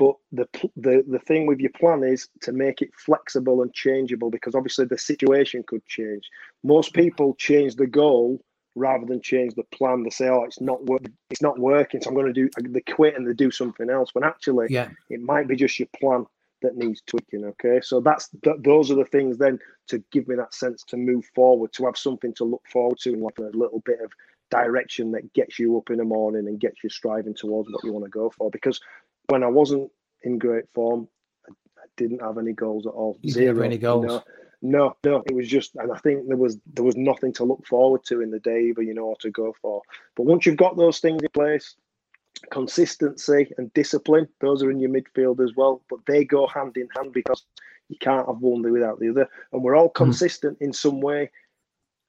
But 0.00 0.16
the 0.32 0.48
the 0.76 1.04
the 1.06 1.18
thing 1.18 1.44
with 1.46 1.60
your 1.60 1.72
plan 1.72 2.02
is 2.02 2.26
to 2.40 2.52
make 2.52 2.80
it 2.80 2.88
flexible 2.94 3.60
and 3.60 3.70
changeable 3.74 4.30
because 4.30 4.54
obviously 4.54 4.86
the 4.86 4.96
situation 4.96 5.62
could 5.66 5.84
change. 5.84 6.24
Most 6.64 6.94
people 6.94 7.34
change 7.34 7.76
the 7.76 7.86
goal 7.86 8.42
rather 8.74 9.04
than 9.04 9.20
change 9.20 9.54
the 9.56 9.64
plan. 9.64 10.02
They 10.02 10.08
say, 10.08 10.28
"Oh, 10.30 10.44
it's 10.44 10.58
not 10.58 10.82
work, 10.86 11.02
it's 11.28 11.42
not 11.42 11.58
working, 11.58 12.00
so 12.00 12.08
I'm 12.08 12.14
going 12.14 12.32
to 12.32 12.32
do." 12.32 12.48
They 12.62 12.80
quit 12.80 13.14
and 13.14 13.28
they 13.28 13.34
do 13.34 13.50
something 13.50 13.90
else. 13.90 14.14
When 14.14 14.24
actually, 14.24 14.68
yeah. 14.70 14.88
it 15.10 15.20
might 15.20 15.48
be 15.48 15.54
just 15.54 15.78
your 15.78 15.88
plan 16.00 16.24
that 16.62 16.78
needs 16.78 17.02
tweaking. 17.02 17.44
Okay, 17.44 17.80
so 17.82 18.00
that's 18.00 18.30
th- 18.42 18.56
those 18.60 18.90
are 18.90 18.96
the 18.96 19.04
things 19.04 19.36
then 19.36 19.58
to 19.88 20.02
give 20.12 20.28
me 20.28 20.34
that 20.36 20.54
sense 20.54 20.82
to 20.84 20.96
move 20.96 21.26
forward, 21.34 21.74
to 21.74 21.84
have 21.84 21.98
something 21.98 22.32
to 22.36 22.44
look 22.44 22.62
forward 22.72 22.98
to, 23.00 23.12
and 23.12 23.22
like 23.22 23.38
a 23.38 23.54
little 23.54 23.82
bit 23.84 24.00
of 24.00 24.10
direction 24.50 25.12
that 25.12 25.30
gets 25.34 25.58
you 25.58 25.76
up 25.76 25.90
in 25.90 25.98
the 25.98 26.04
morning 26.04 26.48
and 26.48 26.58
gets 26.58 26.82
you 26.82 26.88
striving 26.88 27.34
towards 27.34 27.70
what 27.70 27.84
you 27.84 27.92
want 27.92 28.06
to 28.06 28.10
go 28.10 28.30
for. 28.30 28.50
Because 28.50 28.80
when 29.30 29.42
I 29.42 29.48
wasn't 29.48 29.90
in 30.22 30.38
great 30.38 30.64
form, 30.74 31.08
I, 31.48 31.52
I 31.78 31.86
didn't 31.96 32.20
have 32.20 32.38
any 32.38 32.52
goals 32.52 32.86
at 32.86 32.92
all. 32.92 33.18
You 33.22 33.32
Zero. 33.32 33.62
any 33.62 33.78
goals? 33.78 34.06
Know? 34.06 34.22
No, 34.62 34.96
no, 35.04 35.22
it 35.26 35.34
was 35.34 35.48
just, 35.48 35.74
and 35.76 35.90
I 35.90 35.98
think 35.98 36.28
there 36.28 36.36
was 36.36 36.58
there 36.74 36.84
was 36.84 36.96
nothing 36.96 37.32
to 37.34 37.44
look 37.44 37.66
forward 37.66 38.04
to 38.04 38.20
in 38.20 38.30
the 38.30 38.40
day, 38.40 38.64
either, 38.64 38.82
you 38.82 38.92
know, 38.92 39.04
or 39.04 39.16
to 39.20 39.30
go 39.30 39.54
for. 39.62 39.80
But 40.16 40.26
once 40.26 40.44
you've 40.44 40.58
got 40.58 40.76
those 40.76 40.98
things 40.98 41.22
in 41.22 41.30
place, 41.30 41.76
consistency 42.50 43.52
and 43.56 43.72
discipline, 43.72 44.28
those 44.40 44.62
are 44.62 44.70
in 44.70 44.78
your 44.78 44.90
midfield 44.90 45.42
as 45.42 45.54
well. 45.56 45.82
But 45.88 46.00
they 46.06 46.24
go 46.24 46.46
hand 46.46 46.76
in 46.76 46.88
hand 46.94 47.14
because 47.14 47.42
you 47.88 47.96
can't 48.00 48.26
have 48.26 48.40
one 48.40 48.70
without 48.70 49.00
the 49.00 49.08
other. 49.08 49.28
And 49.52 49.62
we're 49.62 49.76
all 49.76 49.88
hmm. 49.88 50.04
consistent 50.04 50.58
mm. 50.58 50.66
in 50.66 50.72
some 50.74 51.00
way 51.00 51.30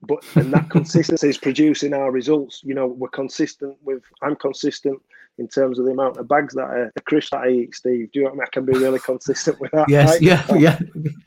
but 0.02 0.24
and 0.36 0.54
that 0.54 0.70
consistency 0.70 1.30
is 1.30 1.38
producing 1.38 1.94
our 1.94 2.12
results. 2.12 2.62
You 2.64 2.74
know, 2.74 2.88
we're 2.88 3.10
consistent 3.10 3.78
with. 3.84 4.04
I'm 4.22 4.36
consistent 4.36 5.00
in 5.38 5.48
terms 5.48 5.80
of 5.80 5.86
the 5.86 5.92
amount 5.92 6.18
of 6.18 6.28
bags 6.28 6.54
that 6.56 6.66
I, 6.66 6.90
the 6.94 7.02
crisps 7.02 7.32
that 7.32 7.42
I 7.42 7.50
eat, 7.50 7.76
Steve. 7.76 8.12
Do 8.12 8.20
you 8.20 8.26
know 8.26 8.32
what 8.32 8.34
I 8.34 8.38
mean? 8.38 8.48
I 8.48 8.50
can 8.52 8.66
be 8.66 8.74
really 8.74 9.00
consistent 9.00 9.60
with 9.60 9.72
that. 9.72 9.90
yes, 9.90 10.10
right? 10.10 10.22
yeah, 10.22 10.46
yeah, 10.56 10.80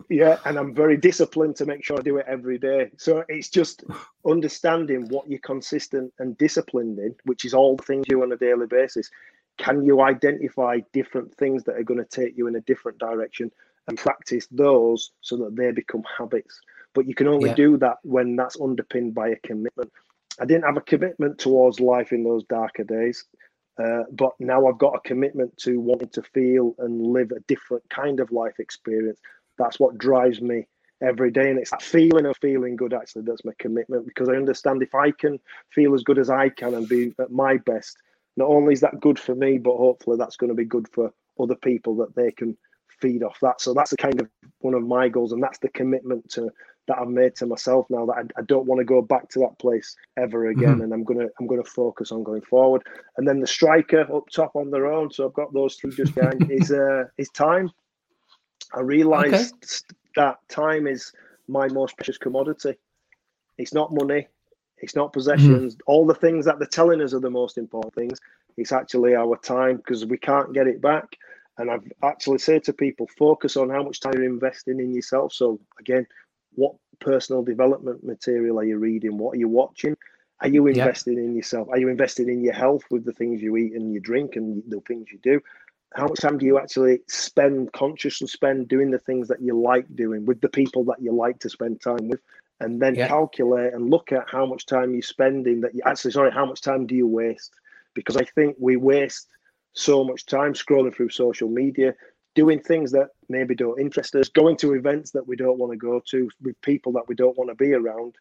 yeah. 0.08 0.38
And 0.44 0.58
I'm 0.58 0.74
very 0.74 0.96
disciplined 0.96 1.56
to 1.56 1.66
make 1.66 1.84
sure 1.84 1.98
I 1.98 2.02
do 2.02 2.18
it 2.18 2.26
every 2.28 2.58
day. 2.58 2.90
So 2.96 3.24
it's 3.28 3.48
just 3.48 3.84
understanding 4.26 5.08
what 5.08 5.28
you're 5.28 5.40
consistent 5.40 6.12
and 6.18 6.36
disciplined 6.38 6.98
in, 6.98 7.14
which 7.24 7.44
is 7.44 7.54
all 7.54 7.76
the 7.76 7.82
things 7.82 8.04
you 8.08 8.16
do 8.16 8.22
on 8.22 8.32
a 8.32 8.36
daily 8.36 8.66
basis. 8.66 9.10
Can 9.58 9.84
you 9.84 10.00
identify 10.00 10.80
different 10.92 11.34
things 11.34 11.64
that 11.64 11.76
are 11.76 11.84
going 11.84 12.02
to 12.02 12.08
take 12.08 12.36
you 12.36 12.46
in 12.46 12.56
a 12.56 12.60
different 12.60 12.98
direction 12.98 13.50
and 13.86 13.98
practice 13.98 14.48
those 14.50 15.12
so 15.20 15.36
that 15.36 15.56
they 15.56 15.70
become 15.70 16.02
habits? 16.18 16.60
but 16.94 17.06
you 17.06 17.14
can 17.14 17.28
only 17.28 17.50
yeah. 17.50 17.56
do 17.56 17.76
that 17.78 17.98
when 18.02 18.36
that's 18.36 18.60
underpinned 18.60 19.14
by 19.14 19.28
a 19.28 19.36
commitment. 19.36 19.92
I 20.40 20.46
didn't 20.46 20.64
have 20.64 20.76
a 20.76 20.80
commitment 20.80 21.38
towards 21.38 21.80
life 21.80 22.12
in 22.12 22.24
those 22.24 22.44
darker 22.44 22.84
days, 22.84 23.24
uh, 23.82 24.04
but 24.12 24.32
now 24.38 24.66
I've 24.66 24.78
got 24.78 24.94
a 24.94 25.00
commitment 25.00 25.56
to 25.58 25.80
wanting 25.80 26.10
to 26.10 26.22
feel 26.22 26.74
and 26.78 27.00
live 27.00 27.32
a 27.32 27.40
different 27.40 27.88
kind 27.90 28.20
of 28.20 28.30
life 28.30 28.58
experience. 28.58 29.20
That's 29.58 29.80
what 29.80 29.98
drives 29.98 30.40
me 30.40 30.66
every 31.02 31.30
day, 31.30 31.50
and 31.50 31.58
it's 31.58 31.70
that 31.70 31.82
feeling 31.82 32.26
of 32.26 32.36
feeling 32.38 32.76
good. 32.76 32.94
Actually, 32.94 33.22
that's 33.22 33.44
my 33.44 33.52
commitment 33.58 34.06
because 34.06 34.28
I 34.28 34.34
understand 34.34 34.82
if 34.82 34.94
I 34.94 35.10
can 35.10 35.38
feel 35.70 35.94
as 35.94 36.04
good 36.04 36.18
as 36.18 36.30
I 36.30 36.48
can 36.48 36.74
and 36.74 36.88
be 36.88 37.14
at 37.18 37.30
my 37.30 37.56
best, 37.58 37.96
not 38.36 38.48
only 38.48 38.72
is 38.72 38.80
that 38.80 39.00
good 39.00 39.18
for 39.18 39.34
me, 39.34 39.58
but 39.58 39.76
hopefully 39.76 40.16
that's 40.18 40.36
going 40.36 40.48
to 40.48 40.54
be 40.54 40.64
good 40.64 40.88
for 40.88 41.12
other 41.40 41.56
people 41.56 41.96
that 41.96 42.14
they 42.14 42.30
can 42.30 42.56
feed 43.04 43.22
off 43.22 43.38
that. 43.42 43.60
So 43.60 43.74
that's 43.74 43.90
the 43.90 43.98
kind 43.98 44.18
of 44.18 44.28
one 44.60 44.72
of 44.72 44.82
my 44.82 45.08
goals, 45.08 45.32
and 45.32 45.42
that's 45.42 45.58
the 45.58 45.68
commitment 45.68 46.30
to 46.30 46.50
that 46.86 46.98
I've 46.98 47.08
made 47.08 47.34
to 47.36 47.46
myself 47.46 47.86
now 47.88 48.06
that 48.06 48.12
I, 48.12 48.40
I 48.40 48.42
don't 48.46 48.66
want 48.66 48.78
to 48.78 48.84
go 48.84 49.00
back 49.02 49.28
to 49.30 49.40
that 49.40 49.58
place 49.58 49.94
ever 50.16 50.48
again, 50.48 50.74
mm-hmm. 50.74 50.82
and 50.82 50.92
I'm 50.94 51.04
gonna 51.04 51.26
I'm 51.38 51.46
gonna 51.46 51.64
focus 51.64 52.12
on 52.12 52.22
going 52.22 52.42
forward. 52.42 52.82
And 53.18 53.28
then 53.28 53.40
the 53.40 53.46
striker 53.46 54.06
up 54.14 54.28
top 54.30 54.52
on 54.54 54.70
their 54.70 54.86
own, 54.86 55.10
so 55.10 55.26
I've 55.26 55.34
got 55.34 55.52
those 55.52 55.76
three 55.76 55.94
just 55.94 56.14
behind 56.14 56.50
is 56.50 56.72
uh 56.72 57.04
is 57.18 57.28
time. 57.30 57.70
I 58.74 58.80
realised 58.80 59.54
okay. 59.54 59.96
that 60.16 60.36
time 60.48 60.86
is 60.86 61.12
my 61.46 61.68
most 61.68 61.96
precious 61.96 62.18
commodity. 62.18 62.74
It's 63.58 63.74
not 63.74 63.92
money, 63.92 64.26
it's 64.78 64.96
not 64.96 65.12
possessions, 65.12 65.74
mm-hmm. 65.74 65.90
all 65.92 66.06
the 66.06 66.14
things 66.14 66.44
that 66.46 66.58
they're 66.58 66.66
telling 66.66 67.02
us 67.02 67.12
are 67.12 67.20
the 67.20 67.30
most 67.30 67.58
important 67.58 67.94
things. 67.94 68.18
It's 68.56 68.72
actually 68.72 69.14
our 69.14 69.36
time 69.36 69.76
because 69.76 70.06
we 70.06 70.18
can't 70.18 70.54
get 70.54 70.66
it 70.66 70.80
back. 70.80 71.16
And 71.58 71.70
I've 71.70 71.84
actually 72.02 72.38
said 72.38 72.64
to 72.64 72.72
people, 72.72 73.08
focus 73.18 73.56
on 73.56 73.70
how 73.70 73.82
much 73.82 74.00
time 74.00 74.14
you're 74.14 74.24
investing 74.24 74.80
in 74.80 74.92
yourself. 74.94 75.32
So 75.32 75.60
again, 75.78 76.06
what 76.54 76.74
personal 77.00 77.42
development 77.42 78.04
material 78.04 78.58
are 78.58 78.64
you 78.64 78.78
reading? 78.78 79.18
What 79.18 79.36
are 79.36 79.38
you 79.38 79.48
watching? 79.48 79.96
Are 80.40 80.48
you 80.48 80.66
investing 80.66 81.16
in 81.16 81.36
yourself? 81.36 81.68
Are 81.70 81.78
you 81.78 81.88
investing 81.88 82.28
in 82.28 82.42
your 82.42 82.54
health 82.54 82.82
with 82.90 83.04
the 83.04 83.12
things 83.12 83.40
you 83.40 83.56
eat 83.56 83.74
and 83.74 83.92
you 83.92 84.00
drink 84.00 84.36
and 84.36 84.62
the 84.68 84.80
things 84.80 85.06
you 85.12 85.18
do? 85.22 85.40
How 85.94 86.08
much 86.08 86.18
time 86.18 86.38
do 86.38 86.46
you 86.46 86.58
actually 86.58 87.00
spend, 87.08 87.72
consciously 87.72 88.26
spend 88.26 88.68
doing 88.68 88.90
the 88.90 88.98
things 88.98 89.28
that 89.28 89.40
you 89.40 89.58
like 89.60 89.86
doing 89.94 90.26
with 90.26 90.40
the 90.40 90.48
people 90.48 90.82
that 90.84 91.00
you 91.00 91.12
like 91.12 91.38
to 91.40 91.48
spend 91.48 91.80
time 91.80 92.08
with? 92.08 92.20
And 92.60 92.80
then 92.80 92.94
calculate 92.94 93.74
and 93.74 93.90
look 93.90 94.12
at 94.12 94.28
how 94.28 94.46
much 94.46 94.66
time 94.66 94.92
you're 94.92 95.02
spending 95.02 95.60
that 95.60 95.74
you 95.74 95.82
actually, 95.84 96.12
sorry, 96.12 96.32
how 96.32 96.46
much 96.46 96.60
time 96.60 96.86
do 96.86 96.94
you 96.94 97.06
waste? 97.06 97.54
Because 97.94 98.16
I 98.16 98.24
think 98.24 98.56
we 98.58 98.76
waste 98.76 99.28
so 99.74 100.04
much 100.04 100.26
time 100.26 100.54
scrolling 100.54 100.94
through 100.94 101.10
social 101.10 101.48
media, 101.48 101.94
doing 102.34 102.60
things 102.60 102.90
that 102.92 103.08
maybe 103.28 103.54
don't 103.54 103.80
interest 103.80 104.14
us, 104.14 104.28
going 104.28 104.56
to 104.56 104.74
events 104.74 105.10
that 105.12 105.26
we 105.26 105.36
don't 105.36 105.58
want 105.58 105.72
to 105.72 105.78
go 105.78 106.00
to 106.10 106.30
with 106.42 106.60
people 106.62 106.92
that 106.92 107.08
we 107.08 107.14
don't 107.14 107.36
want 107.36 107.50
to 107.50 107.54
be 107.54 107.72
around, 107.74 108.14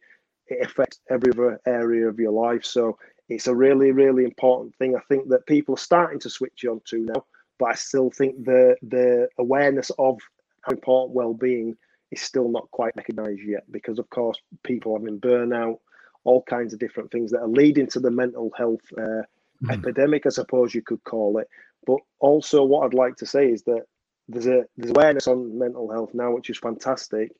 it 0.47 0.65
affects 0.65 0.99
every 1.09 1.31
other 1.33 1.59
area 1.65 2.07
of 2.07 2.19
your 2.19 2.31
life. 2.31 2.63
So 2.63 2.97
it's 3.27 3.47
a 3.47 3.55
really, 3.55 3.91
really 3.91 4.23
important 4.23 4.75
thing. 4.77 4.95
I 4.95 5.01
think 5.09 5.27
that 5.29 5.45
people 5.45 5.73
are 5.75 5.89
starting 5.89 6.19
to 6.21 6.29
switch 6.29 6.63
on 6.63 6.79
to 6.85 6.99
now, 6.99 7.25
but 7.59 7.65
I 7.65 7.73
still 7.75 8.09
think 8.09 8.45
the 8.45 8.77
the 8.81 9.27
awareness 9.37 9.91
of 9.99 10.19
how 10.61 10.71
important 10.71 11.15
well-being 11.15 11.75
is 12.11 12.21
still 12.21 12.49
not 12.49 12.69
quite 12.71 12.93
recognised 12.95 13.41
yet 13.45 13.69
because, 13.71 13.99
of 13.99 14.09
course, 14.09 14.39
people 14.63 14.97
having 14.97 15.19
burnout, 15.19 15.79
all 16.23 16.41
kinds 16.43 16.73
of 16.73 16.79
different 16.79 17.11
things 17.11 17.31
that 17.31 17.41
are 17.41 17.47
leading 17.47 17.87
to 17.87 17.99
the 17.99 18.11
mental 18.11 18.51
health 18.57 18.81
uh, 18.97 19.23
mm. 19.63 19.71
epidemic, 19.71 20.25
I 20.25 20.29
suppose 20.29 20.73
you 20.73 20.81
could 20.81 21.03
call 21.03 21.37
it. 21.37 21.47
But 21.85 21.97
also, 22.19 22.63
what 22.63 22.85
I'd 22.85 22.93
like 22.93 23.15
to 23.17 23.25
say 23.25 23.49
is 23.49 23.63
that 23.63 23.83
there's 24.27 24.47
a 24.47 24.65
there's 24.75 24.91
awareness 24.91 25.27
on 25.27 25.57
mental 25.57 25.89
health 25.91 26.13
now, 26.13 26.31
which 26.31 26.49
is 26.49 26.57
fantastic. 26.57 27.31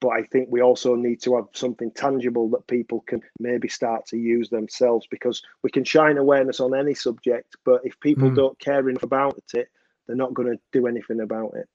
But 0.00 0.08
I 0.10 0.22
think 0.22 0.48
we 0.50 0.62
also 0.62 0.94
need 0.94 1.20
to 1.22 1.36
have 1.36 1.48
something 1.52 1.90
tangible 1.90 2.48
that 2.50 2.66
people 2.66 3.04
can 3.06 3.20
maybe 3.38 3.68
start 3.68 4.06
to 4.06 4.16
use 4.16 4.48
themselves 4.48 5.06
because 5.10 5.42
we 5.62 5.70
can 5.70 5.84
shine 5.84 6.16
awareness 6.16 6.58
on 6.58 6.74
any 6.74 6.94
subject, 6.94 7.56
but 7.66 7.82
if 7.84 8.00
people 8.00 8.30
mm. 8.30 8.34
don't 8.34 8.58
care 8.58 8.88
enough 8.88 9.02
about 9.02 9.38
it, 9.52 9.68
they're 10.06 10.16
not 10.16 10.32
going 10.32 10.50
to 10.50 10.58
do 10.72 10.86
anything 10.86 11.20
about 11.20 11.52
it. 11.54 11.68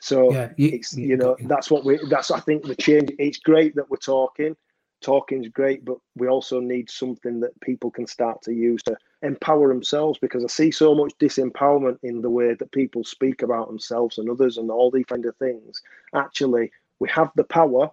So 0.00 0.32
yeah, 0.32 0.50
you, 0.56 0.70
it's 0.72 0.96
you, 0.96 1.16
know 1.16 1.36
that's 1.42 1.70
what 1.70 1.84
we 1.84 1.98
that's 2.10 2.30
I 2.30 2.40
think 2.40 2.64
the 2.64 2.74
change. 2.76 3.10
It's 3.18 3.38
great 3.38 3.74
that 3.76 3.90
we're 3.90 3.96
talking. 3.98 4.56
Talking 5.00 5.44
is 5.44 5.50
great, 5.50 5.84
but 5.84 5.98
we 6.16 6.28
also 6.28 6.60
need 6.60 6.88
something 6.88 7.40
that 7.40 7.60
people 7.60 7.90
can 7.90 8.06
start 8.06 8.40
to 8.42 8.52
use 8.52 8.82
to 8.84 8.96
empower 9.22 9.68
themselves 9.68 10.18
because 10.20 10.44
I 10.44 10.48
see 10.48 10.70
so 10.70 10.94
much 10.94 11.12
disempowerment 11.20 11.98
in 12.04 12.22
the 12.22 12.30
way 12.30 12.54
that 12.54 12.70
people 12.72 13.02
speak 13.02 13.42
about 13.42 13.66
themselves 13.68 14.18
and 14.18 14.30
others 14.30 14.58
and 14.58 14.70
all 14.70 14.90
these 14.92 15.06
kind 15.06 15.26
of 15.26 15.36
things. 15.38 15.80
Actually, 16.14 16.70
we 17.00 17.08
have 17.08 17.30
the 17.34 17.44
power 17.44 17.90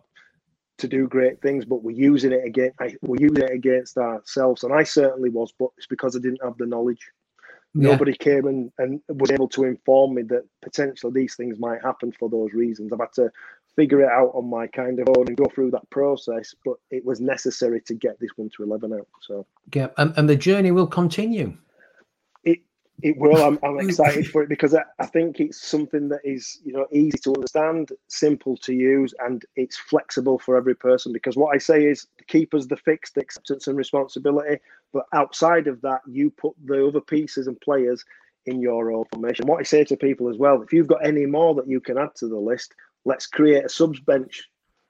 to 0.79 0.87
do 0.87 1.07
great 1.07 1.41
things, 1.41 1.65
but 1.65 1.83
we're 1.83 1.95
using 1.95 2.31
it 2.31 2.45
again. 2.45 2.71
We're 3.01 3.21
using 3.21 3.43
it 3.43 3.51
against 3.51 3.97
ourselves, 3.97 4.63
and 4.63 4.73
I 4.73 4.83
certainly 4.83 5.29
was, 5.29 5.53
but 5.57 5.69
it's 5.77 5.87
because 5.87 6.15
I 6.15 6.19
didn't 6.19 6.43
have 6.43 6.57
the 6.57 6.65
knowledge. 6.65 7.11
Yeah. 7.75 7.91
Nobody 7.91 8.13
came 8.13 8.47
and, 8.47 8.71
and 8.79 9.01
was 9.07 9.31
able 9.31 9.47
to 9.49 9.65
inform 9.65 10.15
me 10.15 10.23
that 10.23 10.45
potentially 10.61 11.13
these 11.13 11.35
things 11.35 11.59
might 11.59 11.83
happen 11.83 12.11
for 12.11 12.29
those 12.29 12.51
reasons. 12.53 12.91
I've 12.91 12.99
had 12.99 13.13
to 13.13 13.31
figure 13.75 14.01
it 14.01 14.09
out 14.09 14.31
on 14.33 14.49
my 14.49 14.67
kind 14.67 14.99
of 14.99 15.07
own 15.09 15.27
and 15.27 15.37
go 15.37 15.45
through 15.45 15.71
that 15.71 15.89
process, 15.89 16.55
but 16.65 16.75
it 16.89 17.05
was 17.05 17.21
necessary 17.21 17.79
to 17.81 17.93
get 17.93 18.19
this 18.19 18.31
one 18.35 18.49
to 18.57 18.63
11 18.63 18.93
out. 18.93 19.07
So, 19.21 19.45
yeah, 19.73 19.89
and, 19.97 20.13
and 20.17 20.27
the 20.27 20.35
journey 20.35 20.71
will 20.71 20.87
continue. 20.87 21.55
It 23.01 23.17
will. 23.17 23.37
I'm, 23.37 23.59
I'm 23.63 23.79
excited 23.87 24.27
for 24.27 24.43
it 24.43 24.49
because 24.49 24.73
I, 24.73 24.83
I 24.99 25.05
think 25.05 25.39
it's 25.39 25.61
something 25.61 26.09
that 26.09 26.21
is, 26.23 26.59
you 26.63 26.73
know, 26.73 26.87
easy 26.91 27.17
to 27.19 27.33
understand, 27.33 27.91
simple 28.07 28.57
to 28.57 28.73
use, 28.73 29.13
and 29.19 29.43
it's 29.55 29.77
flexible 29.77 30.39
for 30.39 30.57
every 30.57 30.75
person. 30.75 31.13
Because 31.13 31.37
what 31.37 31.55
I 31.55 31.57
say 31.57 31.85
is, 31.85 32.07
keep 32.27 32.53
us 32.53 32.65
the 32.65 32.77
fixed 32.77 33.17
acceptance 33.17 33.67
and 33.67 33.77
responsibility, 33.77 34.59
but 34.93 35.05
outside 35.13 35.67
of 35.67 35.81
that, 35.81 36.01
you 36.07 36.29
put 36.31 36.53
the 36.65 36.87
other 36.87 37.01
pieces 37.01 37.47
and 37.47 37.59
players 37.61 38.03
in 38.45 38.61
your 38.61 38.91
own 38.91 39.05
formation. 39.11 39.47
What 39.47 39.59
I 39.59 39.63
say 39.63 39.83
to 39.85 39.97
people 39.97 40.29
as 40.29 40.37
well, 40.37 40.61
if 40.61 40.73
you've 40.73 40.87
got 40.87 41.05
any 41.05 41.25
more 41.25 41.55
that 41.55 41.67
you 41.67 41.79
can 41.79 41.97
add 41.97 42.15
to 42.15 42.27
the 42.27 42.39
list, 42.39 42.73
let's 43.05 43.27
create 43.27 43.65
a 43.65 43.69
subs 43.69 43.99
bench. 43.99 44.49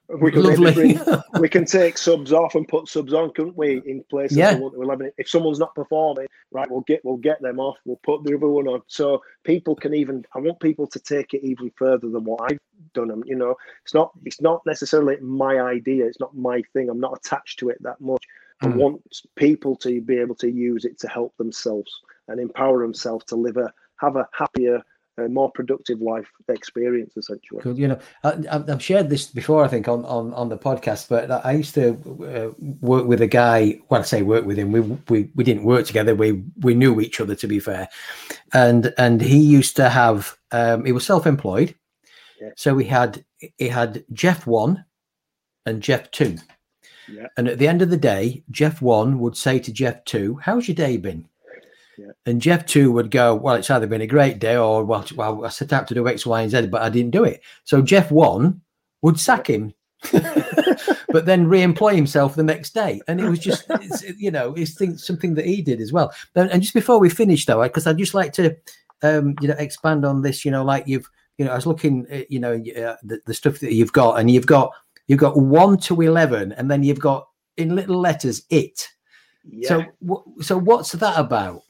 We 0.09 0.31
can, 0.31 0.41
bring, 0.73 0.99
we 1.39 1.47
can 1.49 1.65
take 1.67 1.95
subs 1.95 2.33
off 2.33 2.55
and 2.55 2.67
put 2.67 2.87
subs 2.87 3.13
on, 3.13 3.31
couldn't 3.31 3.55
we? 3.55 3.83
In 3.85 4.03
places 4.09 4.37
yeah. 4.37 4.57
to 4.57 4.81
eleven. 4.81 5.11
If 5.19 5.29
someone's 5.29 5.59
not 5.59 5.75
performing, 5.75 6.25
right, 6.51 6.69
we'll 6.69 6.81
get 6.81 7.05
we'll 7.05 7.17
get 7.17 7.39
them 7.43 7.59
off. 7.59 7.77
We'll 7.85 7.99
put 8.03 8.23
the 8.23 8.35
other 8.35 8.47
one 8.47 8.67
on, 8.67 8.81
so 8.87 9.21
people 9.43 9.75
can 9.75 9.93
even. 9.93 10.25
I 10.33 10.39
want 10.39 10.59
people 10.59 10.87
to 10.87 10.99
take 10.99 11.35
it 11.35 11.45
even 11.45 11.71
further 11.75 12.09
than 12.09 12.23
what 12.23 12.51
I've 12.51 12.59
done. 12.95 13.09
Them, 13.09 13.23
you 13.27 13.35
know, 13.35 13.55
it's 13.83 13.93
not 13.93 14.11
it's 14.25 14.41
not 14.41 14.65
necessarily 14.65 15.17
my 15.17 15.59
idea. 15.59 16.07
It's 16.07 16.19
not 16.19 16.35
my 16.35 16.63
thing. 16.73 16.89
I'm 16.89 16.99
not 16.99 17.15
attached 17.15 17.59
to 17.59 17.69
it 17.69 17.77
that 17.83 18.01
much. 18.01 18.23
Mm. 18.63 18.67
I 18.67 18.71
hmm. 18.71 18.77
want 18.79 19.21
people 19.35 19.75
to 19.77 20.01
be 20.01 20.17
able 20.17 20.35
to 20.35 20.49
use 20.49 20.85
it 20.85 20.97
to 20.99 21.07
help 21.07 21.37
themselves 21.37 21.91
and 22.27 22.39
empower 22.39 22.81
themselves 22.81 23.25
to 23.25 23.35
live 23.35 23.57
a 23.57 23.71
have 23.97 24.15
a 24.15 24.27
happier 24.33 24.81
a 25.21 25.29
more 25.29 25.51
productive 25.51 26.01
life 26.01 26.27
experience 26.47 27.15
essentially 27.17 27.61
cool. 27.61 27.77
you 27.77 27.87
know 27.87 27.99
I, 28.23 28.63
have 28.67 28.81
shared 28.81 29.09
this 29.09 29.27
before 29.27 29.63
i 29.63 29.67
think 29.67 29.87
on, 29.87 30.05
on 30.05 30.33
on 30.33 30.49
the 30.49 30.57
podcast 30.57 31.09
but 31.09 31.29
i 31.45 31.51
used 31.51 31.73
to 31.75 31.93
uh, 32.23 32.63
work 32.81 33.05
with 33.05 33.21
a 33.21 33.27
guy 33.27 33.79
when 33.87 34.01
i 34.01 34.03
say 34.03 34.21
work 34.21 34.45
with 34.45 34.57
him 34.57 34.71
we, 34.71 34.81
we 34.81 35.29
we 35.35 35.43
didn't 35.43 35.63
work 35.63 35.85
together 35.85 36.15
we 36.15 36.43
we 36.61 36.73
knew 36.73 36.99
each 36.99 37.19
other 37.19 37.35
to 37.35 37.47
be 37.47 37.59
fair 37.59 37.87
and 38.53 38.93
and 38.97 39.21
he 39.21 39.37
used 39.37 39.75
to 39.75 39.89
have 39.89 40.37
um 40.51 40.85
he 40.85 40.91
was 40.91 41.05
self-employed 41.05 41.75
yeah. 42.41 42.49
so 42.55 42.73
we 42.73 42.85
had 42.85 43.23
he 43.57 43.67
had 43.67 44.03
jeff 44.13 44.45
one 44.47 44.85
and 45.65 45.81
jeff 45.81 46.09
two 46.11 46.37
yeah. 47.07 47.27
and 47.37 47.47
at 47.47 47.57
the 47.57 47.67
end 47.67 47.81
of 47.81 47.89
the 47.89 47.97
day 47.97 48.43
jeff 48.51 48.81
one 48.81 49.19
would 49.19 49.35
say 49.35 49.59
to 49.59 49.71
jeff 49.71 50.03
two 50.05 50.39
how's 50.43 50.67
your 50.67 50.75
day 50.75 50.97
been 50.97 51.27
yeah. 51.99 52.11
And 52.25 52.41
Jeff 52.41 52.65
too 52.65 52.91
would 52.93 53.11
go, 53.11 53.35
well, 53.35 53.55
it's 53.55 53.69
either 53.69 53.87
been 53.87 54.01
a 54.01 54.07
great 54.07 54.39
day 54.39 54.55
or 54.55 54.85
well, 54.85 55.05
well, 55.15 55.45
I 55.45 55.49
set 55.49 55.73
out 55.73 55.87
to 55.89 55.93
do 55.93 56.07
X, 56.07 56.25
Y, 56.25 56.41
and 56.41 56.51
Z, 56.51 56.67
but 56.67 56.81
I 56.81 56.89
didn't 56.89 57.11
do 57.11 57.25
it. 57.25 57.41
So 57.65 57.81
Jeff 57.81 58.09
one 58.09 58.61
would 59.01 59.19
sack 59.19 59.49
him, 59.49 59.73
but 60.11 61.25
then 61.25 61.47
re-employ 61.47 61.95
himself 61.95 62.35
the 62.35 62.43
next 62.43 62.73
day. 62.73 63.01
And 63.07 63.19
it 63.19 63.29
was 63.29 63.39
just, 63.39 63.69
you 64.17 64.31
know, 64.31 64.53
it's 64.55 65.05
something 65.05 65.33
that 65.35 65.45
he 65.45 65.61
did 65.61 65.81
as 65.81 65.91
well. 65.91 66.13
And 66.35 66.61
just 66.61 66.73
before 66.73 66.99
we 66.99 67.09
finish, 67.09 67.45
though, 67.45 67.63
because 67.63 67.85
I'd 67.85 67.97
just 67.97 68.13
like 68.13 68.31
to, 68.33 68.55
um, 69.01 69.35
you 69.41 69.49
know, 69.49 69.55
expand 69.57 70.05
on 70.05 70.21
this. 70.21 70.45
You 70.45 70.51
know, 70.51 70.63
like 70.63 70.87
you've, 70.87 71.09
you 71.37 71.45
know, 71.45 71.51
I 71.51 71.55
was 71.55 71.65
looking, 71.65 72.07
at, 72.09 72.31
you 72.31 72.39
know, 72.39 72.53
uh, 72.53 72.95
the, 73.03 73.19
the 73.25 73.33
stuff 73.33 73.59
that 73.59 73.73
you've 73.73 73.93
got, 73.93 74.19
and 74.19 74.31
you've 74.31 74.45
got, 74.47 74.71
you've 75.07 75.19
got 75.19 75.37
one 75.37 75.77
to 75.79 75.99
eleven, 76.01 76.53
and 76.53 76.71
then 76.71 76.83
you've 76.83 76.99
got 76.99 77.27
in 77.57 77.75
little 77.75 77.99
letters 77.99 78.43
it. 78.49 78.87
Yeah. 79.43 79.67
So, 79.67 80.25
so 80.41 80.57
what's 80.57 80.93
that 80.93 81.19
about? 81.19 81.63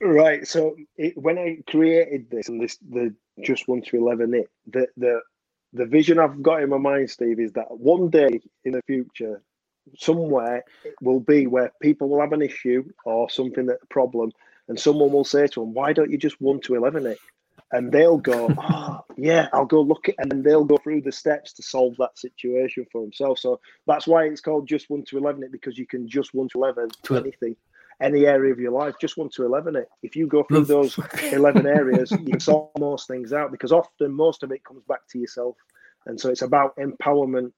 Right. 0.00 0.46
So 0.46 0.76
it, 0.96 1.16
when 1.16 1.38
I 1.38 1.58
created 1.68 2.30
this 2.30 2.48
and 2.48 2.60
this 2.60 2.76
the 2.90 3.14
just 3.42 3.66
one 3.68 3.82
to 3.82 3.96
eleven 3.96 4.34
it 4.34 4.50
the 4.66 4.88
the 4.96 5.20
the 5.72 5.86
vision 5.86 6.18
I've 6.18 6.42
got 6.42 6.62
in 6.62 6.70
my 6.70 6.78
mind, 6.78 7.10
Steve, 7.10 7.40
is 7.40 7.52
that 7.52 7.66
one 7.70 8.08
day 8.08 8.40
in 8.64 8.72
the 8.72 8.82
future, 8.86 9.42
somewhere 9.98 10.64
will 11.00 11.20
be 11.20 11.46
where 11.46 11.72
people 11.82 12.08
will 12.08 12.20
have 12.20 12.32
an 12.32 12.42
issue 12.42 12.84
or 13.04 13.28
something 13.28 13.66
that 13.66 13.78
a 13.82 13.86
problem, 13.86 14.32
and 14.68 14.78
someone 14.78 15.12
will 15.12 15.24
say 15.24 15.46
to 15.46 15.60
them, 15.60 15.72
"Why 15.72 15.92
don't 15.92 16.10
you 16.10 16.18
just 16.18 16.40
one 16.40 16.60
to 16.62 16.74
eleven 16.74 17.06
it?" 17.06 17.18
And 17.72 17.90
they'll 17.90 18.18
go, 18.18 18.48
"Oh, 18.58 19.00
yeah, 19.16 19.48
I'll 19.54 19.64
go 19.64 19.80
look 19.80 20.10
at," 20.10 20.16
and 20.18 20.44
they'll 20.44 20.64
go 20.64 20.76
through 20.76 21.02
the 21.02 21.12
steps 21.12 21.54
to 21.54 21.62
solve 21.62 21.96
that 21.98 22.18
situation 22.18 22.86
for 22.92 23.00
themselves. 23.00 23.40
So 23.40 23.60
that's 23.86 24.06
why 24.06 24.24
it's 24.24 24.42
called 24.42 24.68
just 24.68 24.90
one 24.90 25.04
to 25.04 25.16
eleven 25.16 25.42
it 25.42 25.52
because 25.52 25.78
you 25.78 25.86
can 25.86 26.06
just 26.06 26.34
one 26.34 26.48
to 26.50 26.58
eleven 26.58 26.90
to 27.04 27.16
anything 27.16 27.56
any 28.00 28.26
area 28.26 28.52
of 28.52 28.58
your 28.58 28.72
life, 28.72 28.94
just 29.00 29.16
one 29.16 29.30
to 29.30 29.44
11 29.44 29.76
it. 29.76 29.88
If 30.02 30.16
you 30.16 30.26
go 30.26 30.42
through 30.44 30.66
those 30.66 30.98
11 31.32 31.66
areas, 31.66 32.10
you 32.10 32.18
can 32.18 32.40
solve 32.40 32.70
most 32.78 33.08
things 33.08 33.32
out 33.32 33.50
because 33.50 33.72
often 33.72 34.12
most 34.12 34.42
of 34.42 34.52
it 34.52 34.64
comes 34.64 34.82
back 34.88 35.06
to 35.10 35.18
yourself. 35.18 35.56
And 36.06 36.20
so 36.20 36.30
it's 36.30 36.42
about 36.42 36.76
empowerment 36.76 37.52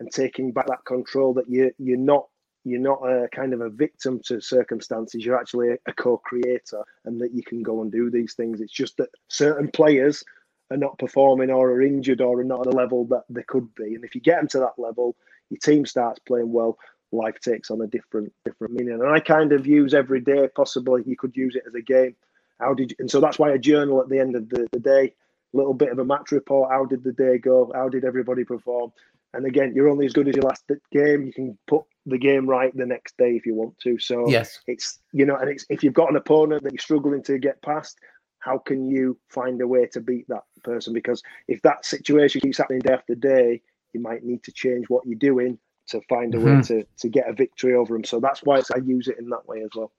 and 0.00 0.10
taking 0.10 0.52
back 0.52 0.66
that 0.66 0.84
control 0.84 1.34
that 1.34 1.48
you, 1.48 1.72
you're 1.78 1.96
not 1.96 2.26
you're 2.66 2.80
not 2.80 3.02
a 3.02 3.28
kind 3.28 3.52
of 3.52 3.60
a 3.60 3.68
victim 3.68 4.20
to 4.24 4.40
circumstances. 4.40 5.24
You're 5.24 5.38
actually 5.38 5.72
a, 5.72 5.76
a 5.86 5.92
co-creator, 5.92 6.82
and 7.04 7.20
that 7.20 7.34
you 7.34 7.42
can 7.42 7.62
go 7.62 7.82
and 7.82 7.92
do 7.92 8.10
these 8.10 8.34
things. 8.34 8.60
It's 8.60 8.72
just 8.72 8.96
that 8.96 9.10
certain 9.28 9.68
players 9.70 10.24
are 10.70 10.78
not 10.78 10.98
performing, 10.98 11.50
or 11.50 11.70
are 11.72 11.82
injured, 11.82 12.22
or 12.22 12.40
are 12.40 12.44
not 12.44 12.66
at 12.66 12.72
a 12.72 12.76
level 12.76 13.04
that 13.08 13.24
they 13.28 13.42
could 13.42 13.74
be. 13.74 13.94
And 13.94 14.02
if 14.02 14.14
you 14.14 14.22
get 14.22 14.36
them 14.36 14.48
to 14.48 14.60
that 14.60 14.78
level, 14.78 15.14
your 15.50 15.58
team 15.62 15.84
starts 15.84 16.20
playing 16.20 16.50
well 16.50 16.78
life 17.14 17.40
takes 17.40 17.70
on 17.70 17.80
a 17.80 17.86
different 17.86 18.32
different 18.44 18.74
meaning. 18.74 18.94
And 18.94 19.08
I 19.08 19.20
kind 19.20 19.52
of 19.52 19.66
use 19.66 19.94
every 19.94 20.20
day 20.20 20.48
possibly 20.54 21.02
you 21.06 21.16
could 21.16 21.36
use 21.36 21.56
it 21.56 21.64
as 21.66 21.74
a 21.74 21.82
game. 21.82 22.16
How 22.60 22.74
did 22.74 22.92
you, 22.92 22.96
and 23.00 23.10
so 23.10 23.20
that's 23.20 23.38
why 23.38 23.52
I 23.52 23.58
journal 23.58 24.00
at 24.00 24.08
the 24.08 24.18
end 24.18 24.36
of 24.36 24.48
the, 24.48 24.68
the 24.72 24.80
day, 24.80 25.14
little 25.52 25.74
bit 25.74 25.90
of 25.90 25.98
a 25.98 26.04
match 26.04 26.32
report. 26.32 26.70
How 26.70 26.84
did 26.84 27.02
the 27.02 27.12
day 27.12 27.38
go? 27.38 27.70
How 27.74 27.88
did 27.88 28.04
everybody 28.04 28.44
perform? 28.44 28.92
And 29.32 29.46
again, 29.46 29.72
you're 29.74 29.88
only 29.88 30.06
as 30.06 30.12
good 30.12 30.28
as 30.28 30.36
your 30.36 30.44
last 30.44 30.64
game. 30.92 31.26
You 31.26 31.32
can 31.32 31.58
put 31.66 31.82
the 32.06 32.18
game 32.18 32.48
right 32.48 32.74
the 32.76 32.86
next 32.86 33.16
day 33.16 33.30
if 33.30 33.46
you 33.46 33.54
want 33.54 33.76
to. 33.80 33.98
So 33.98 34.28
yes, 34.28 34.60
it's 34.66 35.00
you 35.12 35.26
know, 35.26 35.36
and 35.36 35.50
it's 35.50 35.66
if 35.68 35.82
you've 35.82 35.94
got 35.94 36.10
an 36.10 36.16
opponent 36.16 36.62
that 36.62 36.72
you're 36.72 36.78
struggling 36.78 37.22
to 37.24 37.38
get 37.38 37.60
past, 37.62 37.98
how 38.38 38.58
can 38.58 38.84
you 38.84 39.18
find 39.28 39.60
a 39.60 39.66
way 39.66 39.86
to 39.86 40.00
beat 40.00 40.28
that 40.28 40.44
person? 40.62 40.92
Because 40.92 41.22
if 41.48 41.60
that 41.62 41.84
situation 41.84 42.40
keeps 42.40 42.58
happening 42.58 42.80
day 42.80 42.92
after 42.92 43.14
day, 43.14 43.62
you 43.92 44.00
might 44.00 44.22
need 44.22 44.42
to 44.44 44.52
change 44.52 44.88
what 44.88 45.06
you're 45.06 45.18
doing 45.18 45.58
to 45.88 46.00
find 46.08 46.34
a 46.34 46.38
mm-hmm. 46.38 46.56
way 46.56 46.62
to 46.62 46.86
to 46.98 47.08
get 47.08 47.28
a 47.28 47.32
victory 47.32 47.74
over 47.74 47.94
them. 47.94 48.04
So 48.04 48.20
that's 48.20 48.42
why 48.42 48.58
I 48.74 48.78
use 48.84 49.08
it 49.08 49.18
in 49.18 49.28
that 49.30 49.46
way 49.46 49.62
as 49.62 49.70
well. 49.74 49.92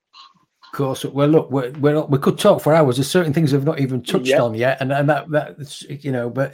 Of 0.64 0.78
course. 0.78 1.06
Well, 1.06 1.28
look, 1.28 1.52
we're, 1.52 1.72
we're 1.72 2.02
we 2.06 2.18
could 2.18 2.38
talk 2.38 2.62
for 2.62 2.74
hours. 2.74 2.98
There's 2.98 3.10
certain 3.10 3.34
things 3.34 3.54
we've 3.54 3.64
not 3.64 3.80
even 3.80 4.02
touched 4.04 4.28
yep. 4.28 4.42
on 4.42 4.56
yet, 4.56 4.82
and 4.82 4.92
and 4.92 5.10
that 5.10 5.30
that's 5.30 5.84
you 5.84 6.12
know, 6.12 6.30
but 6.30 6.54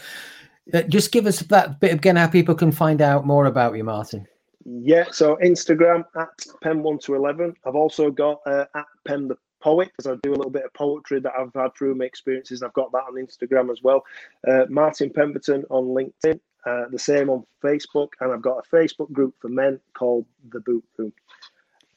uh, 0.73 0.83
just 0.83 1.11
give 1.11 1.25
us 1.25 1.39
that 1.39 1.79
bit 1.79 1.93
again 1.93 2.15
how 2.15 2.27
people 2.27 2.55
can 2.55 2.71
find 2.71 3.01
out 3.01 3.25
more 3.25 3.45
about 3.45 3.75
you, 3.75 3.83
Martin. 3.83 4.27
Yeah, 4.63 5.05
so 5.11 5.37
Instagram 5.37 6.03
at 6.15 6.45
Pem 6.61 6.83
one 6.83 6.99
to 6.99 7.15
eleven. 7.15 7.55
I've 7.65 7.75
also 7.75 8.11
got 8.11 8.41
uh, 8.45 8.65
at 8.75 8.85
Pem 9.07 9.27
the 9.27 9.37
poet 9.61 9.89
because 9.95 10.11
I 10.11 10.19
do 10.23 10.31
a 10.31 10.35
little 10.35 10.51
bit 10.51 10.65
of 10.65 10.73
poetry 10.73 11.19
that 11.21 11.33
I've 11.37 11.53
had 11.55 11.73
through 11.75 11.95
my 11.95 12.05
experiences. 12.05 12.61
I've 12.61 12.73
got 12.73 12.91
that 12.91 13.03
on 13.03 13.15
Instagram 13.15 13.71
as 13.71 13.81
well. 13.81 14.03
Uh, 14.47 14.65
Martin 14.69 15.09
Pemberton 15.09 15.63
on 15.69 15.85
LinkedIn, 15.85 16.39
uh, 16.65 16.85
the 16.91 16.99
same 16.99 17.29
on 17.29 17.45
Facebook, 17.63 18.09
and 18.19 18.31
I've 18.31 18.41
got 18.41 18.63
a 18.65 18.75
Facebook 18.75 19.11
group 19.11 19.35
for 19.39 19.49
men 19.49 19.79
called 19.93 20.25
the 20.51 20.59
Boot 20.59 20.83
Room. 20.97 21.13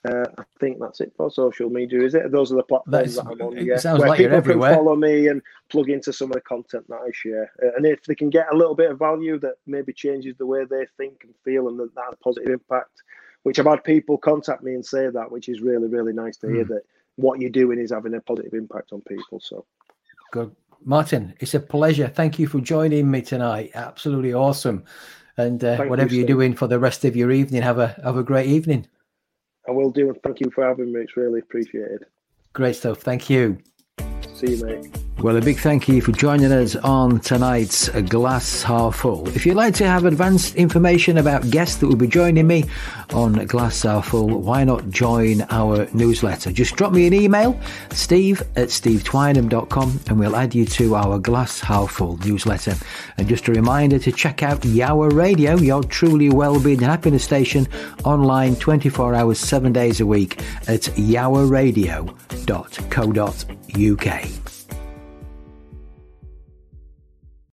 Uh, 0.07 0.27
I 0.37 0.43
think 0.61 0.79
that's 0.81 1.01
it 1.01 1.15
for 1.17 1.31
social 1.31 1.71
media, 1.71 2.03
is 2.03 2.15
it? 2.15 2.31
Those 2.31 2.53
are 2.53 2.57
the 2.57 2.63
platforms 2.63 3.15
that 3.17 3.27
I'm 3.27 3.41
on. 3.41 3.57
Yeah, 3.57 3.79
where 3.97 4.09
like 4.09 4.19
people 4.19 4.43
can 4.43 4.61
follow 4.61 4.97
me 4.97 5.29
and 5.29 5.41
plug 5.71 5.89
into 5.89 6.13
some 6.13 6.29
of 6.31 6.35
the 6.35 6.43
content 6.43 6.87
that 6.89 7.01
I 7.01 7.11
share. 7.13 7.51
Uh, 7.63 7.69
and 7.77 7.87
if 7.87 8.05
they 8.05 8.15
can 8.15 8.29
get 8.29 8.53
a 8.53 8.57
little 8.57 8.75
bit 8.75 8.91
of 8.91 8.99
value 8.99 9.39
that 9.41 9.55
maybe 9.67 9.95
changes 9.95 10.37
the 10.37 10.45
way 10.45 10.65
they 10.65 10.87
think 10.99 11.25
and 11.25 11.35
feel, 11.43 11.69
and 11.69 11.79
that, 11.81 11.95
that 11.95 12.05
has 12.05 12.15
a 12.15 12.17
positive 12.19 12.53
impact, 12.53 13.03
which 13.45 13.59
I've 13.59 13.67
had 13.67 13.83
people 13.83 14.19
contact 14.19 14.63
me 14.63 14.75
and 14.75 14.85
say 14.85 15.09
that, 15.09 15.31
which 15.31 15.49
is 15.49 15.63
really, 15.63 15.89
really 15.89 16.13
nice 16.13 16.37
to 16.39 16.49
hear 16.49 16.67
mm. 16.67 16.69
that 16.69 16.83
what 17.17 17.41
you're 17.41 17.49
doing 17.49 17.79
is 17.79 17.91
having 17.91 18.15
a 18.15 18.21
positive 18.21 18.53
impact 18.53 18.93
on 18.93 19.01
people. 19.03 19.41
So 19.41 19.65
Good, 20.35 20.55
Martin, 20.85 21.35
it's 21.41 21.55
a 21.55 21.61
pleasure. 21.61 22.09
Thank 22.09 22.39
you 22.39 22.47
for 22.47 22.61
joining 22.61 23.11
me 23.11 23.23
tonight. 23.23 23.71
Absolutely 23.75 24.35
awesome. 24.35 24.85
And 25.37 25.63
uh, 25.65 25.85
whatever 25.85 26.15
you, 26.15 26.25
are 26.25 26.27
doing 26.27 26.55
for 26.55 26.69
the 26.69 26.79
rest 26.79 27.05
of 27.05 27.17
your 27.17 27.31
evening, 27.31 27.63
have 27.63 27.79
a 27.79 27.89
have 28.05 28.17
a 28.17 28.23
great 28.23 28.47
evening. 28.47 28.87
I 29.69 29.73
will 29.73 29.91
do, 29.91 30.09
and 30.09 30.23
thank 30.23 30.41
you 30.41 30.51
for 30.51 30.65
having 30.65 30.93
me. 30.93 31.01
It's 31.01 31.17
really 31.17 31.41
appreciated. 31.41 32.05
Great 32.53 32.77
stuff. 32.77 32.99
Thank 32.99 33.29
you. 33.29 33.59
See 34.35 34.57
you, 34.57 34.65
mate. 34.65 34.89
Well, 35.21 35.37
a 35.37 35.41
big 35.41 35.59
thank 35.59 35.87
you 35.89 36.03
for 36.03 36.11
joining 36.11 36.51
us 36.51 36.75
on 36.75 37.21
tonight's 37.21 37.89
Glass 37.89 38.65
Half 38.65 38.97
Full. 38.97 39.29
If 39.29 39.47
you'd 39.47 39.55
like 39.55 39.73
to 39.75 39.87
have 39.87 40.05
advanced 40.07 40.57
information 40.57 41.19
about 41.19 41.49
guests 41.51 41.77
that 41.77 41.87
will 41.87 41.95
be 41.95 42.09
joining 42.09 42.49
me 42.49 42.65
on 43.15 43.47
Glass 43.47 43.83
Half 43.83 44.09
Full, 44.09 44.27
why 44.27 44.65
not 44.65 44.91
join 44.91 45.43
our 45.51 45.87
newsletter? 45.95 46.51
Just 46.51 46.75
drop 46.75 46.93
me 46.93 47.07
an 47.07 47.15
email, 47.15 47.59
steve 47.93 48.43
at 48.57 48.71
stevetwynham.com, 48.71 50.01
and 50.09 50.19
we'll 50.19 50.35
add 50.35 50.53
you 50.53 50.65
to 50.67 50.97
our 50.97 51.21
Glass 51.21 51.61
Half 51.61 51.93
Full 51.93 52.17
newsletter. 52.19 52.75
And 53.17 53.29
just 53.29 53.47
a 53.47 53.53
reminder 53.53 54.01
to 54.01 54.11
check 54.11 54.43
out 54.43 54.63
Yowah 54.63 55.13
Radio, 55.13 55.57
your 55.57 55.85
truly 55.85 56.29
well-being 56.29 56.79
and 56.79 56.87
happiness 56.87 57.23
station, 57.23 57.69
online 58.03 58.57
24 58.57 59.15
hours, 59.15 59.39
7 59.39 59.73
days 59.73 60.01
a 60.01 60.07
week 60.07 60.43
at 60.67 60.83
UK. 63.77 64.54